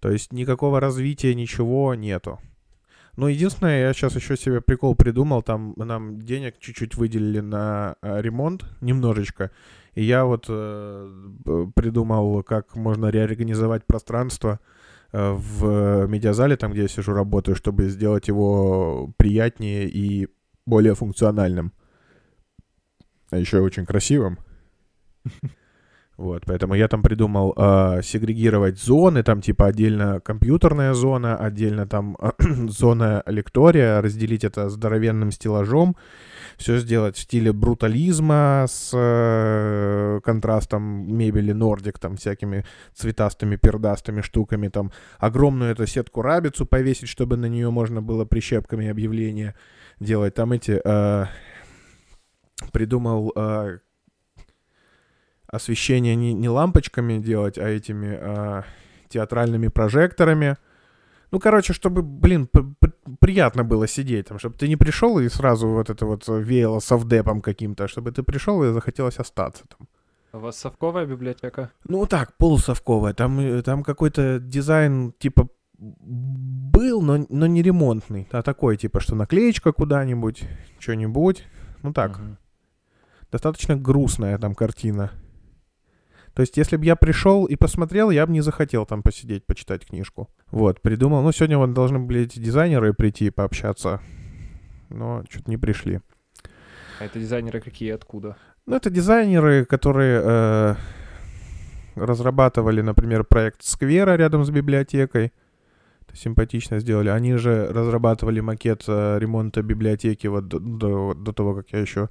То 0.00 0.10
есть 0.10 0.32
никакого 0.32 0.80
развития, 0.80 1.34
ничего 1.34 1.94
нету. 1.94 2.38
Но 3.16 3.28
единственное, 3.28 3.86
я 3.86 3.92
сейчас 3.92 4.16
еще 4.16 4.36
себе 4.36 4.60
прикол 4.60 4.96
придумал, 4.96 5.42
там 5.42 5.72
нам 5.76 6.20
денег 6.20 6.58
чуть-чуть 6.58 6.96
выделили 6.96 7.40
на 7.40 7.94
э, 8.02 8.20
ремонт, 8.20 8.64
немножечко, 8.80 9.50
и 9.94 10.02
я 10.02 10.24
вот 10.24 10.46
э, 10.48 11.66
придумал, 11.74 12.42
как 12.42 12.74
можно 12.76 13.06
реорганизовать 13.06 13.84
пространство 13.86 14.60
э, 15.12 15.32
в 15.32 16.06
медиазале, 16.06 16.56
там, 16.56 16.72
где 16.72 16.82
я 16.82 16.88
сижу, 16.88 17.12
работаю, 17.12 17.54
чтобы 17.54 17.88
сделать 17.88 18.28
его 18.28 19.12
приятнее 19.16 19.88
и 19.88 20.28
более 20.66 20.94
функциональным. 20.94 21.72
А 23.30 23.38
еще 23.38 23.60
очень 23.60 23.86
красивым. 23.86 24.38
Вот, 26.16 26.44
поэтому 26.46 26.74
я 26.74 26.86
там 26.86 27.02
придумал 27.02 27.54
э, 27.56 28.00
сегрегировать 28.04 28.78
зоны, 28.78 29.24
там 29.24 29.40
типа 29.40 29.66
отдельно 29.66 30.20
компьютерная 30.20 30.94
зона, 30.94 31.36
отдельно 31.36 31.88
там 31.88 32.16
зона 32.68 33.24
лектория, 33.26 34.00
разделить 34.00 34.44
это 34.44 34.68
здоровенным 34.68 35.32
стеллажом, 35.32 35.96
все 36.56 36.78
сделать 36.78 37.16
в 37.16 37.20
стиле 37.20 37.52
брутализма 37.52 38.66
с 38.68 38.92
э, 38.94 40.20
контрастом 40.22 40.82
мебели 41.12 41.50
нордик, 41.50 41.98
там 41.98 42.16
всякими 42.16 42.64
цветастыми 42.94 43.56
пердастыми 43.56 44.20
штуками, 44.20 44.68
там 44.68 44.92
огромную 45.18 45.72
эту 45.72 45.84
сетку 45.86 46.22
рабицу 46.22 46.64
повесить, 46.64 47.08
чтобы 47.08 47.36
на 47.36 47.46
нее 47.46 47.70
можно 47.70 48.00
было 48.00 48.24
прищепками 48.24 48.88
объявления 48.88 49.56
делать, 49.98 50.34
там 50.34 50.52
эти... 50.52 50.80
э, 50.84 51.26
придумал 52.72 53.32
э, 53.34 53.78
освещение 55.54 56.16
не, 56.16 56.32
не 56.34 56.48
лампочками 56.48 57.18
делать, 57.18 57.58
а 57.58 57.68
этими 57.68 58.16
а, 58.20 58.64
театральными 59.08 59.68
прожекторами. 59.68 60.56
Ну, 61.30 61.40
короче, 61.40 61.72
чтобы, 61.72 62.02
блин, 62.02 62.48
приятно 63.20 63.64
было 63.64 63.88
сидеть 63.88 64.28
там, 64.28 64.38
чтобы 64.38 64.56
ты 64.56 64.68
не 64.68 64.76
пришел 64.76 65.18
и 65.18 65.28
сразу 65.28 65.68
вот 65.68 65.90
это 65.90 66.06
вот 66.06 66.28
веяло 66.28 66.78
совдепом 66.80 67.40
каким-то, 67.40 67.84
а 67.84 67.88
чтобы 67.88 68.12
ты 68.12 68.22
пришел 68.22 68.62
и 68.62 68.72
захотелось 68.72 69.18
остаться 69.18 69.64
там. 69.76 69.88
У 70.32 70.38
вас 70.38 70.56
совковая 70.58 71.06
библиотека? 71.06 71.70
Ну 71.88 72.06
так, 72.06 72.36
полусовковая. 72.36 73.14
Там, 73.14 73.38
э, 73.38 73.62
там 73.62 73.82
какой-то 73.84 74.40
дизайн 74.40 75.12
типа 75.18 75.48
был, 75.78 77.02
но, 77.02 77.24
но 77.28 77.46
не 77.46 77.62
ремонтный, 77.62 78.28
а 78.30 78.42
такой 78.42 78.76
типа, 78.76 79.00
что 79.00 79.14
наклеечка 79.14 79.72
куда-нибудь, 79.72 80.44
что-нибудь. 80.78 81.44
Ну 81.82 81.92
так, 81.92 82.18
Мгм. 82.18 82.38
достаточно 83.32 83.76
грустная 83.76 84.38
там 84.38 84.54
картина. 84.54 85.10
То 86.34 86.40
есть, 86.42 86.56
если 86.56 86.76
бы 86.76 86.84
я 86.84 86.96
пришел 86.96 87.44
и 87.46 87.54
посмотрел, 87.56 88.10
я 88.10 88.26
бы 88.26 88.32
не 88.32 88.40
захотел 88.40 88.86
там 88.86 89.02
посидеть, 89.02 89.46
почитать 89.46 89.86
книжку. 89.86 90.28
Вот, 90.50 90.80
придумал. 90.82 91.22
Ну, 91.22 91.30
сегодня 91.32 91.58
вот 91.58 91.72
должны 91.72 92.00
были 92.00 92.22
эти 92.22 92.40
дизайнеры 92.40 92.92
прийти 92.92 93.30
пообщаться, 93.30 94.00
но 94.90 95.22
что-то 95.30 95.48
не 95.50 95.56
пришли. 95.56 96.00
А 97.00 97.04
это 97.04 97.18
дизайнеры 97.20 97.60
какие, 97.60 97.92
откуда? 97.92 98.36
Ну, 98.66 98.74
это 98.76 98.90
дизайнеры, 98.90 99.64
которые 99.64 100.20
э, 100.24 100.74
разрабатывали, 101.94 102.80
например, 102.80 103.24
проект 103.24 103.62
сквера 103.62 104.16
рядом 104.16 104.44
с 104.44 104.50
библиотекой. 104.50 105.32
Это 106.06 106.16
симпатично 106.16 106.78
сделали. 106.80 107.08
Они 107.08 107.34
же 107.36 107.68
разрабатывали 107.72 108.40
макет 108.40 108.84
э, 108.88 109.18
ремонта 109.18 109.62
библиотеки 109.62 110.26
вот 110.26 110.48
до, 110.48 110.58
до- 110.58 111.14
до 111.14 111.32
того, 111.32 111.54
как 111.54 111.70
я 111.72 111.80
еще 111.80 112.08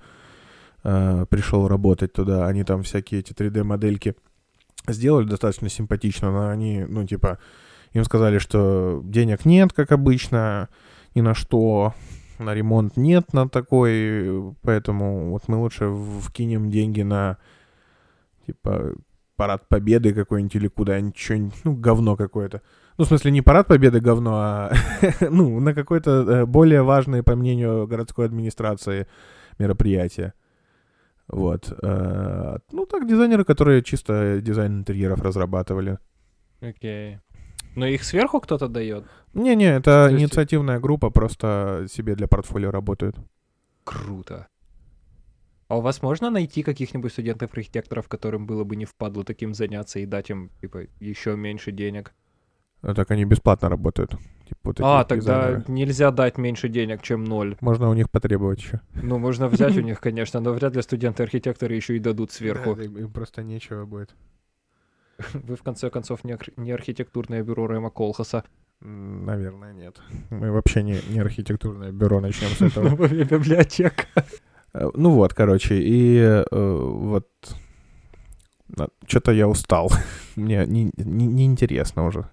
э, 0.83 1.25
пришел 1.29 1.67
работать 1.67 2.13
туда. 2.13 2.47
Они 2.47 2.63
там 2.63 2.83
всякие 2.83 3.21
эти 3.21 3.33
3D-модельки 3.33 4.15
сделали 4.87 5.25
достаточно 5.27 5.69
симпатично, 5.69 6.31
но 6.31 6.49
они, 6.49 6.85
ну, 6.87 7.05
типа, 7.05 7.39
им 7.93 8.03
сказали, 8.03 8.37
что 8.37 9.01
денег 9.03 9.45
нет, 9.45 9.71
как 9.73 9.91
обычно, 9.91 10.69
ни 11.15 11.21
на 11.21 11.33
что, 11.33 11.93
на 12.39 12.53
ремонт 12.53 12.97
нет 12.97 13.33
на 13.33 13.47
такой, 13.47 14.53
поэтому 14.61 15.31
вот 15.31 15.47
мы 15.47 15.57
лучше 15.57 15.93
вкинем 16.21 16.69
деньги 16.69 17.01
на, 17.01 17.37
типа, 18.45 18.95
парад 19.35 19.67
победы 19.67 20.13
какой-нибудь 20.13 20.55
или 20.55 20.67
куда-нибудь, 20.67 21.17
что-нибудь, 21.17 21.55
ну, 21.63 21.75
говно 21.75 22.15
какое-то. 22.15 22.61
Ну, 22.97 23.05
в 23.05 23.07
смысле, 23.07 23.31
не 23.31 23.41
парад 23.41 23.67
победы 23.67 23.99
говно, 23.99 24.35
а, 24.35 24.73
ну, 25.29 25.59
на 25.59 25.73
какое-то 25.73 26.11
э, 26.11 26.45
более 26.45 26.83
важное, 26.83 27.23
по 27.23 27.35
мнению 27.35 27.87
городской 27.87 28.25
администрации, 28.25 29.07
мероприятие. 29.57 30.33
Вот. 31.27 31.71
э, 31.81 32.57
Ну, 32.71 32.85
так, 32.85 33.07
дизайнеры, 33.07 33.43
которые 33.45 33.81
чисто 33.83 34.39
дизайн 34.41 34.79
интерьеров 34.79 35.21
разрабатывали. 35.21 35.97
Окей. 36.61 37.19
Но 37.75 37.85
их 37.87 38.03
сверху 38.03 38.39
кто-то 38.39 38.67
дает? 38.67 39.05
Не-не, 39.33 39.77
это 39.77 39.83
То 39.83 40.07
есть- 40.09 40.21
инициативная 40.21 40.79
группа, 40.79 41.09
просто 41.09 41.87
себе 41.89 42.15
для 42.15 42.27
портфолио 42.27 42.71
работают. 42.71 43.15
Круто. 43.83 44.47
А 45.69 45.77
у 45.77 45.81
вас 45.81 46.01
можно 46.03 46.29
найти 46.29 46.61
каких-нибудь 46.61 47.11
студентов-архитекторов, 47.11 48.07
которым 48.07 48.45
было 48.45 48.63
бы 48.63 48.75
не 48.75 48.85
впадло 48.85 49.23
таким 49.23 49.53
заняться 49.55 49.99
и 49.99 50.05
дать 50.05 50.29
им, 50.29 50.51
типа, 50.61 50.81
еще 50.99 51.35
меньше 51.35 51.71
денег? 51.71 52.13
А 52.81 52.93
так 52.93 53.09
они 53.11 53.25
бесплатно 53.25 53.69
работают. 53.69 54.15
Типа 54.45 54.59
вот 54.63 54.79
а, 54.81 55.03
тогда 55.05 55.41
дизайнеры. 55.47 55.63
нельзя 55.71 56.11
дать 56.11 56.37
меньше 56.37 56.67
денег, 56.69 57.01
чем 57.01 57.23
ноль. 57.23 57.55
Можно 57.61 57.89
у 57.89 57.93
них 57.93 58.09
потребовать 58.09 58.59
еще. 58.59 58.81
Ну, 59.01 59.17
можно 59.17 59.47
взять 59.47 59.77
у 59.77 59.81
них, 59.89 59.99
конечно, 60.01 60.39
но 60.41 60.51
вряд 60.53 60.75
ли 60.75 60.81
студенты-архитекторы 60.81 61.75
еще 61.75 61.95
и 61.95 61.99
дадут 61.99 62.31
сверху. 62.31 62.71
им, 62.73 62.97
им 62.97 63.11
просто 63.11 63.41
нечего 63.43 63.85
будет. 63.85 64.13
Вы, 65.33 65.55
в 65.55 65.63
конце 65.63 65.89
концов, 65.89 66.23
не, 66.23 66.33
арх- 66.33 66.57
не 66.57 66.71
архитектурное 66.71 67.43
бюро 67.43 67.67
Рэма 67.67 67.89
Колхаса. 67.89 68.43
Наверное, 68.81 69.71
нет. 69.71 70.01
Мы 70.29 70.51
вообще 70.51 70.83
не, 70.83 70.99
не 71.09 71.19
архитектурное 71.19 71.91
бюро, 71.93 72.19
начнем 72.19 72.49
с 72.49 72.61
этого. 72.75 72.89
Библиотека. 73.07 74.05
Э, 74.73 74.89
Ну 74.93 75.11
вот, 75.11 75.33
короче, 75.33 75.75
и 75.79 76.17
э, 76.17 76.43
вот 76.51 77.27
что-то 79.07 79.31
я 79.31 79.47
устал. 79.47 79.91
Мне 80.35 80.65
не- 80.65 80.91
не- 80.97 81.27
неинтересно 81.27 82.05
уже 82.05 82.27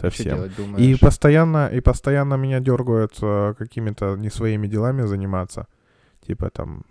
совсем. 0.00 0.36
делать, 0.36 0.52
И 0.78 0.96
постоянно, 0.96 1.68
и 1.68 1.80
постоянно 1.80 2.34
меня 2.34 2.60
дергают 2.60 3.12
э, 3.22 3.54
какими-то 3.58 4.16
не 4.16 4.30
своими 4.30 4.66
делами 4.66 5.06
заниматься. 5.06 5.66
Типа 6.26 6.50
там... 6.50 6.84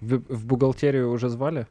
В, 0.00 0.18
в 0.28 0.46
бухгалтерию 0.46 1.10
уже 1.10 1.28
звали? 1.28 1.66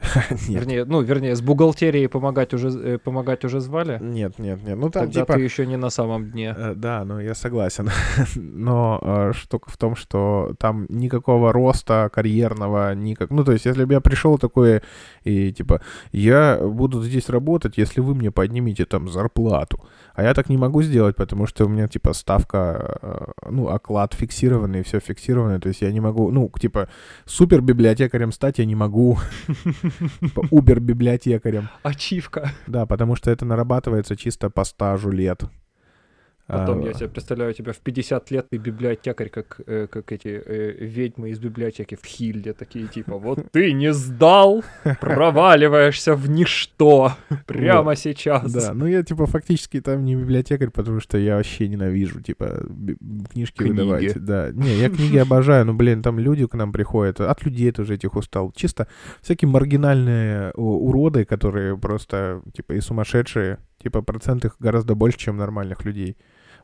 Вернее, 0.48 0.84
ну, 0.84 1.02
вернее, 1.02 1.34
с 1.34 1.40
бухгалтерией 1.40 2.08
помогать 2.08 2.54
уже, 2.54 2.68
э, 2.68 2.98
помогать 2.98 3.44
уже 3.44 3.60
звали? 3.60 3.98
нет, 4.00 4.38
нет, 4.38 4.62
нет. 4.64 4.78
Ну 4.78 4.90
там 4.90 5.04
Тогда 5.04 5.20
типа... 5.20 5.34
ты 5.34 5.40
еще 5.40 5.66
не 5.66 5.76
на 5.76 5.90
самом 5.90 6.30
дне. 6.30 6.54
Э, 6.56 6.74
Да, 6.74 7.04
ну 7.04 7.20
я 7.20 7.34
согласен. 7.34 7.90
Но 8.36 9.00
э, 9.02 9.32
штука 9.34 9.70
в 9.70 9.76
том, 9.76 9.96
что 9.96 10.54
там 10.58 10.86
никакого 10.88 11.52
роста 11.52 12.10
карьерного, 12.12 12.94
никак. 12.94 13.30
Ну, 13.30 13.44
то 13.44 13.52
есть, 13.52 13.66
если 13.66 13.84
бы 13.84 13.94
я 13.94 14.00
пришел 14.00 14.38
такой 14.38 14.82
и 15.24 15.52
типа, 15.52 15.80
я 16.12 16.58
буду 16.62 17.02
здесь 17.02 17.28
работать, 17.28 17.78
если 17.78 18.00
вы 18.00 18.14
мне 18.14 18.30
поднимете 18.30 18.84
там 18.84 19.08
зарплату. 19.08 19.80
А 20.14 20.22
я 20.22 20.34
так 20.34 20.48
не 20.48 20.56
могу 20.56 20.82
сделать, 20.82 21.16
потому 21.16 21.46
что 21.46 21.64
у 21.64 21.68
меня 21.68 21.88
типа 21.88 22.12
ставка, 22.12 23.34
ну, 23.48 23.68
оклад 23.68 24.14
фиксированный, 24.14 24.82
все 24.82 25.00
фиксированное. 25.00 25.60
То 25.60 25.68
есть 25.68 25.82
я 25.82 25.92
не 25.92 26.00
могу, 26.00 26.30
ну, 26.30 26.50
типа, 26.60 26.88
супер 27.24 27.60
библиотекарем 27.60 28.32
стать 28.32 28.58
я 28.58 28.64
не 28.64 28.74
могу. 28.74 29.18
Типа, 30.20 30.46
Убер 30.50 30.80
библиотекарем. 30.80 31.68
Ачивка. 31.82 32.52
Да, 32.66 32.86
потому 32.86 33.16
что 33.16 33.30
это 33.30 33.44
нарабатывается 33.44 34.16
чисто 34.16 34.50
по 34.50 34.64
стажу 34.64 35.10
лет. 35.10 35.44
Потом 36.48 36.80
А, 36.80 36.86
я 36.86 36.94
себе 36.94 37.08
представляю 37.08 37.52
тебя 37.52 37.74
в 37.74 37.76
50 37.76 38.30
лет, 38.30 38.48
ты 38.48 38.56
библиотекарь, 38.56 39.28
как, 39.28 39.60
э, 39.66 39.86
как 39.86 40.10
эти 40.12 40.28
э, 40.28 40.76
ведьмы 40.80 41.28
из 41.28 41.38
библиотеки 41.38 41.94
в 41.94 42.06
Хильде, 42.06 42.54
такие 42.54 42.86
типа, 42.86 43.18
вот 43.18 43.52
ты 43.52 43.74
не 43.74 43.92
сдал, 43.92 44.64
проваливаешься 44.98 46.14
в 46.14 46.30
ничто 46.30 47.12
прямо 47.46 47.96
сейчас. 47.96 48.50
Да, 48.50 48.72
ну 48.72 48.86
я 48.86 49.02
типа 49.02 49.26
фактически 49.26 49.82
там 49.82 50.06
не 50.06 50.16
библиотекарь, 50.16 50.70
потому 50.70 51.00
что 51.00 51.18
я 51.18 51.36
вообще 51.36 51.68
ненавижу, 51.68 52.22
типа, 52.22 52.66
книжки 53.30 53.58
Книги. 53.58 53.72
выдавать. 53.72 54.24
Да, 54.24 54.50
не, 54.50 54.74
я 54.76 54.88
книги 54.88 55.18
обожаю, 55.18 55.66
но, 55.66 55.74
блин, 55.74 56.02
там 56.02 56.18
люди 56.18 56.46
к 56.46 56.54
нам 56.54 56.72
приходят, 56.72 57.20
от 57.20 57.44
людей 57.44 57.72
тоже 57.72 57.96
этих 57.96 58.16
устал. 58.16 58.52
Чисто 58.56 58.88
всякие 59.20 59.50
маргинальные 59.50 60.52
уроды, 60.52 61.26
которые 61.26 61.76
просто, 61.76 62.40
типа, 62.54 62.72
и 62.72 62.80
сумасшедшие, 62.80 63.58
типа, 63.82 64.00
процент 64.00 64.46
их 64.46 64.56
гораздо 64.58 64.94
больше, 64.94 65.18
чем 65.18 65.36
нормальных 65.36 65.84
людей. 65.84 66.16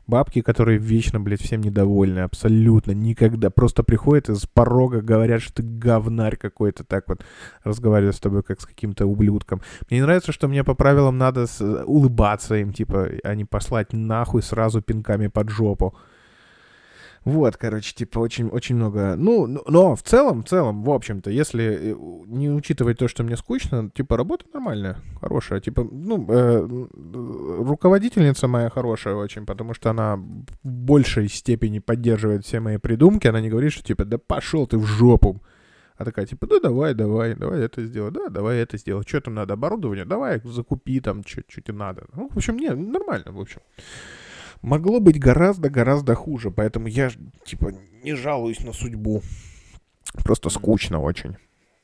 Бабки, 0.07 0.41
которые 0.41 0.77
вечно, 0.77 1.19
блядь, 1.19 1.41
всем 1.41 1.61
недовольны, 1.61 2.19
абсолютно, 2.19 2.91
никогда. 2.91 3.49
Просто 3.49 3.83
приходят 3.83 4.29
из 4.29 4.45
порога, 4.45 5.01
говорят, 5.01 5.41
что 5.41 5.53
ты 5.55 5.63
говнарь 5.63 6.35
какой-то, 6.37 6.83
так 6.83 7.05
вот 7.07 7.25
разговаривают 7.63 8.15
с 8.15 8.19
тобой, 8.19 8.43
как 8.43 8.61
с 8.61 8.65
каким-то 8.65 9.07
ублюдком. 9.07 9.61
Мне 9.89 9.99
не 9.99 10.03
нравится, 10.05 10.31
что 10.31 10.47
мне 10.47 10.63
по 10.63 10.75
правилам 10.75 11.17
надо 11.17 11.47
с- 11.47 11.83
улыбаться 11.85 12.55
им, 12.55 12.71
типа, 12.71 13.09
а 13.23 13.33
не 13.33 13.45
послать 13.45 13.93
нахуй 13.93 14.43
сразу 14.43 14.81
пинками 14.81 15.27
под 15.27 15.49
жопу. 15.49 15.95
Вот, 17.25 17.57
короче, 17.57 17.93
типа, 17.95 18.19
очень, 18.19 18.49
очень 18.49 18.75
много. 18.75 19.15
Ну, 19.17 19.47
но- 19.47 19.95
в 19.95 20.03
целом, 20.03 20.43
в 20.43 20.47
целом, 20.47 20.83
в 20.83 20.91
общем-то, 20.91 21.31
если 21.31 21.63
э, 21.91 21.95
не 22.27 22.51
учитывать 22.51 22.99
то, 22.99 23.07
что 23.07 23.23
мне 23.23 23.35
скучно, 23.35 23.89
типа, 23.89 24.15
работа 24.15 24.45
нормальная, 24.53 24.97
хорошая. 25.19 25.59
Типа, 25.59 25.83
ну, 25.83 26.23
э, 26.29 26.85
руководительница 27.63 28.47
моя 28.47 28.69
хорошая 28.69 29.15
очень, 29.15 29.45
потому 29.47 29.73
что 29.73 29.89
она 29.89 30.17
в 30.17 30.45
большей 30.63 31.27
степени 31.27 31.79
поддерживает 31.79 32.45
все 32.45 32.59
мои 32.59 32.77
придумки. 32.77 33.27
Она 33.27 33.41
не 33.41 33.49
говорит, 33.49 33.71
что, 33.71 33.83
типа, 33.83 34.05
да 34.05 34.17
пошел 34.19 34.67
ты 34.67 34.77
в 34.77 34.85
жопу. 34.85 35.41
А 35.97 36.05
такая, 36.05 36.25
типа, 36.25 36.45
да 36.45 36.59
давай, 36.59 36.93
давай, 36.93 37.35
давай 37.35 37.61
это 37.61 37.83
сделай, 37.85 38.11
да, 38.11 38.27
давай 38.29 38.57
это 38.59 38.77
сделай. 38.77 39.03
Что 39.07 39.21
там 39.21 39.33
надо, 39.33 39.53
оборудование? 39.53 40.05
Давай, 40.05 40.41
закупи 40.43 40.99
там, 40.99 41.23
что 41.25 41.41
тебе 41.41 41.73
надо. 41.73 42.05
Ну, 42.13 42.29
в 42.29 42.37
общем, 42.37 42.57
не, 42.57 42.69
нормально, 42.69 43.31
в 43.31 43.39
общем. 43.39 43.61
Могло 44.65 44.99
быть 44.99 45.19
гораздо-гораздо 45.19 46.15
хуже, 46.15 46.49
поэтому 46.49 46.87
я, 46.87 47.11
типа, 47.43 47.71
не 48.01 48.15
жалуюсь 48.15 48.61
на 48.61 48.73
судьбу. 48.73 49.21
Просто 50.23 50.49
скучно 50.49 50.99
очень. 50.99 51.37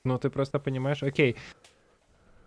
Ну, 0.03 0.17
ты 0.17 0.32
просто 0.32 0.57
понимаешь, 0.57 1.03
окей, 1.03 1.36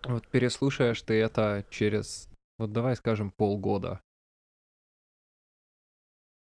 вот 0.05 0.27
переслушаешь 0.27 1.01
ты 1.03 1.13
это 1.13 1.63
через, 1.69 2.27
вот 2.57 2.73
давай 2.73 2.97
скажем, 2.97 3.31
полгода. 3.31 4.01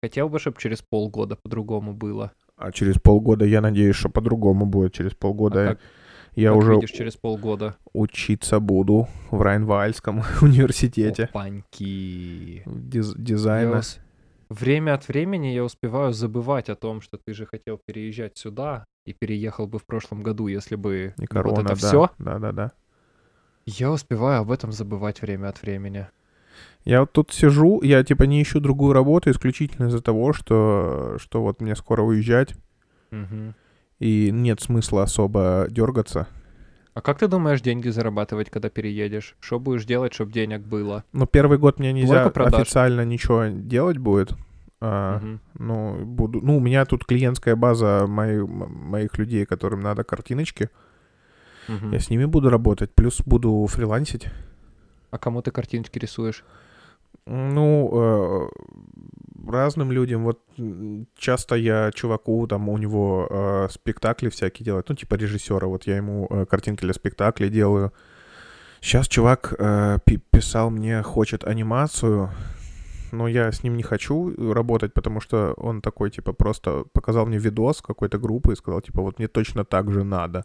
Хотел 0.02 0.28
бы, 0.28 0.40
чтобы 0.40 0.58
через 0.58 0.82
полгода 0.82 1.36
по-другому 1.36 1.94
было. 1.94 2.32
А 2.56 2.72
через 2.72 2.98
полгода, 2.98 3.44
я 3.44 3.60
надеюсь, 3.60 3.94
что 3.94 4.08
по-другому 4.08 4.66
будет. 4.66 4.92
Через 4.92 5.14
полгода 5.14 5.62
А 5.62 5.74
как, 5.74 5.80
я 6.42 6.50
как 6.50 6.58
уже 6.58 6.74
видишь 6.74 6.90
через 6.90 7.16
полгода? 7.16 7.76
учиться 7.92 8.60
буду 8.60 9.08
в 9.30 9.40
Райнвальском 9.42 10.22
университете 10.42 11.24
Опаньки. 11.24 12.62
диз- 12.66 13.14
Я 13.16 13.22
дизайна. 13.24 13.78
ус- 13.78 13.98
Время 14.48 14.94
от 14.94 15.06
времени 15.08 15.48
я 15.48 15.62
успеваю 15.62 16.12
забывать 16.14 16.70
о 16.70 16.74
том, 16.74 17.02
что 17.02 17.18
ты 17.22 17.34
же 17.34 17.44
хотел 17.44 17.78
переезжать 17.84 18.38
сюда 18.38 18.84
и 19.04 19.12
переехал 19.12 19.66
бы 19.66 19.78
в 19.78 19.84
прошлом 19.84 20.22
году, 20.22 20.46
если 20.46 20.74
бы 20.74 21.12
И 21.18 21.26
корона, 21.26 21.56
вот 21.56 21.64
это 21.66 21.80
да. 21.80 21.88
все. 21.88 22.10
Да, 22.18 22.38
да, 22.38 22.52
да. 22.52 22.72
Я 23.66 23.90
успеваю 23.90 24.40
об 24.40 24.50
этом 24.50 24.72
забывать 24.72 25.20
время 25.20 25.48
от 25.48 25.60
времени. 25.60 26.06
Я 26.84 27.00
вот 27.00 27.12
тут 27.12 27.30
сижу, 27.32 27.82
я 27.82 28.02
типа 28.02 28.22
не 28.22 28.42
ищу 28.42 28.60
другую 28.60 28.94
работу 28.94 29.30
исключительно 29.30 29.88
из-за 29.88 30.00
того, 30.00 30.32
что, 30.32 31.16
что 31.18 31.42
вот 31.42 31.60
мне 31.60 31.76
скоро 31.76 32.02
уезжать, 32.02 32.54
Мгм. 33.10 33.54
И 33.98 34.30
нет 34.32 34.60
смысла 34.60 35.02
особо 35.04 35.66
дергаться. 35.70 36.26
А 36.94 37.00
как 37.00 37.18
ты 37.18 37.28
думаешь 37.28 37.60
деньги 37.60 37.88
зарабатывать, 37.88 38.50
когда 38.50 38.70
переедешь? 38.70 39.36
Что 39.40 39.60
будешь 39.60 39.84
делать, 39.84 40.12
чтобы 40.14 40.32
денег 40.32 40.62
было? 40.62 41.04
Но 41.12 41.26
первый 41.26 41.58
год 41.58 41.78
мне 41.78 41.92
нельзя 41.92 42.26
официально 42.26 43.04
ничего 43.04 43.44
делать 43.46 43.98
будет. 43.98 44.32
А, 44.80 45.18
Мгм. 45.18 45.40
Ну, 45.58 46.04
буду. 46.04 46.40
Ну, 46.40 46.56
у 46.56 46.60
меня 46.60 46.84
тут 46.86 47.04
клиентская 47.04 47.56
база 47.56 48.06
мои- 48.08 48.40
моих 48.44 49.16
людей, 49.18 49.44
которым 49.44 49.80
надо 49.80 50.04
картиночки. 50.04 50.70
Мгм. 51.68 51.92
Я 51.92 51.98
с 52.00 52.10
ними 52.10 52.24
буду 52.24 52.48
работать, 52.50 52.94
плюс 52.94 53.20
буду 53.24 53.66
фрилансить. 53.68 54.26
А 55.10 55.18
кому 55.18 55.42
ты 55.42 55.50
картиночки 55.50 55.98
рисуешь? 55.98 56.44
Ну, 57.30 57.90
э, 57.92 58.48
разным 59.50 59.92
людям. 59.92 60.24
Вот 60.24 60.40
часто 61.16 61.56
я 61.56 61.90
чуваку, 61.92 62.46
там, 62.46 62.68
у 62.68 62.78
него 62.78 63.28
э, 63.30 63.68
спектакли 63.70 64.28
всякие 64.28 64.64
делают, 64.64 64.88
ну, 64.88 64.94
типа 64.94 65.16
режиссера, 65.16 65.66
вот 65.66 65.86
я 65.86 65.96
ему 65.96 66.26
э, 66.30 66.46
картинки 66.46 66.84
для 66.84 66.94
спектаклей 66.94 67.50
делаю. 67.50 67.92
Сейчас 68.80 69.08
чувак 69.08 69.54
э, 69.58 69.98
пи- 70.04 70.20
писал 70.30 70.70
мне, 70.70 71.02
хочет 71.02 71.44
анимацию, 71.44 72.30
но 73.12 73.28
я 73.28 73.50
с 73.52 73.62
ним 73.62 73.76
не 73.76 73.82
хочу 73.82 74.52
работать, 74.52 74.94
потому 74.94 75.20
что 75.20 75.54
он 75.56 75.80
такой, 75.80 76.10
типа, 76.10 76.32
просто 76.32 76.84
показал 76.92 77.26
мне 77.26 77.38
видос 77.38 77.82
какой-то 77.82 78.18
группы 78.18 78.52
и 78.52 78.56
сказал, 78.56 78.80
типа, 78.80 79.02
вот 79.02 79.18
мне 79.18 79.28
точно 79.28 79.64
так 79.64 79.92
же 79.92 80.04
надо. 80.04 80.44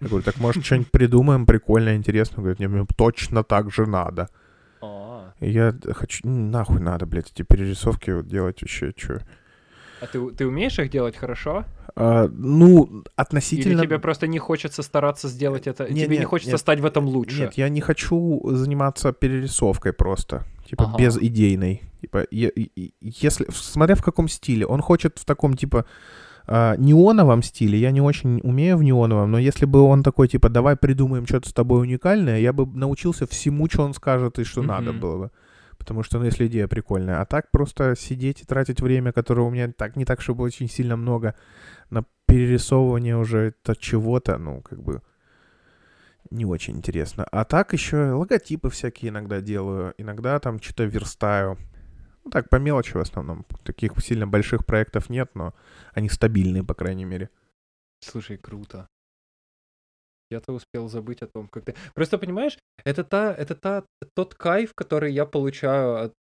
Я 0.00 0.08
говорю, 0.08 0.24
так 0.24 0.38
может 0.38 0.64
что-нибудь 0.66 0.92
придумаем 0.92 1.46
прикольное, 1.46 1.96
интересное? 1.96 2.38
Он 2.38 2.42
говорит, 2.44 2.60
не, 2.60 2.68
мне 2.68 2.86
точно 2.96 3.42
так 3.42 3.72
же 3.72 3.86
надо. 3.86 4.28
А, 4.82 5.32
Я 5.40 5.74
хочу... 5.92 6.26
ну, 6.26 6.50
Нахуй 6.50 6.80
надо, 6.80 7.06
блядь, 7.06 7.30
эти 7.30 7.42
перерисовки 7.42 8.10
вот 8.10 8.28
делать 8.28 8.62
вообще, 8.62 8.92
что... 8.96 9.20
а 10.00 10.06
ты, 10.06 10.30
ты 10.30 10.46
умеешь 10.46 10.78
их 10.78 10.90
делать 10.90 11.16
хорошо? 11.16 11.64
ну, 11.96 12.84
Или 12.86 13.02
относительно... 13.16 13.82
тебе 13.82 13.98
просто 13.98 14.26
не 14.26 14.38
хочется 14.38 14.82
стараться 14.82 15.28
сделать 15.28 15.66
это? 15.66 15.92
Не, 15.92 16.04
тебе 16.04 16.16
не 16.16 16.20
нет, 16.20 16.28
хочется 16.28 16.52
нет. 16.52 16.60
стать 16.60 16.80
в 16.80 16.86
этом 16.86 17.06
лучше? 17.06 17.40
Нет, 17.40 17.54
я 17.54 17.68
не 17.68 17.80
хочу 17.80 18.40
заниматься 18.44 19.12
перерисовкой 19.12 19.92
просто. 19.92 20.44
Типа, 20.66 20.84
Ага. 20.84 20.98
без 20.98 21.18
идейной. 21.18 21.82
Типа, 22.00 22.22
и- 22.22 22.92
если... 23.00 23.46
Смотря 23.50 23.96
в 23.96 24.02
каком 24.02 24.28
стиле. 24.28 24.64
Он 24.66 24.80
хочет 24.80 25.18
в 25.18 25.24
таком, 25.24 25.54
типа, 25.56 25.84
а, 26.52 26.74
неоновом 26.76 27.42
стиле. 27.44 27.78
Я 27.78 27.92
не 27.92 28.00
очень 28.00 28.40
умею 28.42 28.76
в 28.76 28.82
неоновом, 28.82 29.30
но 29.30 29.38
если 29.38 29.66
бы 29.66 29.80
он 29.82 30.02
такой, 30.02 30.26
типа, 30.26 30.48
давай 30.48 30.74
придумаем 30.76 31.24
что-то 31.24 31.48
с 31.48 31.52
тобой 31.52 31.80
уникальное, 31.82 32.40
я 32.40 32.52
бы 32.52 32.66
научился 32.66 33.24
всему, 33.26 33.68
что 33.70 33.84
он 33.84 33.94
скажет 33.94 34.38
и 34.40 34.44
что 34.44 34.62
надо 34.62 34.90
Мгм. 34.90 35.00
было 35.00 35.16
бы. 35.18 35.30
Потому 35.78 36.02
что, 36.02 36.18
ну, 36.18 36.24
если 36.24 36.48
идея 36.48 36.66
прикольная. 36.66 37.20
А 37.20 37.24
так 37.24 37.50
просто 37.52 37.94
сидеть 37.96 38.42
и 38.42 38.44
тратить 38.44 38.80
время, 38.80 39.12
которое 39.12 39.42
у 39.42 39.50
меня 39.50 39.72
так 39.72 39.94
не 39.96 40.04
так, 40.04 40.20
чтобы 40.20 40.42
очень 40.42 40.68
сильно 40.68 40.96
много, 40.96 41.34
на 41.88 42.04
перерисовывание 42.26 43.16
уже 43.16 43.38
это 43.38 43.76
чего-то, 43.76 44.36
ну, 44.38 44.60
как 44.60 44.82
бы 44.82 45.02
не 46.30 46.44
очень 46.44 46.76
интересно. 46.76 47.26
А 47.30 47.44
так 47.44 47.72
еще 47.72 48.12
логотипы 48.12 48.70
всякие 48.70 49.10
иногда 49.10 49.40
делаю, 49.40 49.94
иногда 49.98 50.38
там 50.40 50.60
что-то 50.60 50.84
верстаю. 50.84 51.56
Ну 52.24 52.30
так, 52.30 52.48
по 52.48 52.56
мелочи 52.56 52.92
в 52.92 53.00
основном. 53.00 53.44
Таких 53.64 53.92
сильно 54.00 54.26
больших 54.26 54.66
проектов 54.66 55.10
нет, 55.10 55.30
но 55.34 55.54
они 55.92 56.08
стабильные, 56.08 56.64
по 56.64 56.74
крайней 56.74 57.04
мере. 57.04 57.30
Слушай, 58.00 58.36
круто. 58.36 58.86
Я-то 60.30 60.52
успел 60.52 60.88
забыть 60.88 61.22
о 61.22 61.26
том, 61.26 61.48
как 61.48 61.64
ты... 61.64 61.74
Просто 61.94 62.18
понимаешь, 62.18 62.56
это 62.84 63.02
та, 63.02 63.34
это 63.34 63.54
та, 63.56 63.84
тот 64.14 64.34
кайф, 64.34 64.74
который 64.74 65.12
я 65.12 65.26
получаю 65.26 66.04
от, 66.04 66.14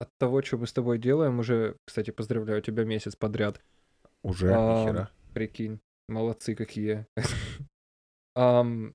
от 0.00 0.08
того, 0.18 0.42
что 0.42 0.58
мы 0.58 0.66
с 0.66 0.72
тобой 0.72 0.98
делаем. 0.98 1.38
Уже, 1.38 1.76
кстати, 1.86 2.10
поздравляю 2.10 2.62
тебя 2.62 2.84
месяц 2.84 3.14
подряд. 3.14 3.60
Уже, 4.22 4.52
А, 4.52 4.82
нихера. 4.82 5.10
Прикинь, 5.34 5.80
молодцы 6.08 6.54
какие. 6.56 7.06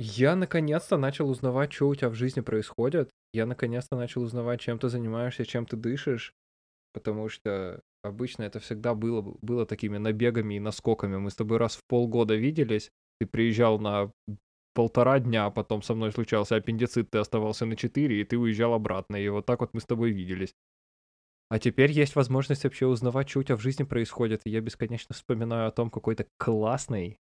Я 0.00 0.36
наконец-то 0.36 0.96
начал 0.96 1.28
узнавать, 1.28 1.72
что 1.72 1.88
у 1.88 1.94
тебя 1.94 2.08
в 2.08 2.14
жизни 2.14 2.40
происходит. 2.40 3.10
Я 3.32 3.46
наконец-то 3.46 3.96
начал 3.96 4.22
узнавать, 4.22 4.60
чем 4.60 4.78
ты 4.78 4.88
занимаешься, 4.88 5.44
чем 5.44 5.66
ты 5.66 5.76
дышишь. 5.76 6.34
Потому 6.92 7.28
что 7.28 7.80
обычно 8.02 8.42
это 8.42 8.60
всегда 8.60 8.94
было, 8.94 9.20
бы- 9.20 9.38
было 9.42 9.66
такими 9.66 9.98
набегами 9.98 10.54
и 10.54 10.60
наскоками. 10.60 11.16
Мы 11.16 11.30
с 11.30 11.36
тобой 11.36 11.58
раз 11.58 11.76
в 11.76 11.84
полгода 11.86 12.34
виделись. 12.34 12.90
Ты 13.20 13.26
приезжал 13.26 13.78
на 13.78 14.12
полтора 14.74 15.18
дня, 15.18 15.46
а 15.46 15.50
потом 15.50 15.82
со 15.82 15.94
мной 15.94 16.12
случался 16.12 16.56
аппендицит, 16.56 17.10
ты 17.10 17.18
оставался 17.18 17.66
на 17.66 17.76
четыре, 17.76 18.20
и 18.20 18.24
ты 18.24 18.38
уезжал 18.38 18.74
обратно. 18.74 19.16
И 19.16 19.28
вот 19.28 19.44
так 19.44 19.60
вот 19.60 19.74
мы 19.74 19.80
с 19.80 19.86
тобой 19.86 20.12
виделись. 20.12 20.54
А 21.50 21.58
теперь 21.58 21.90
есть 21.92 22.14
возможность 22.14 22.64
вообще 22.64 22.86
узнавать, 22.86 23.28
что 23.28 23.40
у 23.40 23.42
тебя 23.42 23.56
в 23.56 23.62
жизни 23.62 23.84
происходит. 23.84 24.42
И 24.44 24.50
я 24.50 24.60
бесконечно 24.60 25.14
вспоминаю 25.14 25.68
о 25.68 25.72
том, 25.72 25.90
какой 25.90 26.14
ты 26.14 26.26
классный. 26.36 27.18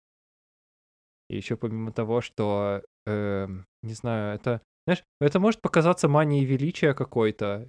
И 1.29 1.35
еще 1.35 1.57
помимо 1.57 1.91
того, 1.91 2.21
что, 2.21 2.83
эм, 3.05 3.65
не 3.83 3.93
знаю, 3.93 4.35
это, 4.35 4.61
знаешь, 4.87 5.03
это 5.19 5.41
может 5.41 5.61
показаться 5.61 6.07
манией 6.07 6.45
величия 6.45 6.93
какой-то. 6.93 7.67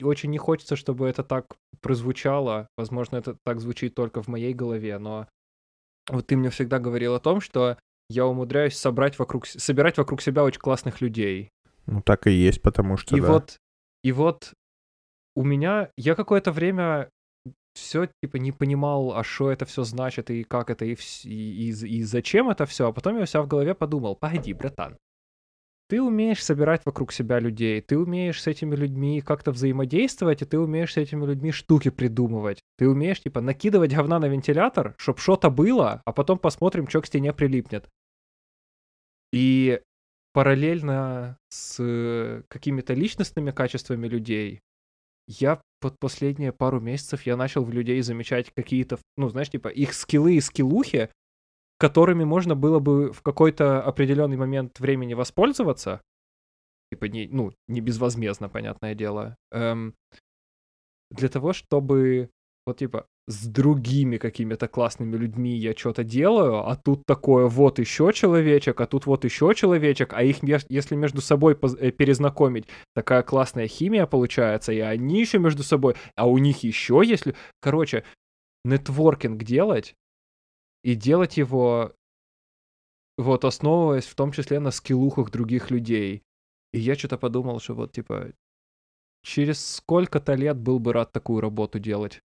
Очень 0.00 0.30
не 0.30 0.38
хочется, 0.38 0.76
чтобы 0.76 1.08
это 1.08 1.24
так 1.24 1.46
прозвучало. 1.80 2.68
Возможно, 2.76 3.16
это 3.16 3.36
так 3.44 3.60
звучит 3.60 3.96
только 3.96 4.22
в 4.22 4.28
моей 4.28 4.54
голове, 4.54 4.98
но 4.98 5.26
вот 6.08 6.28
ты 6.28 6.36
мне 6.36 6.50
всегда 6.50 6.78
говорил 6.78 7.14
о 7.14 7.20
том, 7.20 7.40
что 7.40 7.76
я 8.08 8.24
умудряюсь 8.24 8.76
собрать 8.76 9.18
вокруг, 9.18 9.46
собирать 9.46 9.98
вокруг 9.98 10.22
себя 10.22 10.44
очень 10.44 10.60
классных 10.60 11.00
людей. 11.00 11.50
Ну 11.86 12.02
так 12.02 12.28
и 12.28 12.30
есть, 12.30 12.62
потому 12.62 12.96
что, 12.98 13.16
И 13.16 13.20
да. 13.20 13.32
вот, 13.32 13.56
и 14.04 14.12
вот 14.12 14.52
у 15.34 15.42
меня, 15.42 15.90
я 15.96 16.14
какое-то 16.14 16.52
время 16.52 17.10
все 17.74 18.08
типа 18.22 18.36
не 18.36 18.52
понимал, 18.52 19.12
а 19.16 19.24
что 19.24 19.50
это 19.50 19.64
все 19.64 19.82
значит, 19.82 20.30
и 20.30 20.44
как 20.44 20.70
это, 20.70 20.84
и, 20.84 20.94
и, 21.24 21.70
и 21.70 21.70
и 21.70 22.02
зачем 22.04 22.48
это 22.48 22.64
все. 22.64 22.88
А 22.88 22.92
потом 22.92 23.16
я 23.16 23.24
у 23.24 23.26
себя 23.26 23.42
в 23.42 23.48
голове 23.48 23.74
подумал, 23.74 24.14
погоди, 24.14 24.52
братан, 24.52 24.96
ты 25.88 26.00
умеешь 26.00 26.42
собирать 26.42 26.84
вокруг 26.84 27.12
себя 27.12 27.38
людей, 27.38 27.80
ты 27.80 27.98
умеешь 27.98 28.42
с 28.42 28.46
этими 28.46 28.74
людьми 28.74 29.20
как-то 29.20 29.52
взаимодействовать, 29.52 30.42
и 30.42 30.44
ты 30.44 30.58
умеешь 30.58 30.94
с 30.94 30.96
этими 30.96 31.26
людьми 31.26 31.52
штуки 31.52 31.90
придумывать. 31.90 32.60
Ты 32.78 32.88
умеешь, 32.88 33.20
типа, 33.20 33.40
накидывать 33.40 33.92
говна 33.92 34.18
на 34.18 34.26
вентилятор, 34.26 34.94
чтоб 34.98 35.18
что-то 35.18 35.50
было, 35.50 36.02
а 36.04 36.12
потом 36.12 36.38
посмотрим, 36.38 36.88
что 36.88 37.02
к 37.02 37.06
стене 37.06 37.32
прилипнет. 37.32 37.88
И 39.32 39.80
параллельно 40.32 41.38
с 41.48 41.76
э, 41.78 42.42
какими-то 42.48 42.94
личностными 42.94 43.50
качествами 43.50 44.08
людей, 44.08 44.60
я 45.26 45.60
под 45.80 45.98
последние 45.98 46.52
пару 46.52 46.80
месяцев 46.80 47.26
я 47.26 47.36
начал 47.36 47.64
в 47.64 47.72
людей 47.72 48.00
замечать 48.02 48.50
какие-то, 48.54 48.98
ну, 49.16 49.28
знаешь, 49.28 49.50
типа 49.50 49.68
их 49.68 49.94
скиллы 49.94 50.36
и 50.36 50.40
скиллухи, 50.40 51.10
которыми 51.84 52.24
можно 52.24 52.54
было 52.54 52.78
бы 52.78 53.12
в 53.12 53.20
какой-то 53.20 53.82
определенный 53.82 54.38
момент 54.38 54.80
времени 54.80 55.12
воспользоваться, 55.12 56.00
типа 56.90 57.04
не, 57.04 57.28
ну, 57.28 57.52
не 57.68 57.82
безвозмездно, 57.82 58.48
понятное 58.48 58.94
дело, 58.94 59.36
эм, 59.52 59.94
для 61.10 61.28
того, 61.28 61.52
чтобы 61.52 62.30
вот 62.66 62.78
типа 62.78 63.04
с 63.26 63.46
другими 63.46 64.16
какими-то 64.16 64.66
классными 64.66 65.14
людьми 65.14 65.54
я 65.58 65.74
что-то 65.76 66.04
делаю, 66.04 66.66
а 66.66 66.74
тут 66.74 67.02
такое 67.06 67.48
вот 67.48 67.78
еще 67.78 68.12
человечек, 68.14 68.80
а 68.80 68.86
тут 68.86 69.04
вот 69.04 69.24
еще 69.24 69.52
человечек, 69.54 70.14
а 70.14 70.22
их 70.22 70.38
если 70.70 70.96
между 70.96 71.20
собой 71.20 71.54
э, 71.80 71.90
перезнакомить, 71.90 72.66
такая 72.94 73.22
классная 73.22 73.68
химия 73.68 74.06
получается, 74.06 74.72
и 74.72 74.78
они 74.78 75.20
еще 75.20 75.38
между 75.38 75.62
собой, 75.62 75.96
а 76.16 76.26
у 76.26 76.38
них 76.38 76.64
еще 76.64 77.02
если... 77.04 77.34
Короче, 77.60 78.04
нетворкинг 78.64 79.42
делать, 79.42 79.94
и 80.84 80.94
делать 80.94 81.38
его 81.38 81.92
вот 83.16 83.44
основываясь 83.44 84.06
в 84.06 84.14
том 84.14 84.32
числе 84.32 84.60
на 84.60 84.70
скиллухах 84.70 85.30
других 85.30 85.70
людей. 85.70 86.22
И 86.72 86.78
я 86.78 86.94
что-то 86.94 87.16
подумал, 87.16 87.60
что 87.60 87.74
вот 87.74 87.92
типа 87.92 88.32
через 89.22 89.64
сколько-то 89.76 90.34
лет 90.34 90.56
был 90.56 90.78
бы 90.78 90.92
рад 90.92 91.12
такую 91.12 91.40
работу 91.40 91.78
делать. 91.78 92.20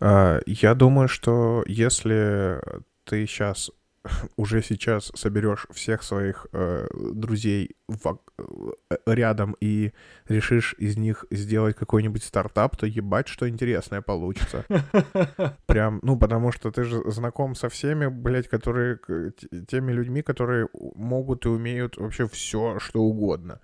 А, 0.00 0.40
я 0.46 0.74
думаю, 0.74 1.08
что 1.08 1.64
если 1.66 2.60
ты 3.04 3.26
сейчас 3.26 3.70
уже 4.36 4.62
сейчас 4.62 5.12
соберешь 5.14 5.66
всех 5.70 6.02
своих 6.02 6.46
э, 6.52 6.86
друзей 6.92 7.76
в, 7.88 8.18
э, 8.38 8.96
рядом 9.06 9.56
и 9.60 9.92
решишь 10.28 10.74
из 10.78 10.96
них 10.96 11.26
сделать 11.30 11.76
какой-нибудь 11.76 12.22
стартап, 12.24 12.76
то 12.76 12.86
ебать, 12.86 13.28
что 13.28 13.48
интересное 13.48 14.00
получится. 14.00 14.64
Прям, 15.66 16.00
ну, 16.02 16.18
потому 16.18 16.52
что 16.52 16.70
ты 16.70 16.84
же 16.84 17.10
знаком 17.10 17.54
со 17.54 17.68
всеми, 17.68 18.06
блядь, 18.06 18.48
которые, 18.48 18.98
теми 19.68 19.92
людьми, 19.92 20.22
которые 20.22 20.68
могут 20.94 21.44
и 21.46 21.48
умеют 21.48 21.96
вообще 21.98 22.26
все, 22.26 22.78
что 22.78 23.02
угодно. 23.02 23.60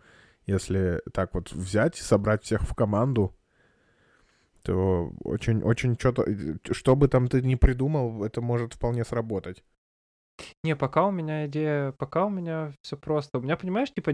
Если 0.47 1.01
так 1.13 1.35
вот 1.35 1.51
взять, 1.53 1.97
собрать 1.97 2.45
всех 2.45 2.63
в 2.63 2.75
команду, 2.75 3.35
то 4.63 5.13
очень, 5.25 5.63
очень 5.63 5.97
что-то, 5.99 6.27
что 6.73 6.97
бы 6.97 7.09
там 7.09 7.29
ты 7.29 7.41
ни 7.41 7.55
придумал, 7.55 8.25
это 8.25 8.41
может 8.41 8.75
вполне 8.75 9.05
сработать. 9.05 9.65
Не, 10.63 10.77
пока 10.77 11.07
у 11.07 11.11
меня 11.11 11.47
идея, 11.47 11.93
пока 11.93 12.27
у 12.27 12.31
меня 12.31 12.73
все 12.83 12.97
просто. 12.97 13.39
У 13.39 13.43
меня, 13.43 13.57
понимаешь, 13.57 13.93
типа 13.93 14.13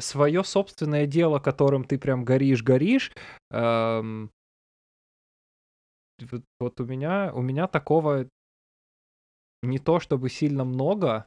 свое 0.00 0.44
собственное 0.44 1.06
дело, 1.06 1.38
которым 1.38 1.84
ты 1.84 1.98
прям 1.98 2.24
горишь, 2.24 2.62
горишь. 2.62 3.12
Эм, 3.50 4.30
вот, 6.30 6.42
вот 6.60 6.80
у 6.80 6.84
меня, 6.84 7.32
у 7.34 7.42
меня 7.42 7.66
такого 7.66 8.26
не 9.62 9.78
то 9.78 10.00
чтобы 10.00 10.28
сильно 10.28 10.64
много 10.64 11.26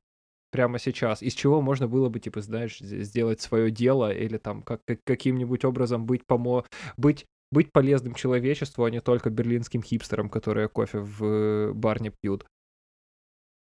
прямо 0.51 0.79
сейчас, 0.79 1.21
из 1.21 1.33
чего 1.33 1.61
можно 1.61 1.87
было 1.87 2.07
бы, 2.09 2.19
типа, 2.19 2.41
знаешь, 2.41 2.77
сделать 2.79 3.41
свое 3.41 3.71
дело 3.71 4.11
или 4.13 4.37
там 4.37 4.61
как, 4.63 4.81
как 4.85 4.99
каким-нибудь 5.03 5.65
образом 5.65 6.05
быть 6.05 6.25
помо 6.25 6.65
быть 6.97 7.25
быть 7.51 7.71
полезным 7.71 8.15
человечеству, 8.15 8.83
а 8.83 8.89
не 8.91 9.01
только 9.01 9.29
берлинским 9.29 9.83
хипстерам, 9.83 10.29
которые 10.29 10.67
кофе 10.67 10.99
в 10.99 11.73
барне 11.73 12.11
пьют. 12.11 12.45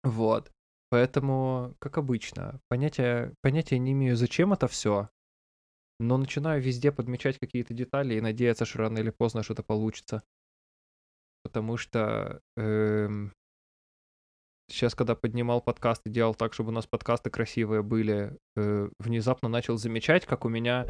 Вот. 0.02 0.52
Поэтому, 0.90 1.76
как 1.80 1.98
обычно, 1.98 2.60
понятия, 2.68 3.34
понятия 3.42 3.78
не 3.78 3.92
имею, 3.92 4.16
зачем 4.16 4.52
это 4.52 4.68
все, 4.68 5.10
но 6.00 6.16
начинаю 6.16 6.62
везде 6.62 6.92
подмечать 6.92 7.38
какие-то 7.38 7.74
детали 7.74 8.14
и 8.14 8.20
надеяться, 8.20 8.64
что 8.64 8.78
рано 8.78 8.98
или 8.98 9.10
поздно 9.10 9.42
что-то 9.42 9.62
получится. 9.62 10.22
Потому 11.42 11.76
что 11.76 12.40
эм, 12.56 13.32
сейчас, 14.68 14.94
когда 14.94 15.14
поднимал 15.14 15.60
подкаст 15.60 16.06
и 16.06 16.10
делал 16.10 16.34
так, 16.34 16.54
чтобы 16.54 16.70
у 16.70 16.72
нас 16.72 16.86
подкасты 16.86 17.30
красивые 17.30 17.82
были, 17.82 18.36
э, 18.56 18.88
внезапно 18.98 19.48
начал 19.48 19.76
замечать, 19.76 20.26
как 20.26 20.44
у 20.44 20.48
меня 20.48 20.86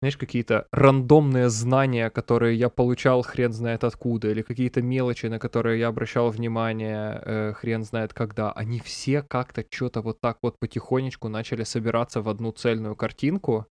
знаешь, 0.00 0.16
какие-то 0.16 0.66
рандомные 0.72 1.48
знания, 1.48 2.10
которые 2.10 2.56
я 2.56 2.68
получал 2.68 3.22
хрен 3.22 3.52
знает 3.52 3.82
откуда, 3.82 4.30
или 4.30 4.42
какие-то 4.42 4.82
мелочи, 4.82 5.26
на 5.26 5.38
которые 5.38 5.80
я 5.80 5.88
обращал 5.88 6.30
внимание 6.30 7.20
э, 7.24 7.52
хрен 7.54 7.82
знает 7.82 8.12
когда, 8.12 8.52
они 8.52 8.78
все 8.80 9.22
как-то 9.22 9.64
что-то 9.68 10.02
вот 10.02 10.20
так 10.20 10.38
вот 10.42 10.58
потихонечку 10.58 11.28
начали 11.28 11.64
собираться 11.64 12.20
в 12.20 12.28
одну 12.28 12.52
цельную 12.52 12.94
картинку, 12.94 13.66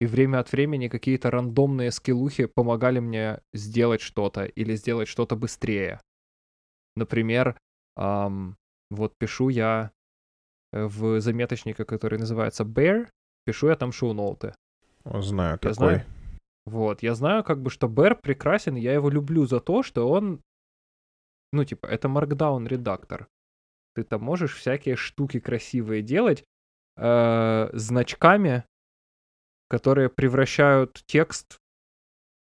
и 0.00 0.06
время 0.06 0.40
от 0.40 0.52
времени 0.52 0.88
какие-то 0.88 1.30
рандомные 1.30 1.90
скиллухи 1.90 2.46
помогали 2.46 2.98
мне 2.98 3.40
сделать 3.52 4.00
что-то 4.00 4.44
или 4.44 4.76
сделать 4.76 5.08
что-то 5.08 5.36
быстрее. 5.36 6.00
Например, 6.96 7.56
эм, 7.96 8.56
вот 8.90 9.14
пишу 9.18 9.48
я 9.48 9.90
э, 10.72 10.84
в 10.84 11.20
заметочнике, 11.20 11.84
который 11.84 12.18
называется 12.18 12.64
Bear, 12.64 13.08
пишу 13.44 13.68
я 13.68 13.76
там 13.76 13.92
шоу-ноуты. 13.92 14.54
Знаю 15.14 15.52
я 15.52 15.58
такой. 15.58 15.74
Знаю. 15.74 16.04
Вот, 16.66 17.02
я 17.02 17.14
знаю, 17.14 17.44
как 17.44 17.62
бы, 17.62 17.70
что 17.70 17.88
Бэр 17.88 18.14
прекрасен, 18.14 18.74
я 18.76 18.92
его 18.92 19.08
люблю 19.08 19.46
за 19.46 19.58
то, 19.60 19.82
что 19.82 20.08
он, 20.08 20.42
ну, 21.52 21.64
типа, 21.64 21.86
это 21.86 22.08
Markdown 22.08 22.68
редактор. 22.68 23.28
Ты 23.94 24.04
там 24.04 24.22
можешь 24.22 24.54
всякие 24.54 24.96
штуки 24.96 25.40
красивые 25.40 26.02
делать 26.02 26.44
э, 26.96 27.70
значками, 27.72 28.64
которые 29.68 30.10
превращают 30.10 31.02
текст 31.06 31.58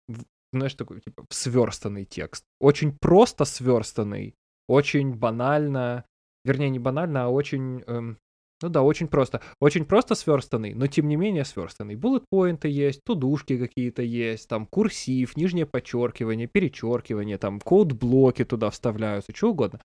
в, 0.07 0.23
знаешь, 0.51 0.73
такой, 0.73 1.01
типа, 1.01 1.25
в 1.29 1.33
сверстанный 1.33 2.05
текст. 2.05 2.45
Очень 2.59 2.97
просто 2.97 3.45
сверстанный, 3.45 4.33
очень 4.67 5.13
банально, 5.13 6.05
вернее, 6.43 6.71
не 6.71 6.79
банально, 6.79 7.25
а 7.25 7.29
очень 7.29 7.83
эм, 7.85 8.17
ну 8.61 8.69
да, 8.69 8.83
очень 8.83 9.07
просто. 9.07 9.41
Очень 9.59 9.85
просто 9.85 10.15
сверстанный, 10.15 10.73
но 10.73 10.87
тем 10.87 11.07
не 11.07 11.17
менее 11.17 11.43
сверстанный. 11.45 11.95
Буллет-поинты 11.95 12.69
есть, 12.69 13.03
тудушки 13.03 13.57
какие-то 13.57 14.01
есть, 14.01 14.47
там 14.47 14.65
курсив, 14.65 15.35
нижнее 15.35 15.65
подчеркивание, 15.65 16.47
перечеркивание, 16.47 17.37
там 17.37 17.59
код-блоки 17.59 18.45
туда 18.45 18.69
вставляются, 18.69 19.35
что 19.35 19.51
угодно. 19.51 19.81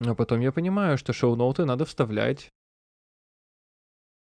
А 0.00 0.14
потом 0.14 0.40
я 0.40 0.52
понимаю, 0.52 0.98
что 0.98 1.14
шоу-ноуты 1.14 1.64
надо 1.64 1.86
вставлять 1.86 2.50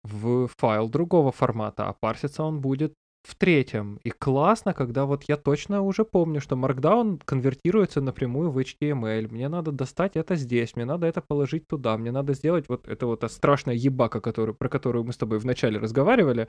в 0.04 0.48
файл 0.58 0.88
другого 0.90 1.34
формата, 1.34 1.88
а 1.90 1.94
парситься 1.94 2.44
он 2.44 2.62
будет 2.62 2.94
в 3.28 3.36
третьем. 3.36 4.00
И 4.04 4.10
классно, 4.10 4.74
когда 4.74 5.06
вот 5.06 5.24
я 5.28 5.36
точно 5.36 5.82
уже 5.82 6.06
помню, 6.06 6.40
что 6.40 6.56
Markdown 6.56 7.22
конвертируется 7.26 8.02
напрямую 8.02 8.52
в 8.52 8.58
HTML. 8.58 9.28
Мне 9.28 9.50
надо 9.50 9.72
достать 9.72 10.16
это 10.16 10.36
здесь, 10.36 10.76
мне 10.76 10.86
надо 10.86 11.08
это 11.08 11.22
положить 11.22 11.68
туда, 11.68 11.98
мне 11.98 12.12
надо 12.12 12.34
сделать 12.34 12.70
вот 12.70 12.88
это 12.88 13.06
вот 13.06 13.24
страшная 13.30 13.76
ебака, 13.76 14.22
которую, 14.22 14.56
про 14.56 14.70
которую 14.70 15.04
мы 15.04 15.12
с 15.12 15.18
тобой 15.18 15.40
вначале 15.40 15.78
разговаривали. 15.80 16.48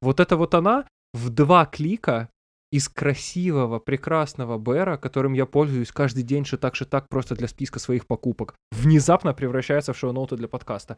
Вот 0.00 0.20
это 0.20 0.36
вот 0.36 0.54
она 0.54 0.86
в 1.12 1.28
два 1.30 1.66
клика 1.66 2.28
из 2.70 2.88
красивого, 2.88 3.80
прекрасного 3.80 4.58
Бэра, 4.58 4.96
которым 4.96 5.34
я 5.34 5.44
пользуюсь 5.44 5.90
каждый 5.90 6.22
день, 6.22 6.44
что 6.44 6.56
так, 6.56 6.74
что 6.76 6.84
так, 6.84 7.08
просто 7.08 7.34
для 7.34 7.48
списка 7.48 7.80
своих 7.80 8.06
покупок, 8.06 8.54
внезапно 8.70 9.34
превращается 9.34 9.92
в 9.92 9.98
шоу-ноты 9.98 10.36
для 10.36 10.48
подкаста. 10.48 10.96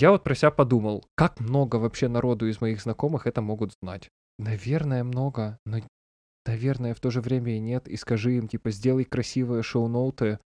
Я 0.00 0.12
вот 0.12 0.22
про 0.22 0.36
себя 0.36 0.52
подумал, 0.52 1.04
как 1.16 1.40
много 1.40 1.74
вообще 1.74 2.06
народу 2.06 2.46
из 2.46 2.60
моих 2.60 2.80
знакомых 2.80 3.26
это 3.26 3.42
могут 3.42 3.72
знать. 3.82 4.08
Наверное, 4.38 5.02
много, 5.02 5.58
но, 5.66 5.78
наверное, 6.46 6.94
в 6.94 7.00
то 7.00 7.10
же 7.10 7.20
время 7.20 7.56
и 7.56 7.58
нет. 7.58 7.88
И 7.88 7.96
скажи 7.96 8.36
им, 8.36 8.46
типа, 8.46 8.70
сделай 8.70 9.04
красивые 9.04 9.64
шоу-ноуты. 9.64 10.38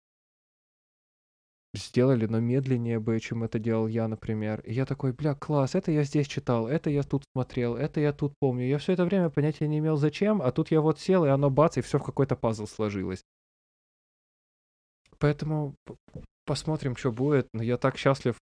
Сделали, 1.74 2.28
но 2.28 2.40
медленнее 2.40 3.02
бы, 3.02 3.20
чем 3.20 3.44
это 3.44 3.60
делал 3.60 3.88
я, 3.88 4.08
например. 4.08 4.62
И 4.62 4.72
я 4.72 4.86
такой, 4.86 5.12
бля, 5.12 5.36
класс, 5.36 5.76
это 5.76 5.92
я 5.92 6.04
здесь 6.04 6.28
читал, 6.28 6.70
это 6.70 6.90
я 6.90 7.04
тут 7.04 7.26
смотрел, 7.36 7.76
это 7.76 8.00
я 8.00 8.14
тут 8.14 8.34
помню. 8.40 8.66
Я 8.70 8.78
все 8.78 8.94
это 8.94 9.04
время 9.04 9.30
понятия 9.30 9.68
не 9.68 9.80
имел 9.80 9.98
зачем, 9.98 10.42
а 10.42 10.54
тут 10.54 10.72
я 10.72 10.80
вот 10.80 11.02
сел, 11.02 11.26
и 11.26 11.30
оно 11.30 11.50
бац, 11.50 11.76
и 11.76 11.82
все 11.82 12.00
в 12.00 12.04
какой-то 12.04 12.38
пазл 12.38 12.68
сложилось. 12.68 13.26
Поэтому 15.20 15.76
посмотрим, 16.46 16.96
что 16.96 17.12
будет. 17.12 17.50
Но 17.54 17.62
я 17.62 17.78
так 17.78 17.98
счастлив 17.98 18.38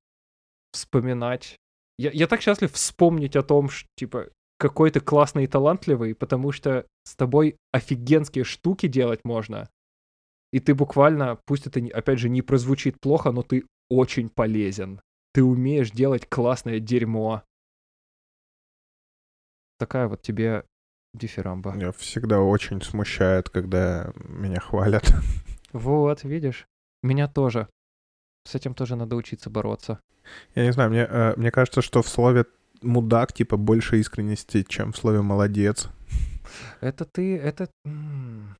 вспоминать. 0.73 1.57
Я, 1.99 2.11
я 2.11 2.27
так 2.27 2.41
счастлив 2.41 2.73
вспомнить 2.73 3.37
о 3.37 3.43
том, 3.43 3.69
что, 3.69 3.89
типа, 3.97 4.29
какой 4.59 4.91
ты 4.91 5.01
классный 5.01 5.45
и 5.45 5.49
талантливый, 5.49 6.15
потому 6.15 6.53
что 6.53 6.87
с 7.05 7.15
тобой 7.15 7.57
офигенские 7.73 8.45
штуки 8.45 8.87
делать 8.87 9.21
можно. 9.25 9.69
И 10.53 10.61
ты 10.61 10.75
буквально, 10.75 11.39
пусть 11.47 11.67
это, 11.67 11.81
опять 11.93 12.19
же, 12.19 12.29
не 12.29 12.43
прозвучит 12.43 13.01
плохо, 13.01 13.33
но 13.33 13.43
ты 13.43 13.65
очень 13.91 14.29
полезен. 14.29 15.01
Ты 15.33 15.45
умеешь 15.45 15.91
делать 15.91 16.29
классное 16.29 16.81
дерьмо. 16.81 17.43
Такая 19.79 20.09
вот 20.09 20.23
тебе 20.23 20.65
дифирамба. 21.15 21.73
Меня 21.73 21.93
всегда 21.93 22.41
очень 22.41 22.83
смущает, 22.83 23.51
когда 23.51 24.13
меня 24.17 24.61
хвалят. 24.61 25.13
Вот, 25.73 26.25
видишь? 26.25 26.67
Меня 27.03 27.29
тоже. 27.29 27.69
С 28.49 28.55
этим 28.55 28.73
тоже 28.73 28.97
надо 28.97 29.15
учиться 29.15 29.51
бороться. 29.51 30.01
Я 30.55 30.65
не 30.65 30.73
знаю, 30.73 30.89
мне, 30.89 31.07
э, 31.07 31.35
мне 31.37 31.51
кажется, 31.51 31.83
что 31.83 32.01
в 32.01 32.09
слове 32.09 32.47
мудак, 32.81 33.35
типа, 33.35 33.59
больше 33.59 33.99
искренности, 33.99 34.65
чем 34.67 34.93
в 34.93 34.97
слове 34.97 35.21
«молодец». 35.21 35.91
Это 36.81 37.05
ты, 37.05 37.37
это... 37.37 37.69
Ну, 37.85 38.55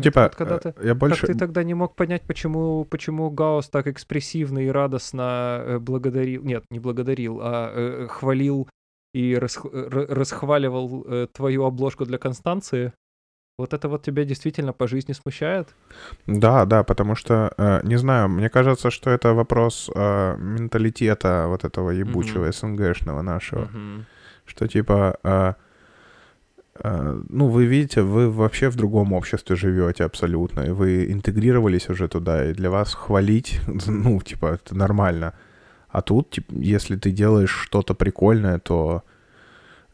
типа, 0.00 0.22
вот 0.22 0.36
когда 0.36 0.56
э, 0.56 0.58
ты- 0.60 0.74
я 0.86 0.94
больше... 0.94 1.22
Как 1.22 1.26
ты 1.26 1.34
тогда 1.36 1.64
не 1.64 1.74
мог 1.74 1.96
понять, 1.96 2.22
почему, 2.22 2.84
почему 2.84 3.30
Гаус 3.30 3.68
так 3.68 3.88
экспрессивно 3.88 4.60
и 4.60 4.68
радостно 4.68 5.60
э, 5.64 5.78
благодарил, 5.80 6.44
нет, 6.44 6.64
не 6.70 6.78
благодарил, 6.78 7.40
а 7.42 8.06
хвалил 8.08 8.68
и 9.12 9.34
расх- 9.34 9.72
ра- 9.72 10.06
расхваливал 10.06 11.26
твою 11.32 11.64
обложку 11.64 12.04
для 12.04 12.18
Констанции? 12.18 12.92
Вот 13.58 13.72
это 13.72 13.88
вот 13.88 14.02
тебя 14.02 14.24
действительно 14.24 14.72
по 14.72 14.88
жизни 14.88 15.14
смущает? 15.14 15.68
Да, 16.26 16.64
да, 16.64 16.82
потому 16.82 17.14
что, 17.14 17.52
э, 17.56 17.80
не 17.84 17.98
знаю, 17.98 18.28
мне 18.28 18.48
кажется, 18.48 18.90
что 18.90 19.10
это 19.10 19.32
вопрос 19.32 19.90
э, 19.94 20.36
менталитета 20.38 21.46
вот 21.48 21.64
этого 21.64 21.90
ебучего 21.90 22.50
СНГшного 22.50 23.22
нашего. 23.22 23.68
Мгм. 23.72 24.06
Что 24.44 24.66
типа, 24.66 25.18
э, 25.22 25.54
э, 26.82 27.20
ну, 27.28 27.48
вы 27.48 27.66
видите, 27.66 28.02
вы 28.02 28.28
вообще 28.28 28.68
в 28.70 28.74
другом 28.76 29.12
обществе 29.12 29.54
живете 29.54 30.04
абсолютно, 30.04 30.62
и 30.62 30.70
вы 30.70 31.12
интегрировались 31.12 31.88
уже 31.88 32.08
туда, 32.08 32.50
и 32.50 32.54
для 32.54 32.70
вас 32.70 32.94
хвалить, 32.94 33.60
ну, 33.86 34.20
типа, 34.20 34.46
это 34.46 34.74
нормально. 34.74 35.32
А 35.88 36.02
тут, 36.02 36.30
тип, 36.30 36.46
если 36.50 36.96
ты 36.96 37.12
делаешь 37.12 37.52
что-то 37.52 37.94
прикольное, 37.94 38.58
то 38.58 39.04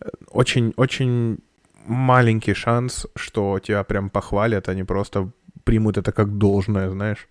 э, 0.00 0.08
очень-очень 0.30 1.38
маленький 1.90 2.54
шанс, 2.54 3.06
что 3.16 3.58
тебя 3.58 3.82
прям 3.84 4.10
похвалят, 4.10 4.68
они 4.68 4.84
просто 4.84 5.30
примут 5.64 5.98
это 5.98 6.12
как 6.12 6.38
должное, 6.38 6.88
знаешь. 6.90 7.28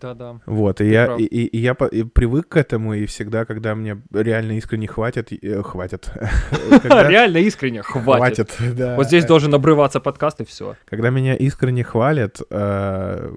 Да-да. 0.00 0.38
Вот, 0.46 0.80
и 0.80 0.84
Ты 0.84 0.90
я, 0.90 1.06
прав. 1.06 1.18
и, 1.20 1.24
и- 1.24 1.58
я 1.58 1.74
по- 1.74 1.86
и 1.86 2.02
привык 2.04 2.48
к 2.48 2.56
этому, 2.58 2.92
и 2.94 3.06
всегда, 3.06 3.44
когда 3.46 3.74
мне 3.74 3.96
реально 4.12 4.52
искренне 4.58 4.86
хватит, 4.86 5.32
э, 5.32 5.62
хватит, 5.62 6.12
Реально 6.84 7.38
искренне, 7.38 7.82
хватит. 7.82 8.50
хватит, 8.52 8.76
да. 8.76 8.96
Вот 8.96 9.06
здесь 9.06 9.24
должен 9.24 9.54
обрываться 9.54 9.98
подкаст 10.00 10.40
и 10.40 10.44
все. 10.44 10.76
Когда 10.84 11.08
меня 11.10 11.34
искренне 11.34 11.84
хвалят, 11.84 12.40
э, 12.50 13.34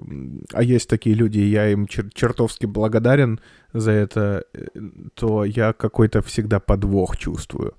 а 0.52 0.62
есть 0.62 0.88
такие 0.90 1.16
люди, 1.16 1.38
я 1.40 1.68
им 1.70 1.86
чер- 1.86 2.10
чертовски 2.14 2.66
благодарен 2.66 3.40
за 3.72 3.90
это, 3.92 4.44
э, 4.54 4.66
то 5.14 5.44
я 5.46 5.72
какой-то 5.72 6.20
всегда 6.20 6.60
подвох 6.60 7.16
чувствую. 7.16 7.72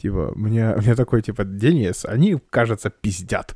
Типа, 0.00 0.32
мне, 0.34 0.74
мне 0.76 0.94
такой, 0.94 1.20
типа, 1.22 1.44
Денис, 1.44 2.06
они, 2.06 2.38
кажется, 2.50 2.90
пиздят. 2.90 3.54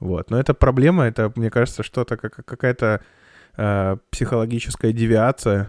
Вот, 0.00 0.30
но 0.30 0.38
это 0.38 0.54
проблема, 0.54 1.04
это, 1.04 1.30
мне 1.36 1.50
кажется, 1.50 1.82
что-то, 1.82 2.16
как, 2.16 2.44
какая-то 2.46 3.02
э, 3.56 3.96
психологическая 4.10 4.92
девиация 4.92 5.68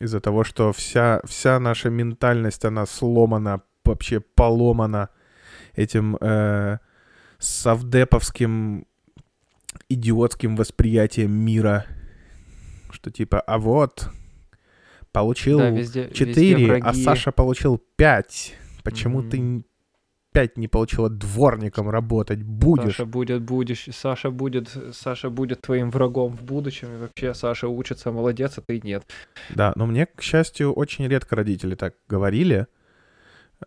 из-за 0.00 0.20
того, 0.20 0.44
что 0.44 0.72
вся, 0.72 1.20
вся 1.24 1.60
наша 1.60 1.90
ментальность, 1.90 2.64
она 2.64 2.86
сломана, 2.86 3.60
вообще 3.84 4.20
поломана 4.20 5.10
этим 5.74 6.16
э, 6.20 6.78
совдеповским 7.38 8.86
идиотским 9.88 10.56
восприятием 10.56 11.32
мира, 11.32 11.84
что 12.90 13.10
типа, 13.10 13.40
а 13.40 13.58
вот, 13.58 14.08
получил 15.14 15.58
Да, 15.58 15.70
везде, 15.70 16.08
везде 16.08 16.34
4, 16.34 16.64
а 16.64 16.68
враги. 16.80 17.02
Саша 17.04 17.30
получил 17.32 17.80
5. 17.96 18.54
Почему 18.82 19.20
Мгм. 19.20 19.30
ты 19.30 19.64
5 20.32 20.58
не 20.58 20.66
получила 20.66 21.08
дворником 21.08 21.88
работать? 21.88 22.42
Будешь. 22.42 22.96
Саша 22.96 23.06
будет, 23.06 23.42
будешь, 23.42 23.88
Саша 23.92 24.30
будет, 24.30 24.76
Саша 24.92 25.30
будет 25.30 25.60
твоим 25.62 25.90
врагом 25.90 26.36
в 26.36 26.42
будущем, 26.42 26.88
и 26.94 26.96
вообще 26.98 27.32
Саша 27.32 27.68
учится, 27.68 28.10
молодец, 28.10 28.58
а 28.58 28.60
ты 28.60 28.80
нет. 28.80 29.04
Да, 29.54 29.72
но 29.76 29.86
мне, 29.86 30.06
к 30.06 30.20
счастью, 30.20 30.72
очень 30.72 31.06
редко 31.06 31.36
родители 31.36 31.76
так 31.76 31.94
говорили. 32.08 32.66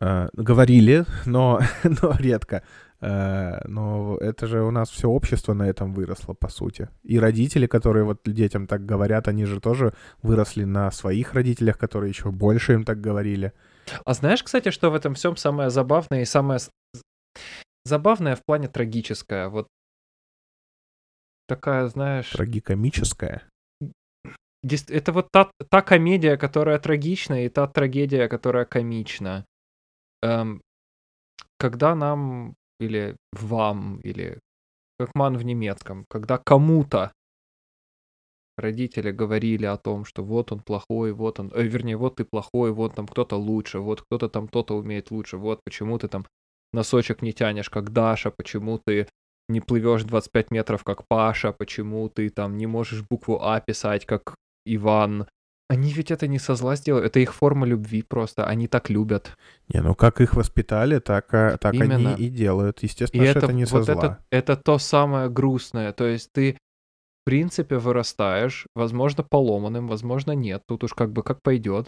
Э, 0.01 0.27
говорили, 0.33 1.05
но, 1.25 1.61
но 1.83 2.13
редко. 2.19 2.61
Э, 2.99 3.59
но 3.67 4.17
это 4.17 4.47
же 4.47 4.63
у 4.63 4.71
нас 4.71 4.89
все 4.89 5.07
общество 5.07 5.53
на 5.53 5.67
этом 5.69 5.93
выросло, 5.93 6.33
по 6.33 6.49
сути. 6.49 6.89
И 7.03 7.19
родители, 7.19 7.67
которые 7.67 8.03
вот 8.03 8.21
детям 8.25 8.67
так 8.67 8.85
говорят, 8.85 9.27
они 9.27 9.45
же 9.45 9.59
тоже 9.59 9.93
выросли 10.23 10.63
на 10.65 10.91
своих 10.91 11.33
родителях, 11.33 11.77
которые 11.77 12.09
еще 12.09 12.31
больше 12.31 12.73
им 12.73 12.83
так 12.85 12.99
говорили. 13.01 13.53
А 14.05 14.13
знаешь, 14.13 14.43
кстати, 14.43 14.71
что 14.71 14.89
в 14.89 14.95
этом 14.95 15.13
всем 15.13 15.35
самое 15.37 15.69
забавное 15.69 16.21
и 16.21 16.25
самое 16.25 16.59
забавное 17.85 18.35
в 18.35 18.43
плане 18.45 18.67
трагическое, 18.67 19.47
вот 19.49 19.67
такая, 21.47 21.87
знаешь, 21.87 22.29
Трагикомическое. 22.31 23.43
дес- 24.63 24.89
это 24.89 25.11
вот 25.13 25.27
та, 25.31 25.49
та 25.69 25.81
комедия, 25.81 26.37
которая 26.37 26.79
трагична, 26.79 27.45
и 27.45 27.49
та 27.49 27.67
трагедия, 27.67 28.27
которая 28.27 28.65
комична. 28.65 29.45
Эм, 30.23 30.61
когда 31.57 31.95
нам, 31.95 32.55
или 32.79 33.15
вам, 33.33 33.99
или 33.99 34.39
как 34.99 35.11
ман 35.15 35.37
в 35.37 35.43
немецком, 35.43 36.05
когда 36.09 36.37
кому-то 36.37 37.11
родители 38.57 39.11
говорили 39.11 39.65
о 39.65 39.77
том, 39.77 40.05
что 40.05 40.23
вот 40.23 40.51
он 40.51 40.59
плохой, 40.59 41.13
вот 41.13 41.39
он, 41.39 41.51
э, 41.53 41.63
вернее, 41.63 41.97
вот 41.97 42.15
ты 42.15 42.25
плохой, 42.25 42.71
вот 42.71 42.95
там 42.95 43.07
кто-то 43.07 43.35
лучше, 43.35 43.79
вот 43.79 44.01
кто-то 44.01 44.29
там 44.29 44.47
то-то 44.47 44.75
умеет 44.75 45.11
лучше, 45.11 45.37
вот 45.37 45.59
почему 45.63 45.99
ты 45.99 46.07
там 46.07 46.25
носочек 46.73 47.21
не 47.21 47.33
тянешь, 47.33 47.69
как 47.69 47.93
Даша, 47.93 48.31
почему 48.31 48.79
ты 48.79 49.07
не 49.49 49.61
плывешь 49.61 50.03
25 50.03 50.51
метров, 50.51 50.83
как 50.83 51.07
Паша, 51.07 51.53
почему 51.53 52.09
ты 52.09 52.29
там 52.29 52.57
не 52.57 52.67
можешь 52.67 53.05
букву 53.09 53.39
А 53.41 53.61
писать, 53.61 54.05
как 54.05 54.35
Иван. 54.65 55.27
Они 55.69 55.91
ведь 55.91 56.11
это 56.11 56.27
не 56.27 56.39
со 56.39 56.55
зла 56.55 56.77
сделали, 56.77 57.07
это 57.07 57.19
их 57.19 57.33
форма 57.35 57.65
любви 57.65 58.01
просто, 58.01 58.45
они 58.45 58.67
так 58.67 58.89
любят. 58.89 59.37
Не, 59.67 59.81
ну 59.81 59.95
как 59.95 60.21
их 60.21 60.33
воспитали, 60.33 60.99
так, 60.99 61.33
а- 61.33 61.57
так 61.57 61.73
Именно. 61.73 62.13
они 62.13 62.25
и 62.25 62.29
делают. 62.29 62.83
И 62.83 62.85
Естественно, 62.85 63.25
что 63.27 63.39
это, 63.39 63.53
не 63.53 63.65
со 63.65 63.75
вот 63.77 63.85
зла. 63.85 63.93
это, 63.95 64.25
это 64.31 64.55
то 64.55 64.77
самое 64.77 65.29
грустное. 65.29 65.91
То 65.91 66.05
есть 66.05 66.31
ты, 66.31 66.53
в 66.53 67.25
принципе, 67.25 67.77
вырастаешь, 67.79 68.65
возможно, 68.75 69.23
поломанным, 69.23 69.87
возможно, 69.89 70.31
нет. 70.31 70.61
Тут 70.67 70.85
уж 70.85 70.93
как 70.93 71.11
бы 71.11 71.21
как 71.21 71.41
пойдет. 71.41 71.87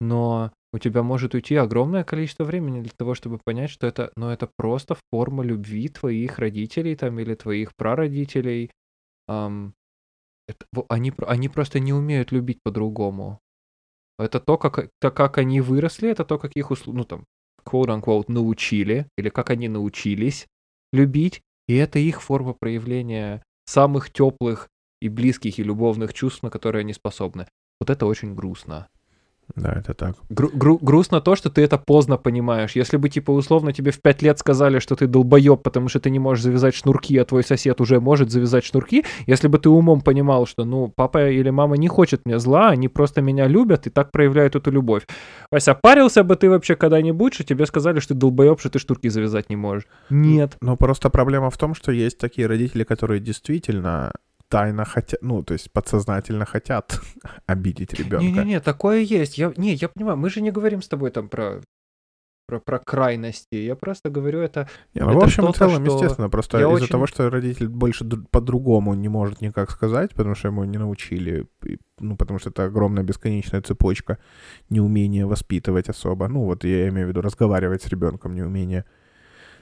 Но 0.00 0.50
у 0.72 0.78
тебя 0.78 1.04
может 1.04 1.34
уйти 1.34 1.54
огромное 1.54 2.02
количество 2.02 2.42
времени 2.42 2.80
для 2.80 2.92
того, 2.96 3.14
чтобы 3.14 3.38
понять, 3.44 3.70
что 3.70 3.86
это, 3.86 4.10
ну, 4.16 4.30
это 4.30 4.48
просто 4.56 4.96
форма 5.12 5.44
любви 5.44 5.88
твоих 5.88 6.38
родителей 6.40 6.96
там 6.96 7.18
или 7.20 7.34
твоих 7.36 7.76
прародителей. 7.76 8.70
Ам, 9.28 9.74
это, 10.50 10.66
они, 10.88 11.12
они 11.26 11.48
просто 11.48 11.80
не 11.80 11.92
умеют 11.92 12.32
любить 12.32 12.62
по-другому. 12.62 13.40
Это 14.18 14.40
то, 14.40 14.58
как, 14.58 14.90
то, 15.00 15.10
как 15.10 15.38
они 15.38 15.60
выросли, 15.60 16.10
это 16.10 16.24
то, 16.24 16.38
как 16.38 16.52
их, 16.54 16.70
ну, 16.86 17.04
там, 17.04 17.24
quote-unquote, 17.64 18.26
научили, 18.28 19.08
или 19.16 19.28
как 19.28 19.50
они 19.50 19.68
научились 19.68 20.46
любить, 20.92 21.42
и 21.68 21.76
это 21.76 21.98
их 21.98 22.20
форма 22.20 22.52
проявления 22.52 23.42
самых 23.64 24.12
теплых 24.12 24.68
и 25.00 25.08
близких 25.08 25.58
и 25.58 25.62
любовных 25.62 26.12
чувств, 26.12 26.42
на 26.42 26.50
которые 26.50 26.80
они 26.80 26.92
способны. 26.92 27.46
Вот 27.78 27.88
это 27.88 28.06
очень 28.06 28.34
грустно. 28.34 28.88
Да, 29.56 29.72
это 29.72 29.94
так. 29.94 30.16
Гру- 30.28 30.50
гру- 30.52 30.78
грустно 30.80 31.20
то, 31.20 31.36
что 31.36 31.50
ты 31.50 31.62
это 31.62 31.78
поздно 31.78 32.16
понимаешь. 32.16 32.72
Если 32.76 32.96
бы, 32.96 33.08
типа, 33.08 33.30
условно 33.30 33.72
тебе 33.72 33.90
в 33.90 34.00
пять 34.00 34.22
лет 34.22 34.38
сказали, 34.38 34.78
что 34.78 34.96
ты 34.96 35.06
долбоеб, 35.06 35.62
потому 35.62 35.88
что 35.88 36.00
ты 36.00 36.10
не 36.10 36.18
можешь 36.18 36.44
завязать 36.44 36.74
шнурки, 36.74 37.16
а 37.18 37.24
твой 37.24 37.42
сосед 37.42 37.80
уже 37.80 38.00
может 38.00 38.30
завязать 38.30 38.64
шнурки, 38.64 39.04
если 39.26 39.48
бы 39.48 39.58
ты 39.58 39.68
умом 39.68 40.00
понимал, 40.00 40.46
что, 40.46 40.64
ну, 40.64 40.92
папа 40.94 41.28
или 41.30 41.50
мама 41.50 41.76
не 41.76 41.88
хочет 41.88 42.26
мне 42.26 42.38
зла, 42.38 42.68
они 42.70 42.88
просто 42.88 43.22
меня 43.22 43.46
любят 43.46 43.86
и 43.86 43.90
так 43.90 44.10
проявляют 44.12 44.56
эту 44.56 44.70
любовь. 44.70 45.06
Вася, 45.50 45.74
парился 45.74 46.24
бы 46.24 46.36
ты 46.36 46.48
вообще 46.48 46.76
когда-нибудь, 46.76 47.34
что 47.34 47.44
тебе 47.44 47.66
сказали, 47.66 48.00
что 48.00 48.14
ты 48.14 48.20
долбоеб, 48.20 48.60
что 48.60 48.70
ты 48.70 48.78
шнурки 48.78 49.08
завязать 49.08 49.50
не 49.50 49.56
можешь? 49.56 49.86
Нет. 50.10 50.56
Но 50.60 50.76
просто 50.76 51.10
проблема 51.10 51.50
в 51.50 51.56
том, 51.56 51.74
что 51.74 51.92
есть 51.92 52.18
такие 52.18 52.46
родители, 52.46 52.84
которые 52.84 53.20
действительно 53.20 54.12
тайно 54.50 54.84
хотят, 54.84 55.22
ну, 55.22 55.42
то 55.42 55.54
есть 55.54 55.72
подсознательно 55.72 56.44
хотят 56.44 57.00
обидеть 57.46 57.94
ребенка. 57.94 58.24
Не-не-не, 58.24 58.60
такое 58.60 58.98
есть. 59.00 59.38
Я, 59.38 59.52
не, 59.56 59.74
я 59.74 59.88
понимаю, 59.88 60.18
мы 60.18 60.28
же 60.28 60.42
не 60.42 60.50
говорим 60.50 60.82
с 60.82 60.88
тобой 60.88 61.10
там 61.10 61.28
про, 61.28 61.62
про, 62.46 62.58
про 62.58 62.78
крайности. 62.80 63.54
Я 63.54 63.76
просто 63.76 64.10
говорю 64.10 64.40
это... 64.40 64.68
Не, 64.94 65.02
ну, 65.02 65.12
в 65.12 65.16
Это 65.16 65.26
общем 65.26 65.44
и 65.44 65.52
что-то, 65.52 65.58
целом, 65.58 65.84
что 65.84 65.94
естественно, 65.94 66.28
просто 66.28 66.58
из-за 66.58 66.68
очень- 66.68 66.88
того, 66.88 67.06
что 67.06 67.30
родитель 67.30 67.68
больше 67.68 68.04
по-другому 68.30 68.94
не 68.94 69.08
может 69.08 69.40
никак 69.40 69.70
сказать, 69.70 70.10
потому 70.14 70.34
что 70.34 70.48
ему 70.48 70.64
не 70.64 70.78
научили, 70.78 71.46
ну, 72.00 72.16
потому 72.16 72.40
что 72.40 72.50
это 72.50 72.64
огромная 72.64 73.04
бесконечная 73.04 73.62
цепочка 73.62 74.18
неумения 74.68 75.26
воспитывать 75.26 75.88
особо. 75.88 76.28
Ну, 76.28 76.44
вот 76.44 76.64
я 76.64 76.88
имею 76.88 77.06
в 77.06 77.10
виду 77.10 77.20
разговаривать 77.20 77.82
с 77.82 77.88
ребенком, 77.88 78.34
неумение. 78.34 78.84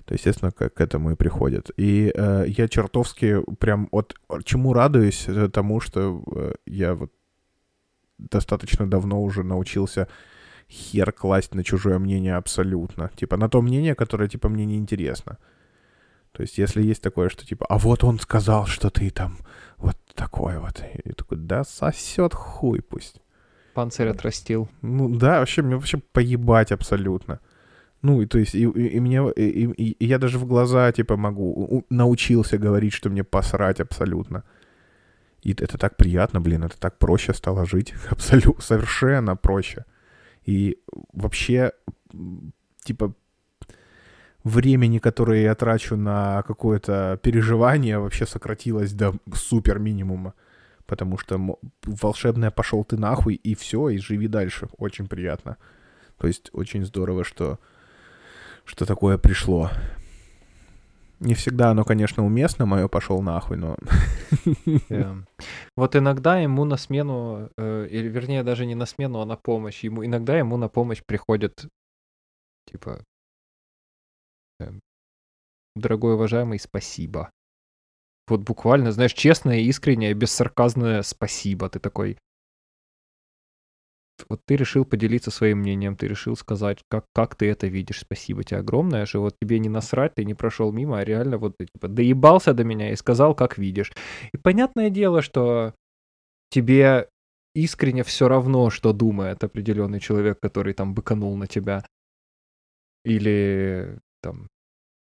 То, 0.09 0.15
естественно, 0.15 0.51
к, 0.51 0.71
к 0.71 0.81
этому 0.81 1.11
и 1.11 1.17
приходит. 1.17 1.71
И 1.77 2.11
э, 2.15 2.45
я 2.49 2.67
чертовски 2.67 3.43
прям 3.59 3.89
от 3.91 4.15
чему 4.43 4.73
радуюсь 4.73 5.29
э, 5.29 5.51
тому, 5.51 5.81
что 5.81 6.23
э, 6.35 6.53
я 6.65 6.95
вот 6.95 7.13
достаточно 8.17 8.89
давно 8.89 9.23
уже 9.23 9.43
научился 9.43 10.09
хер 10.71 11.13
класть 11.13 11.55
на 11.55 11.63
чужое 11.63 11.99
мнение 11.99 12.37
абсолютно. 12.37 13.11
Типа 13.17 13.37
на 13.37 13.51
то 13.51 13.61
мнение, 13.61 13.95
которое, 13.95 14.31
типа, 14.31 14.49
мне 14.49 14.65
не 14.65 14.79
интересно. 14.79 15.37
То 16.33 16.41
есть, 16.41 16.57
если 16.57 16.83
есть 16.83 17.03
такое, 17.03 17.29
что 17.29 17.45
типа, 17.45 17.67
а 17.69 17.77
вот 17.77 18.03
он 18.03 18.19
сказал, 18.19 18.65
что 18.65 18.89
ты 18.89 19.11
там 19.11 19.37
вот 19.77 19.97
такой 20.15 20.59
вот. 20.59 20.83
И 21.05 21.13
такой, 21.13 21.37
да 21.37 21.65
сосет 21.65 22.33
хуй 22.33 22.81
пусть. 22.81 23.21
Панцирь 23.75 24.09
отрастил. 24.09 24.71
Ну 24.81 25.15
да, 25.15 25.41
вообще, 25.41 25.61
мне 25.61 25.77
вообще 25.77 25.99
поебать 25.99 26.73
абсолютно. 26.73 27.41
Ну, 28.03 28.23
и 28.23 28.27
то 28.27 28.39
есть, 28.39 28.55
и, 28.55 28.63
и, 28.63 28.97
и 28.97 29.01
мне, 29.01 29.21
и, 29.37 29.65
и, 29.65 29.91
и 29.91 30.07
я 30.07 30.19
даже 30.19 30.39
в 30.39 30.47
глаза, 30.47 30.93
типа, 30.93 31.17
могу, 31.17 31.51
у, 31.51 31.85
научился 31.91 32.59
говорить, 32.59 32.93
что 32.93 33.11
мне 33.11 33.25
посрать 33.25 33.81
абсолютно. 33.81 34.45
И 35.43 35.53
это 35.53 35.79
так 35.79 35.97
приятно, 35.97 36.41
блин, 36.41 36.65
это 36.65 36.79
так 36.79 36.99
проще 36.99 37.35
стало 37.35 37.67
жить. 37.67 37.95
Абсолютно, 38.11 38.63
совершенно 38.63 39.37
проще. 39.37 39.85
И 40.45 40.79
вообще, 41.13 41.73
типа, 42.85 43.15
времени, 44.45 44.99
которое 44.99 45.43
я 45.43 45.55
трачу 45.55 45.97
на 45.97 46.43
какое-то 46.43 47.19
переживание, 47.23 47.99
вообще 47.99 48.27
сократилось 48.27 48.93
до 48.93 49.15
супер 49.33 49.79
минимума. 49.79 50.35
Потому 50.87 51.19
что 51.19 51.59
волшебная 51.85 52.51
пошел 52.51 52.85
ты 52.85 52.97
нахуй, 52.97 53.35
и 53.35 53.55
все, 53.55 53.91
и 53.91 53.99
живи 53.99 54.27
дальше. 54.29 54.69
Очень 54.79 55.07
приятно. 55.07 55.57
То 56.17 56.27
есть 56.27 56.51
очень 56.53 56.85
здорово, 56.85 57.25
что, 57.25 57.59
что 58.69 58.85
такое 58.85 59.19
пришло. 59.19 59.71
Не 61.21 61.35
всегда 61.35 61.71
оно, 61.71 61.85
конечно, 61.85 62.25
уместно, 62.25 62.65
мое 62.65 62.87
пошел 62.87 63.21
нахуй, 63.23 63.57
но... 63.57 63.77
Yeah. 64.67 65.25
Вот 65.77 65.97
иногда 65.97 66.39
ему 66.39 66.65
на 66.65 66.77
смену, 66.77 67.51
э, 67.57 67.89
или 67.91 68.09
вернее 68.09 68.45
даже 68.45 68.67
не 68.67 68.75
на 68.75 68.87
смену, 68.87 69.21
а 69.21 69.25
на 69.25 69.37
помощь. 69.37 69.83
Ему, 69.83 70.05
иногда 70.05 70.39
ему 70.39 70.57
на 70.57 70.69
помощь 70.69 71.03
приходит, 71.05 71.67
типа, 72.71 73.03
э, 74.61 74.71
дорогой 75.75 76.15
уважаемый, 76.15 76.61
спасибо. 76.61 77.31
Вот 78.29 78.43
буквально, 78.43 78.93
знаешь, 78.93 79.15
честное, 79.15 79.59
искреннее, 79.59 80.15
без 80.15 80.31
сарказное 80.31 81.03
спасибо. 81.03 81.69
Ты 81.69 81.81
такой, 81.81 82.19
вот 84.29 84.41
ты 84.47 84.57
решил 84.57 84.85
поделиться 84.85 85.31
своим 85.31 85.59
мнением, 85.59 85.97
ты 85.97 86.09
решил 86.09 86.37
сказать, 86.37 86.79
как, 86.89 87.05
как 87.15 87.35
ты 87.35 87.51
это 87.51 87.67
видишь, 87.67 88.01
спасибо 88.01 88.45
тебе 88.45 88.61
огромное, 88.61 89.07
что 89.07 89.21
вот 89.21 89.37
тебе 89.41 89.59
не 89.59 89.69
насрать, 89.69 90.15
ты 90.15 90.25
не 90.25 90.35
прошел 90.35 90.73
мимо, 90.73 90.99
а 90.99 91.05
реально 91.05 91.39
вот 91.39 91.57
ты 91.59 91.67
типа 91.67 91.89
доебался 91.89 92.55
до 92.55 92.65
меня 92.65 92.93
и 92.93 92.97
сказал, 92.97 93.35
как 93.35 93.59
видишь. 93.59 93.93
И 94.33 94.37
понятное 94.37 94.91
дело, 94.91 95.23
что 95.23 95.75
тебе 96.51 97.09
искренне 97.55 98.03
все 98.03 98.29
равно, 98.29 98.71
что 98.71 98.93
думает 98.93 99.45
определенный 99.45 100.01
человек, 100.01 100.39
который 100.41 100.75
там 100.75 100.95
быканул 100.95 101.37
на 101.37 101.47
тебя. 101.47 101.85
Или 103.05 103.99
там 104.23 104.49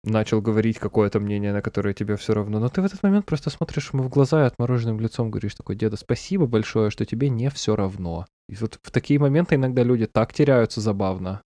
начал 0.04 0.40
говорить 0.40 0.78
какое-то 0.78 1.20
мнение, 1.20 1.52
на 1.52 1.62
которое 1.62 1.94
тебе 1.94 2.16
все 2.16 2.34
равно. 2.34 2.60
Но 2.60 2.68
ты 2.68 2.82
в 2.82 2.84
этот 2.84 3.02
момент 3.02 3.26
просто 3.26 3.50
смотришь 3.50 3.90
ему 3.92 4.02
в 4.02 4.08
глаза 4.08 4.44
и 4.44 4.46
отмороженным 4.46 5.00
лицом 5.00 5.30
говоришь 5.30 5.54
такой, 5.54 5.76
деда, 5.76 5.96
спасибо 5.96 6.46
большое, 6.46 6.90
что 6.90 7.04
тебе 7.04 7.28
не 7.28 7.50
все 7.50 7.76
равно. 7.76 8.26
И 8.48 8.54
вот 8.56 8.78
в 8.82 8.90
такие 8.90 9.18
моменты 9.18 9.54
иногда 9.54 9.82
люди 9.82 10.06
так 10.06 10.32
теряются 10.32 10.80
забавно. 10.80 11.42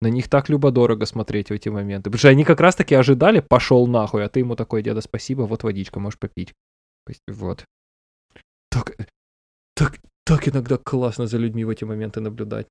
На 0.00 0.08
них 0.08 0.28
так 0.28 0.48
любо-дорого 0.48 1.06
смотреть 1.06 1.48
в 1.48 1.52
эти 1.52 1.68
моменты. 1.68 2.10
Потому 2.10 2.18
что 2.18 2.28
они 2.28 2.44
как 2.44 2.60
раз-таки 2.60 2.94
ожидали, 2.94 3.40
пошел 3.40 3.86
нахуй, 3.86 4.24
а 4.24 4.28
ты 4.28 4.40
ему 4.40 4.56
такой, 4.56 4.82
деда, 4.82 5.00
спасибо, 5.00 5.42
вот 5.42 5.62
водичка, 5.62 6.00
можешь 6.00 6.18
попить. 6.18 6.52
Вот. 7.28 7.64
Так, 8.70 8.96
так, 9.74 9.98
так 10.24 10.48
иногда 10.48 10.76
классно 10.78 11.26
за 11.26 11.38
людьми 11.38 11.64
в 11.64 11.70
эти 11.70 11.84
моменты 11.84 12.20
наблюдать. 12.20 12.66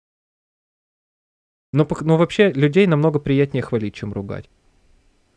Но, 1.71 1.87
но 2.01 2.17
вообще 2.17 2.51
людей 2.51 2.85
намного 2.85 3.19
приятнее 3.19 3.63
хвалить, 3.63 3.95
чем 3.95 4.13
ругать. 4.13 4.49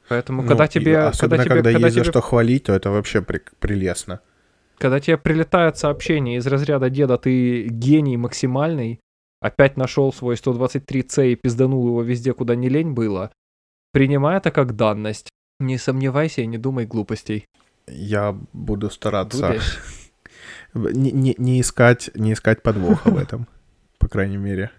Поэтому, 0.08 0.42
ну, 0.42 0.48
когда 0.48 0.66
тебе... 0.66 0.98
Особенно, 0.98 1.38
когда, 1.38 1.44
тебе, 1.44 1.54
когда, 1.54 1.72
когда 1.72 1.86
есть 1.86 1.94
тебе... 1.96 2.04
за 2.04 2.10
что 2.10 2.20
хвалить, 2.20 2.64
то 2.64 2.72
это 2.72 2.90
вообще 2.90 3.22
при... 3.22 3.40
прелестно. 3.58 4.20
Когда 4.78 5.00
тебе 5.00 5.16
прилетает 5.16 5.78
сообщение 5.78 6.36
из 6.38 6.46
разряда 6.46 6.90
«Деда, 6.90 7.18
ты 7.18 7.66
гений 7.68 8.16
максимальный», 8.16 9.00
опять 9.40 9.76
нашел 9.76 10.12
свой 10.12 10.34
123C 10.34 11.32
и 11.32 11.36
пизданул 11.36 11.86
его 11.86 12.02
везде, 12.02 12.34
куда 12.34 12.54
не 12.54 12.68
лень 12.68 12.92
было, 12.92 13.32
принимай 13.92 14.36
это 14.36 14.50
как 14.50 14.76
данность. 14.76 15.28
Не 15.58 15.78
сомневайся 15.78 16.42
и 16.42 16.46
не 16.46 16.58
думай 16.58 16.84
глупостей. 16.84 17.46
Я 17.88 18.36
буду 18.52 18.90
стараться 18.90 19.56
не, 20.74 21.12
не, 21.12 21.34
не, 21.38 21.60
искать, 21.60 22.10
не 22.14 22.32
искать 22.32 22.62
подвоха 22.62 23.10
в 23.10 23.16
этом, 23.16 23.46
по 23.98 24.08
крайней 24.08 24.36
мере. 24.36 24.70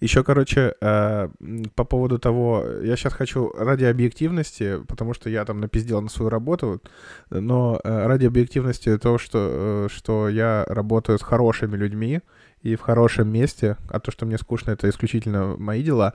Еще, 0.00 0.22
короче, 0.22 0.74
э, 0.80 1.28
по 1.74 1.84
поводу 1.84 2.18
того, 2.18 2.64
я 2.82 2.96
сейчас 2.96 3.12
хочу 3.12 3.52
ради 3.56 3.84
объективности, 3.84 4.80
потому 4.86 5.14
что 5.14 5.30
я 5.30 5.44
там 5.44 5.60
напиздел 5.60 6.00
на 6.02 6.08
свою 6.08 6.28
работу, 6.28 6.82
но 7.30 7.80
э, 7.82 8.06
ради 8.06 8.26
объективности 8.26 8.96
того, 8.98 9.18
что, 9.18 9.86
э, 9.88 9.88
что 9.90 10.28
я 10.28 10.64
работаю 10.68 11.18
с 11.18 11.22
хорошими 11.22 11.76
людьми 11.76 12.20
и 12.62 12.76
в 12.76 12.80
хорошем 12.80 13.28
месте, 13.28 13.76
а 13.88 14.00
то, 14.00 14.10
что 14.10 14.26
мне 14.26 14.38
скучно, 14.38 14.72
это 14.72 14.88
исключительно 14.88 15.56
мои 15.56 15.82
дела, 15.82 16.14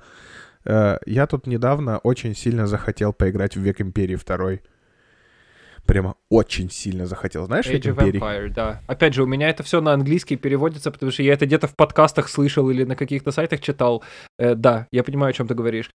э, 0.66 0.98
я 1.06 1.28
тут 1.28 1.48
недавно 1.48 1.98
очень 2.00 2.36
сильно 2.36 2.68
захотел 2.68 3.14
поиграть 3.14 3.56
в 3.56 3.62
Век 3.62 3.82
Империи 3.82 4.16
второй 4.16 4.62
прямо 5.86 6.16
очень 6.30 6.70
сильно 6.70 7.06
захотел. 7.06 7.46
Знаешь, 7.46 7.68
Age 7.68 7.96
of 7.96 8.12
Empire, 8.12 8.50
да. 8.54 8.82
Опять 8.88 9.14
же, 9.14 9.24
у 9.24 9.28
меня 9.28 9.50
это 9.50 9.64
все 9.64 9.82
на 9.82 9.94
английский 9.94 10.38
переводится, 10.38 10.92
потому 10.92 11.12
что 11.12 11.24
я 11.24 11.34
это 11.34 11.46
где-то 11.46 11.68
в 11.68 11.76
подкастах 11.76 12.30
слышал 12.30 12.70
или 12.70 12.84
на 12.84 12.96
каких-то 12.96 13.32
сайтах 13.32 13.62
читал. 13.62 14.04
Э, 14.38 14.56
да, 14.56 14.88
я 14.92 15.04
понимаю, 15.04 15.32
о 15.32 15.34
чем 15.34 15.48
ты 15.48 15.54
говоришь. 15.54 15.90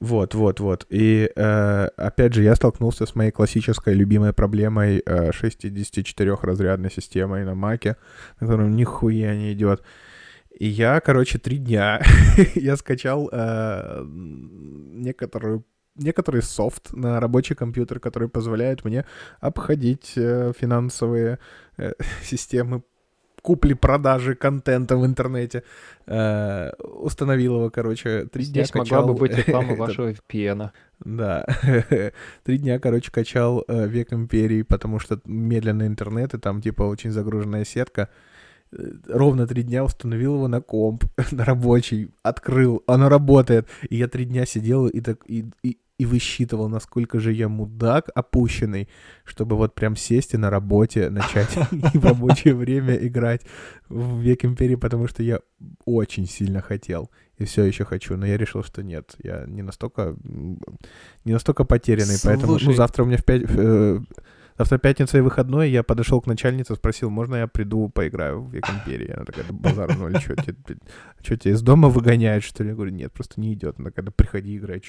Вот, 0.00 0.34
вот, 0.34 0.60
вот. 0.60 0.86
И 0.90 1.30
э, 1.34 1.88
опять 1.96 2.34
же, 2.34 2.42
я 2.42 2.54
столкнулся 2.54 3.04
с 3.06 3.14
моей 3.14 3.30
классической 3.30 3.94
любимой 3.94 4.32
проблемой 4.32 5.02
э, 5.04 5.30
64-разрядной 5.30 6.92
системой 6.92 7.44
на 7.44 7.54
Маке, 7.54 7.96
на 8.40 8.46
котором 8.46 8.76
нихуя 8.76 9.34
не 9.34 9.52
идет. 9.52 9.82
И 10.58 10.66
я, 10.66 11.00
короче, 11.00 11.38
три 11.38 11.58
дня 11.58 12.00
я 12.54 12.76
скачал 12.76 13.28
э, 13.32 14.04
некоторую 14.04 15.64
некоторый 15.98 16.42
софт 16.42 16.92
на 16.92 17.20
рабочий 17.20 17.54
компьютер, 17.54 18.00
который 18.00 18.28
позволяет 18.28 18.84
мне 18.84 19.04
обходить 19.40 20.12
э, 20.16 20.52
финансовые 20.58 21.38
э, 21.76 21.92
системы 22.22 22.82
купли-продажи 23.42 24.34
контента 24.34 24.96
в 24.96 25.06
интернете. 25.06 25.62
Э, 26.06 26.70
установил 26.78 27.56
его, 27.56 27.70
короче, 27.70 28.26
три 28.26 28.44
дня 28.44 28.64
Здесь 28.64 28.70
качал... 28.70 29.00
могла 29.00 29.12
бы 29.12 29.18
быть 29.20 29.36
реклама 29.36 29.74
вашего 29.74 30.12
VPN. 30.12 30.70
Да. 31.04 31.46
три 32.44 32.58
дня, 32.58 32.78
короче, 32.78 33.10
качал 33.10 33.64
э, 33.68 33.86
Век 33.86 34.12
Империи, 34.12 34.62
потому 34.62 34.98
что 34.98 35.20
медленный 35.24 35.86
интернет, 35.86 36.34
и 36.34 36.38
там, 36.38 36.60
типа, 36.60 36.82
очень 36.82 37.10
загруженная 37.10 37.64
сетка. 37.64 38.08
Ровно 39.06 39.46
три 39.46 39.62
дня 39.62 39.82
установил 39.82 40.34
его 40.34 40.48
на 40.48 40.60
комп, 40.60 41.04
на 41.30 41.44
рабочий, 41.44 42.10
открыл, 42.22 42.82
оно 42.86 43.08
работает. 43.08 43.66
И 43.88 43.96
я 43.96 44.08
три 44.08 44.26
дня 44.26 44.44
сидел 44.44 44.86
и 44.86 45.00
так 45.00 45.24
и, 45.26 45.46
и, 45.62 45.78
и 45.98 46.06
высчитывал, 46.06 46.68
насколько 46.68 47.18
же 47.18 47.32
я 47.32 47.48
мудак 47.48 48.08
опущенный, 48.14 48.88
чтобы 49.24 49.56
вот 49.56 49.74
прям 49.74 49.96
сесть 49.96 50.34
и 50.34 50.36
на 50.36 50.48
работе 50.48 51.10
начать 51.10 51.48
и 51.94 51.98
в 51.98 52.04
рабочее 52.04 52.54
время 52.54 52.94
играть 52.94 53.42
в 53.88 54.20
Век 54.20 54.44
Империи, 54.44 54.76
потому 54.76 55.08
что 55.08 55.22
я 55.22 55.40
очень 55.84 56.26
сильно 56.26 56.62
хотел 56.62 57.10
и 57.36 57.44
все 57.44 57.64
еще 57.64 57.84
хочу, 57.84 58.16
но 58.16 58.26
я 58.26 58.36
решил, 58.36 58.62
что 58.62 58.82
нет, 58.82 59.16
я 59.22 59.44
не 59.46 59.62
настолько 59.62 60.16
не 61.24 61.32
настолько 61.32 61.64
потерянный, 61.64 62.16
поэтому 62.22 62.58
ну 62.60 62.72
завтра 62.72 63.02
у 63.02 63.06
меня 63.06 63.18
в 63.18 63.24
пять 63.24 63.42
э, 63.48 64.00
Завтра 64.58 64.78
пятница 64.78 65.18
и 65.18 65.20
выходной, 65.20 65.70
я 65.70 65.84
подошел 65.84 66.20
к 66.20 66.26
начальнице, 66.26 66.74
спросил, 66.74 67.10
можно 67.10 67.36
я 67.36 67.46
приду 67.46 67.88
поиграю 67.88 68.42
в 68.42 68.52
Век 68.52 68.68
Империи? 68.68 69.12
Она 69.12 69.24
такая, 69.24 69.44
базар 69.50 69.96
ноль, 69.96 70.16
что 70.18 70.34
тебя 71.36 71.52
из 71.52 71.62
дома 71.62 71.88
выгоняют, 71.88 72.42
что 72.42 72.64
ли? 72.64 72.70
Я 72.70 72.74
говорю, 72.74 72.90
нет, 72.90 73.12
просто 73.12 73.40
не 73.40 73.54
идет. 73.54 73.78
Она 73.78 73.90
такая, 73.90 74.10
приходи 74.10 74.56
играй. 74.56 74.82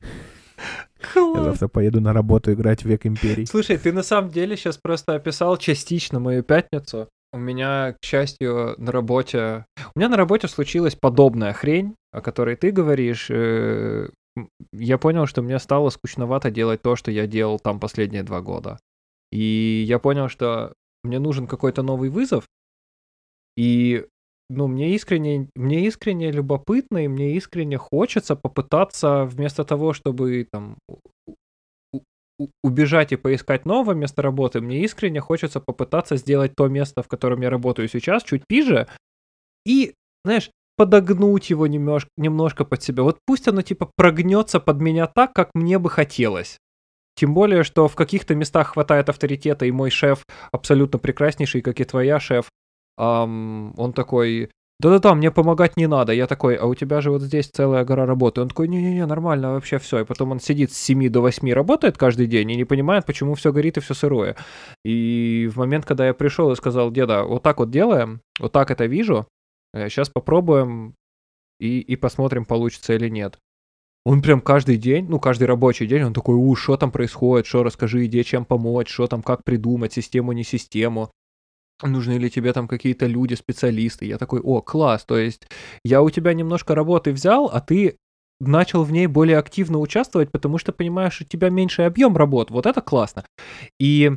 Класс. 1.12 1.36
Я 1.36 1.44
завтра 1.44 1.68
поеду 1.68 2.00
на 2.00 2.12
работу 2.12 2.52
играть 2.52 2.82
в 2.82 2.88
Век 2.88 3.06
Империи. 3.06 3.44
Слушай, 3.44 3.78
ты 3.78 3.92
на 3.92 4.02
самом 4.02 4.30
деле 4.30 4.56
сейчас 4.56 4.76
просто 4.76 5.14
описал 5.14 5.56
частично 5.56 6.20
мою 6.20 6.42
пятницу. 6.42 7.08
У 7.32 7.38
меня, 7.38 7.94
к 8.00 8.04
счастью, 8.04 8.74
на 8.78 8.90
работе... 8.90 9.64
У 9.94 9.98
меня 9.98 10.08
на 10.08 10.16
работе 10.16 10.48
случилась 10.48 10.96
подобная 10.96 11.52
хрень, 11.52 11.94
о 12.12 12.20
которой 12.20 12.56
ты 12.56 12.72
говоришь. 12.72 13.30
Э, 13.30 14.08
я 14.72 14.98
понял, 14.98 15.26
что 15.26 15.42
мне 15.42 15.58
стало 15.58 15.90
скучновато 15.90 16.50
делать 16.50 16.82
то, 16.82 16.96
что 16.96 17.10
я 17.10 17.26
делал 17.26 17.60
там 17.60 17.78
последние 17.78 18.24
два 18.24 18.40
года. 18.40 18.78
И 19.30 19.84
я 19.86 20.00
понял, 20.00 20.28
что 20.28 20.74
мне 21.04 21.18
нужен 21.18 21.46
какой-то 21.46 21.82
новый 21.82 22.10
вызов. 22.10 22.46
И 23.56 24.06
ну, 24.50 24.66
мне 24.66 24.94
искренне, 24.96 25.48
мне 25.54 25.86
искренне 25.86 26.32
любопытно, 26.32 27.04
и 27.04 27.08
мне 27.08 27.36
искренне 27.36 27.78
хочется 27.78 28.34
попытаться 28.34 29.24
вместо 29.24 29.64
того, 29.64 29.92
чтобы 29.92 30.44
там 30.50 30.76
убежать 32.64 33.12
и 33.12 33.16
поискать 33.16 33.64
новое 33.64 33.94
место 33.94 34.22
работы, 34.22 34.60
мне 34.60 34.82
искренне 34.82 35.20
хочется 35.20 35.60
попытаться 35.60 36.16
сделать 36.16 36.52
то 36.56 36.66
место, 36.66 37.02
в 37.02 37.08
котором 37.08 37.42
я 37.42 37.50
работаю 37.50 37.88
сейчас, 37.88 38.24
чуть 38.24 38.42
пиже, 38.48 38.88
и, 39.64 39.94
знаешь, 40.24 40.50
подогнуть 40.76 41.50
его 41.50 41.66
немножко, 41.68 42.08
немножко 42.16 42.64
под 42.64 42.82
себя. 42.82 43.04
Вот 43.04 43.18
пусть 43.26 43.46
оно 43.46 43.62
типа 43.62 43.90
прогнется 43.96 44.58
под 44.58 44.80
меня 44.80 45.06
так, 45.06 45.32
как 45.32 45.50
мне 45.54 45.78
бы 45.78 45.90
хотелось. 45.90 46.58
Тем 47.14 47.34
более, 47.34 47.62
что 47.62 47.86
в 47.86 47.94
каких-то 47.94 48.34
местах 48.34 48.72
хватает 48.72 49.10
авторитета, 49.10 49.66
и 49.66 49.70
мой 49.70 49.90
шеф 49.90 50.24
абсолютно 50.50 50.98
прекраснейший, 50.98 51.60
как 51.60 51.78
и 51.78 51.84
твоя 51.84 52.18
шеф, 52.18 52.48
ам, 53.00 53.72
он 53.78 53.92
такой, 53.94 54.50
да-да-да, 54.78 55.14
мне 55.14 55.30
помогать 55.30 55.76
не 55.76 55.86
надо. 55.86 56.12
Я 56.12 56.26
такой, 56.26 56.54
а 56.54 56.66
у 56.66 56.74
тебя 56.74 57.00
же 57.00 57.10
вот 57.10 57.22
здесь 57.22 57.48
целая 57.48 57.84
гора 57.84 58.06
работы. 58.06 58.40
Он 58.42 58.48
такой, 58.48 58.68
не-не-не, 58.68 59.06
нормально, 59.06 59.52
вообще 59.52 59.78
все. 59.78 60.00
И 60.00 60.04
потом 60.04 60.32
он 60.32 60.40
сидит 60.40 60.72
с 60.72 60.76
7 60.78 61.08
до 61.08 61.20
8 61.20 61.52
работает 61.52 61.96
каждый 61.96 62.26
день 62.26 62.50
и 62.50 62.56
не 62.56 62.64
понимает, 62.64 63.06
почему 63.06 63.34
все 63.34 63.52
горит 63.52 63.78
и 63.78 63.80
все 63.80 63.94
сырое. 63.94 64.36
И 64.84 65.50
в 65.52 65.58
момент, 65.58 65.86
когда 65.86 66.06
я 66.06 66.14
пришел 66.14 66.52
и 66.52 66.56
сказал, 66.56 66.90
деда, 66.90 67.24
вот 67.24 67.42
так 67.42 67.58
вот 67.58 67.70
делаем, 67.70 68.20
вот 68.38 68.52
так 68.52 68.70
это 68.70 68.86
вижу, 68.86 69.26
сейчас 69.74 70.08
э, 70.08 70.12
попробуем 70.12 70.94
и, 71.58 71.80
и 71.80 71.96
посмотрим, 71.96 72.44
получится 72.44 72.94
или 72.94 73.08
нет. 73.08 73.38
Он 74.06 74.22
прям 74.22 74.40
каждый 74.40 74.78
день, 74.78 75.06
ну, 75.08 75.20
каждый 75.20 75.44
рабочий 75.44 75.86
день, 75.86 76.04
он 76.04 76.14
такой, 76.14 76.34
у, 76.36 76.54
что 76.54 76.78
там 76.78 76.90
происходит, 76.90 77.46
что 77.46 77.62
расскажи, 77.62 78.06
идея, 78.06 78.24
чем 78.24 78.46
помочь, 78.46 78.88
что 78.88 79.06
там, 79.06 79.22
как 79.22 79.44
придумать, 79.44 79.92
систему, 79.92 80.32
не 80.32 80.42
систему 80.42 81.10
нужны 81.82 82.12
ли 82.12 82.30
тебе 82.30 82.52
там 82.52 82.68
какие-то 82.68 83.06
люди, 83.06 83.34
специалисты. 83.34 84.06
Я 84.06 84.18
такой, 84.18 84.40
о, 84.40 84.60
класс, 84.60 85.04
то 85.04 85.16
есть 85.16 85.46
я 85.84 86.02
у 86.02 86.10
тебя 86.10 86.34
немножко 86.34 86.74
работы 86.74 87.12
взял, 87.12 87.46
а 87.46 87.60
ты 87.60 87.96
начал 88.40 88.84
в 88.84 88.92
ней 88.92 89.06
более 89.06 89.38
активно 89.38 89.78
участвовать, 89.78 90.30
потому 90.30 90.58
что 90.58 90.72
понимаешь, 90.72 91.20
у 91.20 91.24
тебя 91.24 91.50
меньший 91.50 91.86
объем 91.86 92.16
работ. 92.16 92.50
Вот 92.50 92.66
это 92.66 92.80
классно. 92.80 93.24
И 93.78 94.12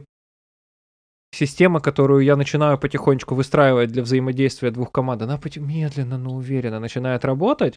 система, 1.33 1.81
которую 1.81 2.23
я 2.23 2.35
начинаю 2.35 2.77
потихонечку 2.77 3.35
выстраивать 3.35 3.91
для 3.91 4.03
взаимодействия 4.03 4.71
двух 4.71 4.91
команд, 4.91 5.21
она 5.21 5.39
медленно, 5.57 6.17
но 6.17 6.35
уверенно 6.35 6.79
начинает 6.79 7.25
работать. 7.25 7.75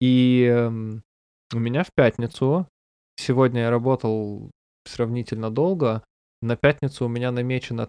И 0.00 0.44
эм, 0.44 1.02
у 1.54 1.58
меня 1.58 1.84
в 1.84 1.92
пятницу, 1.94 2.68
сегодня 3.16 3.62
я 3.62 3.70
работал 3.70 4.50
сравнительно 4.84 5.50
долго, 5.50 6.04
на 6.42 6.56
пятницу 6.56 7.06
у 7.06 7.08
меня 7.08 7.32
намечено 7.32 7.88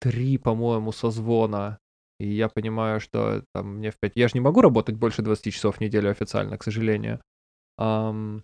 три, 0.00 0.38
по-моему, 0.38 0.92
созвона. 0.92 1.78
И 2.20 2.28
я 2.28 2.48
понимаю, 2.48 3.00
что 3.00 3.44
там 3.52 3.76
мне 3.78 3.90
в 3.90 3.98
5... 3.98 4.12
Я 4.14 4.28
же 4.28 4.34
не 4.34 4.40
могу 4.40 4.60
работать 4.60 4.96
больше 4.96 5.22
20 5.22 5.52
часов 5.52 5.76
в 5.76 5.80
неделю 5.80 6.10
официально, 6.10 6.56
к 6.56 6.62
сожалению. 6.62 7.20
Um, 7.80 8.42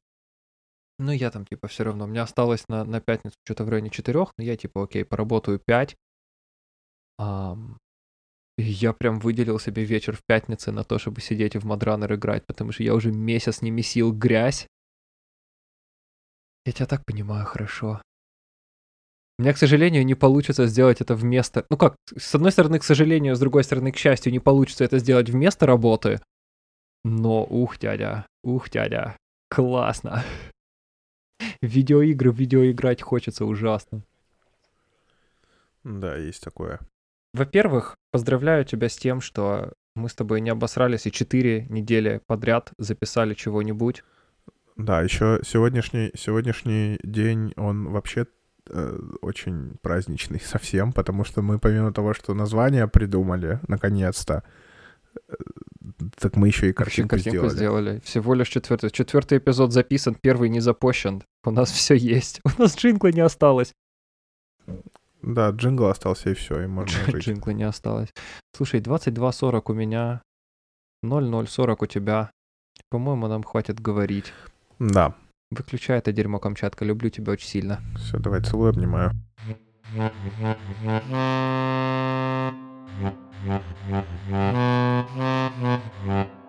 ну, 0.98 1.12
я 1.12 1.30
там, 1.30 1.46
типа, 1.46 1.68
все 1.68 1.84
равно. 1.84 2.06
Мне 2.06 2.20
осталось 2.20 2.68
на, 2.68 2.84
на 2.84 3.00
пятницу 3.00 3.36
что-то 3.44 3.64
в 3.64 3.68
районе 3.68 3.90
4, 3.90 4.26
но 4.36 4.44
я, 4.44 4.56
типа, 4.56 4.84
окей, 4.84 5.04
поработаю 5.04 5.60
5. 5.60 5.96
Um, 7.20 7.76
и 8.58 8.62
я 8.62 8.92
прям 8.92 9.20
выделил 9.20 9.58
себе 9.58 9.84
вечер 9.84 10.14
в 10.16 10.24
пятницу 10.26 10.72
на 10.72 10.84
то, 10.84 10.98
чтобы 10.98 11.20
сидеть 11.20 11.54
и 11.54 11.58
в 11.58 11.64
Мадранер 11.64 12.14
играть, 12.14 12.46
потому 12.46 12.72
что 12.72 12.82
я 12.82 12.94
уже 12.94 13.10
месяц 13.10 13.62
не 13.62 13.70
месил 13.70 14.12
грязь. 14.12 14.66
Я 16.66 16.72
тебя 16.72 16.86
так 16.86 17.06
понимаю 17.06 17.46
хорошо. 17.46 18.02
У 19.40 19.42
меня, 19.42 19.54
к 19.54 19.56
сожалению, 19.56 20.04
не 20.04 20.14
получится 20.14 20.66
сделать 20.66 21.00
это 21.00 21.14
вместо... 21.14 21.64
Ну 21.70 21.78
как, 21.78 21.96
с 22.14 22.34
одной 22.34 22.52
стороны, 22.52 22.78
к 22.78 22.84
сожалению, 22.84 23.34
с 23.34 23.40
другой 23.40 23.64
стороны, 23.64 23.90
к 23.90 23.96
счастью, 23.96 24.32
не 24.32 24.38
получится 24.38 24.84
это 24.84 24.98
сделать 24.98 25.30
вместо 25.30 25.64
работы. 25.64 26.20
Но, 27.04 27.44
ух, 27.44 27.78
дядя, 27.78 28.26
ух, 28.42 28.68
дядя, 28.68 29.16
классно. 29.48 30.24
Видеоигры, 31.62 32.30
видеоиграть 32.32 33.00
хочется 33.00 33.46
ужасно. 33.46 34.02
Да, 35.84 36.16
есть 36.16 36.44
такое. 36.44 36.78
Во-первых, 37.32 37.96
поздравляю 38.12 38.66
тебя 38.66 38.90
с 38.90 38.96
тем, 38.98 39.22
что 39.22 39.72
мы 39.96 40.10
с 40.10 40.14
тобой 40.14 40.42
не 40.42 40.50
обосрались 40.50 41.06
и 41.06 41.12
четыре 41.12 41.64
недели 41.70 42.20
подряд 42.26 42.72
записали 42.76 43.32
чего-нибудь. 43.32 44.04
Да, 44.76 45.00
еще 45.00 45.40
сегодняшний, 45.46 46.10
сегодняшний 46.14 46.98
день, 47.02 47.54
он 47.56 47.88
вообще 47.88 48.26
э, 48.70 49.00
очень 49.20 49.76
праздничный 49.82 50.40
совсем, 50.44 50.92
потому 50.92 51.24
что 51.24 51.42
мы 51.42 51.58
помимо 51.58 51.92
того, 51.92 52.14
что 52.14 52.34
название 52.34 52.88
придумали, 52.88 53.60
наконец-то, 53.68 54.42
э, 55.28 55.34
так 56.18 56.36
мы 56.36 56.48
еще 56.48 56.70
и 56.70 56.72
картинку, 56.72 57.16
картинку 57.16 57.48
сделали. 57.48 57.56
сделали. 57.56 58.00
Всего 58.04 58.34
лишь 58.34 58.48
четвертый. 58.48 58.90
Четвертый 58.90 59.38
эпизод 59.38 59.72
записан, 59.72 60.14
первый 60.14 60.48
не 60.48 60.60
запущен. 60.60 61.22
У 61.44 61.50
нас 61.50 61.70
все 61.72 61.94
есть. 61.94 62.40
У 62.44 62.62
нас 62.62 62.76
джингла 62.76 63.08
не 63.08 63.20
осталось. 63.20 63.72
Да, 65.22 65.50
джингл 65.50 65.86
остался 65.86 66.30
и 66.30 66.34
все, 66.34 66.62
и 66.62 66.66
можно 66.66 66.98
жить. 67.06 67.24
Джингла 67.24 67.50
не 67.50 67.64
осталось. 67.64 68.08
Слушай, 68.56 68.80
22.40 68.80 69.62
у 69.66 69.74
меня, 69.74 70.22
00.40 71.04 71.76
у 71.80 71.86
тебя. 71.86 72.30
По-моему, 72.88 73.28
нам 73.28 73.42
хватит 73.42 73.80
говорить. 73.80 74.32
Да. 74.78 75.14
Выключай 75.50 75.98
это 75.98 76.12
дерьмо, 76.12 76.38
Камчатка. 76.38 76.84
Люблю 76.84 77.10
тебя 77.10 77.32
очень 77.32 77.48
сильно. 77.48 77.80
Все, 77.96 78.18
давай 78.18 78.40
целую, 78.40 78.70
обнимаю. 78.70 79.10